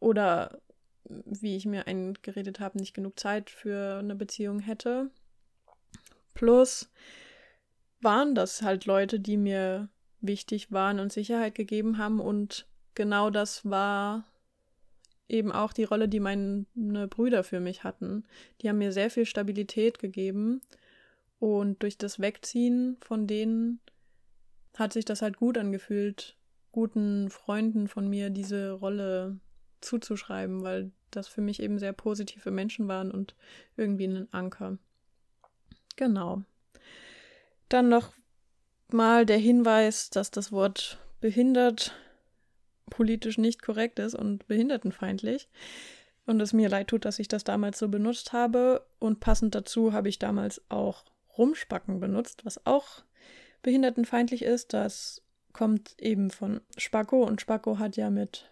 Oder 0.00 0.60
wie 1.04 1.56
ich 1.56 1.66
mir 1.66 1.86
eingeredet 1.86 2.60
habe, 2.60 2.78
nicht 2.78 2.94
genug 2.94 3.18
Zeit 3.18 3.50
für 3.50 3.98
eine 3.98 4.14
Beziehung 4.14 4.60
hätte. 4.60 5.10
Plus 6.34 6.90
waren 8.00 8.34
das 8.34 8.62
halt 8.62 8.86
Leute, 8.86 9.18
die 9.18 9.36
mir 9.36 9.88
wichtig 10.20 10.70
waren 10.70 11.00
und 11.00 11.12
Sicherheit 11.12 11.54
gegeben 11.54 11.98
haben 11.98 12.20
und 12.20 12.67
genau 12.98 13.30
das 13.30 13.64
war 13.64 14.24
eben 15.28 15.52
auch 15.52 15.72
die 15.72 15.84
Rolle, 15.84 16.08
die 16.08 16.18
meine 16.18 16.66
Brüder 17.08 17.44
für 17.44 17.60
mich 17.60 17.84
hatten. 17.84 18.24
Die 18.60 18.68
haben 18.68 18.78
mir 18.78 18.92
sehr 18.92 19.08
viel 19.08 19.24
Stabilität 19.24 20.00
gegeben 20.00 20.60
und 21.38 21.80
durch 21.82 21.96
das 21.96 22.18
Wegziehen 22.18 22.96
von 23.00 23.28
denen 23.28 23.78
hat 24.76 24.92
sich 24.92 25.04
das 25.04 25.22
halt 25.22 25.36
gut 25.36 25.56
angefühlt, 25.58 26.36
guten 26.72 27.30
Freunden 27.30 27.86
von 27.86 28.08
mir 28.08 28.30
diese 28.30 28.72
Rolle 28.72 29.38
zuzuschreiben, 29.80 30.64
weil 30.64 30.90
das 31.12 31.28
für 31.28 31.40
mich 31.40 31.62
eben 31.62 31.78
sehr 31.78 31.92
positive 31.92 32.50
Menschen 32.50 32.88
waren 32.88 33.12
und 33.12 33.36
irgendwie 33.76 34.08
ein 34.08 34.28
Anker. 34.32 34.76
Genau. 35.94 36.42
Dann 37.68 37.88
noch 37.88 38.12
mal 38.90 39.24
der 39.24 39.38
Hinweis, 39.38 40.10
dass 40.10 40.32
das 40.32 40.50
Wort 40.50 40.98
behindert 41.20 41.94
politisch 42.88 43.38
nicht 43.38 43.62
korrekt 43.62 43.98
ist 43.98 44.14
und 44.14 44.46
behindertenfeindlich. 44.48 45.48
Und 46.26 46.40
es 46.40 46.52
mir 46.52 46.68
leid 46.68 46.88
tut, 46.88 47.04
dass 47.04 47.18
ich 47.18 47.28
das 47.28 47.44
damals 47.44 47.78
so 47.78 47.88
benutzt 47.88 48.32
habe. 48.32 48.86
Und 48.98 49.20
passend 49.20 49.54
dazu 49.54 49.92
habe 49.92 50.08
ich 50.08 50.18
damals 50.18 50.62
auch 50.68 51.04
Rumspacken 51.36 52.00
benutzt, 52.00 52.44
was 52.44 52.66
auch 52.66 53.02
behindertenfeindlich 53.62 54.42
ist. 54.42 54.72
Das 54.74 55.22
kommt 55.52 55.94
eben 55.98 56.30
von 56.30 56.60
Spacko 56.76 57.24
und 57.24 57.40
Spacko 57.40 57.78
hat 57.78 57.96
ja 57.96 58.10
mit 58.10 58.48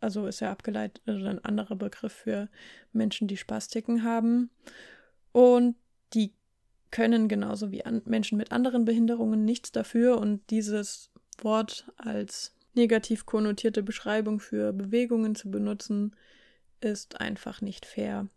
also 0.00 0.26
ist 0.26 0.40
ja 0.40 0.50
abgeleitet, 0.50 1.02
also 1.06 1.26
ein 1.26 1.44
anderer 1.44 1.76
Begriff 1.76 2.12
für 2.12 2.48
Menschen, 2.92 3.28
die 3.28 3.36
Spastiken 3.36 4.04
haben. 4.04 4.50
Und 5.32 5.76
die 6.14 6.32
können 6.90 7.28
genauso 7.28 7.70
wie 7.70 7.82
Menschen 8.04 8.38
mit 8.38 8.52
anderen 8.52 8.84
Behinderungen 8.84 9.44
nichts 9.44 9.72
dafür. 9.72 10.18
Und 10.18 10.48
dieses 10.50 11.10
Wort 11.42 11.90
als 11.96 12.54
negativ 12.78 13.26
konnotierte 13.26 13.82
Beschreibung 13.82 14.40
für 14.40 14.72
Bewegungen 14.72 15.34
zu 15.34 15.50
benutzen, 15.50 16.16
ist 16.80 17.20
einfach 17.20 17.60
nicht 17.60 17.84
fair. 17.84 18.28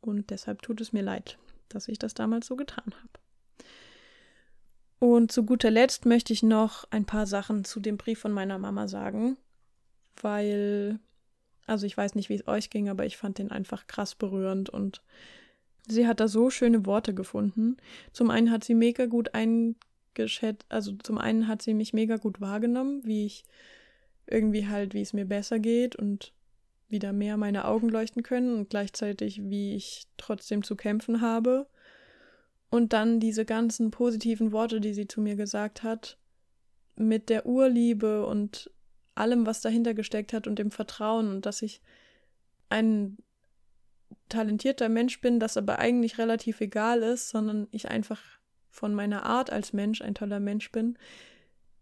Und 0.00 0.30
deshalb 0.30 0.60
tut 0.62 0.80
es 0.80 0.92
mir 0.92 1.02
leid, 1.02 1.38
dass 1.68 1.88
ich 1.88 1.98
das 1.98 2.12
damals 2.12 2.46
so 2.46 2.56
getan 2.56 2.92
habe. 2.92 3.64
Und 4.98 5.32
zu 5.32 5.46
guter 5.46 5.70
Letzt 5.70 6.04
möchte 6.04 6.32
ich 6.32 6.42
noch 6.42 6.84
ein 6.90 7.06
paar 7.06 7.26
Sachen 7.26 7.64
zu 7.64 7.80
dem 7.80 7.96
Brief 7.96 8.18
von 8.18 8.32
meiner 8.32 8.58
Mama 8.58 8.86
sagen 8.86 9.38
weil, 10.22 10.98
also 11.66 11.86
ich 11.86 11.96
weiß 11.96 12.14
nicht, 12.14 12.28
wie 12.28 12.34
es 12.34 12.48
euch 12.48 12.70
ging, 12.70 12.88
aber 12.88 13.06
ich 13.06 13.16
fand 13.16 13.38
den 13.38 13.50
einfach 13.50 13.86
krass 13.86 14.14
berührend 14.14 14.70
und 14.70 15.02
sie 15.86 16.06
hat 16.06 16.20
da 16.20 16.28
so 16.28 16.50
schöne 16.50 16.86
Worte 16.86 17.14
gefunden. 17.14 17.76
Zum 18.12 18.30
einen 18.30 18.50
hat 18.50 18.64
sie 18.64 18.74
mega 18.74 19.06
gut 19.06 19.34
eingeschätzt, 20.14 20.66
also 20.68 20.92
zum 21.02 21.18
einen 21.18 21.48
hat 21.48 21.62
sie 21.62 21.74
mich 21.74 21.92
mega 21.92 22.16
gut 22.16 22.40
wahrgenommen, 22.40 23.04
wie 23.04 23.26
ich 23.26 23.44
irgendwie 24.26 24.68
halt, 24.68 24.94
wie 24.94 25.02
es 25.02 25.12
mir 25.12 25.24
besser 25.24 25.58
geht 25.58 25.96
und 25.96 26.32
wieder 26.88 27.12
mehr 27.12 27.36
meine 27.36 27.66
Augen 27.66 27.88
leuchten 27.88 28.22
können 28.22 28.56
und 28.56 28.70
gleichzeitig, 28.70 29.40
wie 29.44 29.76
ich 29.76 30.06
trotzdem 30.16 30.62
zu 30.62 30.76
kämpfen 30.76 31.20
habe. 31.20 31.66
Und 32.70 32.92
dann 32.92 33.18
diese 33.20 33.44
ganzen 33.44 33.90
positiven 33.90 34.52
Worte, 34.52 34.80
die 34.80 34.94
sie 34.94 35.08
zu 35.08 35.20
mir 35.20 35.36
gesagt 35.36 35.82
hat, 35.82 36.18
mit 36.96 37.28
der 37.28 37.46
Urliebe 37.46 38.26
und 38.26 38.70
allem, 39.14 39.46
was 39.46 39.60
dahinter 39.60 39.94
gesteckt 39.94 40.32
hat 40.32 40.46
und 40.46 40.58
dem 40.58 40.70
Vertrauen 40.70 41.28
und 41.28 41.46
dass 41.46 41.62
ich 41.62 41.80
ein 42.68 43.18
talentierter 44.28 44.88
Mensch 44.88 45.20
bin, 45.20 45.40
das 45.40 45.56
aber 45.56 45.78
eigentlich 45.78 46.18
relativ 46.18 46.60
egal 46.60 47.02
ist, 47.02 47.30
sondern 47.30 47.66
ich 47.72 47.88
einfach 47.88 48.39
von 48.70 48.94
meiner 48.94 49.24
Art 49.24 49.50
als 49.50 49.72
Mensch 49.72 50.00
ein 50.02 50.14
toller 50.14 50.40
Mensch 50.40 50.70
bin. 50.72 50.98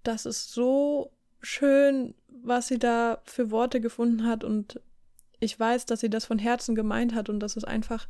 Das 0.03 0.27
ist 0.27 0.53
so 0.53 1.13
schön, 1.41 2.15
was 2.29 2.69
sie 2.69 2.79
da 2.79 3.21
für 3.25 3.51
Worte 3.51 3.81
gefunden 3.81 4.27
hat 4.27 4.45
und 4.45 4.81
ich 5.41 5.59
weiß, 5.59 5.87
dass 5.87 6.01
sie 6.01 6.11
das 6.11 6.25
von 6.25 6.39
Herzen 6.39 6.75
gemeint 6.75 7.15
hat 7.15 7.29
und 7.29 7.41
das 7.41 7.57
ist 7.57 7.65
einfach 7.65 8.09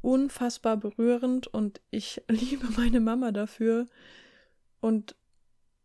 unfassbar 0.00 0.76
berührend 0.76 1.46
und 1.46 1.80
ich 1.90 2.22
liebe 2.28 2.66
meine 2.76 3.00
Mama 3.00 3.32
dafür 3.32 3.86
und 4.80 5.14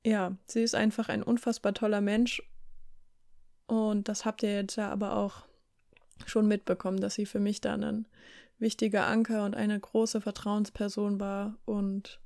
ja, 0.06 0.38
sie 0.46 0.62
ist 0.62 0.76
einfach 0.76 1.10
ein 1.10 1.24
unfassbar 1.24 1.74
toller 1.74 2.00
Mensch. 2.00 2.44
Und 3.66 4.08
das 4.08 4.24
habt 4.24 4.44
ihr 4.44 4.54
jetzt 4.54 4.76
ja 4.76 4.90
aber 4.90 5.18
auch 5.18 5.46
schon 6.26 6.48
mitbekommen, 6.48 7.02
dass 7.02 7.16
sie 7.16 7.26
für 7.26 7.40
mich 7.40 7.60
dann 7.60 7.84
ein 7.84 8.08
wichtiger 8.60 9.08
Anker 9.08 9.46
und 9.46 9.56
eine 9.56 9.80
große 9.80 10.22
Vertrauensperson 10.22 11.20
war. 11.20 11.58
Und 11.66 12.20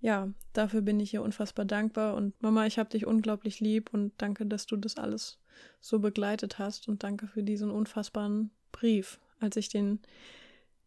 ja, 0.00 0.28
dafür 0.52 0.82
bin 0.82 1.00
ich 1.00 1.14
ihr 1.14 1.22
unfassbar 1.22 1.64
dankbar. 1.64 2.14
Und 2.14 2.40
Mama, 2.42 2.66
ich 2.66 2.78
habe 2.78 2.90
dich 2.90 3.06
unglaublich 3.06 3.60
lieb 3.60 3.90
und 3.92 4.12
danke, 4.18 4.46
dass 4.46 4.66
du 4.66 4.76
das 4.76 4.96
alles 4.96 5.38
so 5.80 5.98
begleitet 5.98 6.58
hast. 6.58 6.88
Und 6.88 7.02
danke 7.02 7.26
für 7.26 7.42
diesen 7.42 7.70
unfassbaren 7.70 8.50
Brief. 8.72 9.20
Als 9.40 9.56
ich 9.56 9.68
den 9.68 10.00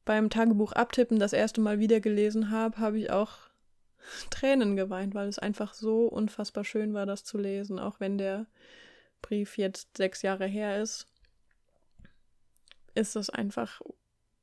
beim 0.05 0.29
Tagebuch 0.29 0.71
abtippen 0.73 1.19
das 1.19 1.33
erste 1.33 1.61
Mal 1.61 1.79
wieder 1.79 1.99
gelesen 1.99 2.51
habe, 2.51 2.77
habe 2.77 2.99
ich 2.99 3.09
auch 3.09 3.31
Tränen 4.29 4.75
geweint, 4.75 5.15
weil 5.15 5.27
es 5.27 5.39
einfach 5.39 5.73
so 5.73 6.05
unfassbar 6.05 6.63
schön 6.63 6.93
war, 6.93 7.05
das 7.05 7.23
zu 7.23 7.37
lesen, 7.37 7.79
auch 7.79 7.99
wenn 7.99 8.17
der 8.17 8.45
Brief 9.21 9.57
jetzt 9.57 9.97
sechs 9.97 10.21
Jahre 10.21 10.45
her 10.45 10.81
ist, 10.81 11.07
ist 12.95 13.15
es 13.15 13.29
einfach 13.29 13.81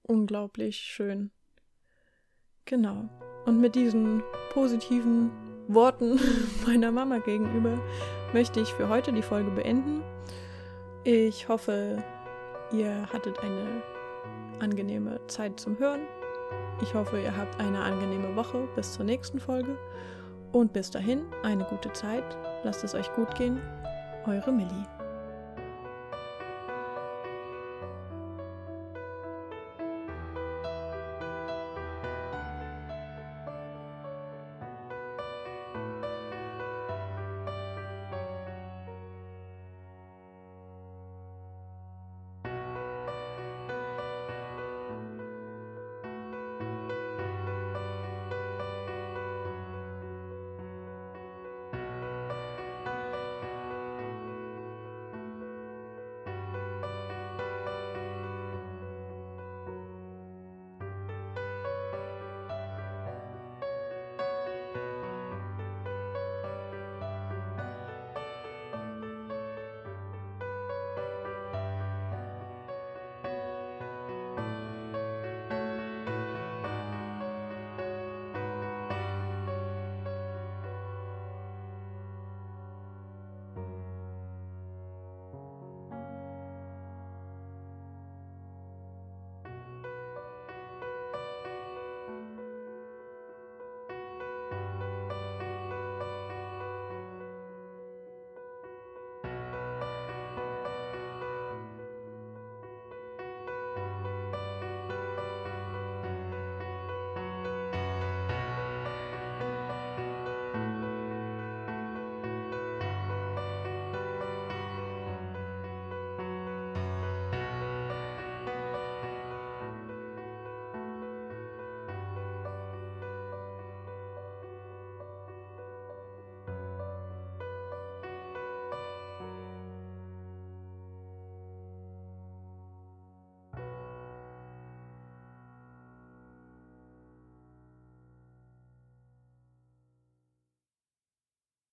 unglaublich 0.03 0.77
schön. 0.77 1.31
Genau. 2.65 3.09
Und 3.45 3.61
mit 3.61 3.75
diesen 3.75 4.23
positiven 4.51 5.31
Worten 5.69 6.21
meiner 6.67 6.93
Mama 6.93 7.19
gegenüber 7.19 7.81
möchte 8.33 8.61
ich 8.61 8.69
für 8.69 8.89
heute 8.89 9.13
die 9.13 9.23
Folge 9.23 9.51
beenden. 9.51 10.03
Ich 11.05 11.49
hoffe, 11.49 12.03
ihr 12.73 13.09
hattet 13.13 13.39
eine 13.41 13.83
angenehme 14.61 15.21
Zeit 15.27 15.59
zum 15.59 15.79
Hören. 15.79 16.03
Ich 16.81 16.95
hoffe, 16.95 17.21
ihr 17.21 17.37
habt 17.37 17.61
eine 17.61 17.81
angenehme 17.81 18.35
Woche 18.37 18.69
bis 18.77 18.93
zur 18.93 19.05
nächsten 19.05 19.41
Folge. 19.41 19.77
Und 20.53 20.73
bis 20.73 20.91
dahin 20.91 21.25
eine 21.43 21.65
gute 21.65 21.93
Zeit. 21.93 22.37
Lasst 22.63 22.85
es 22.85 22.95
euch 22.95 23.13
gut 23.15 23.35
gehen. 23.35 23.61
Eure 24.27 24.53
Millie. 24.53 25.02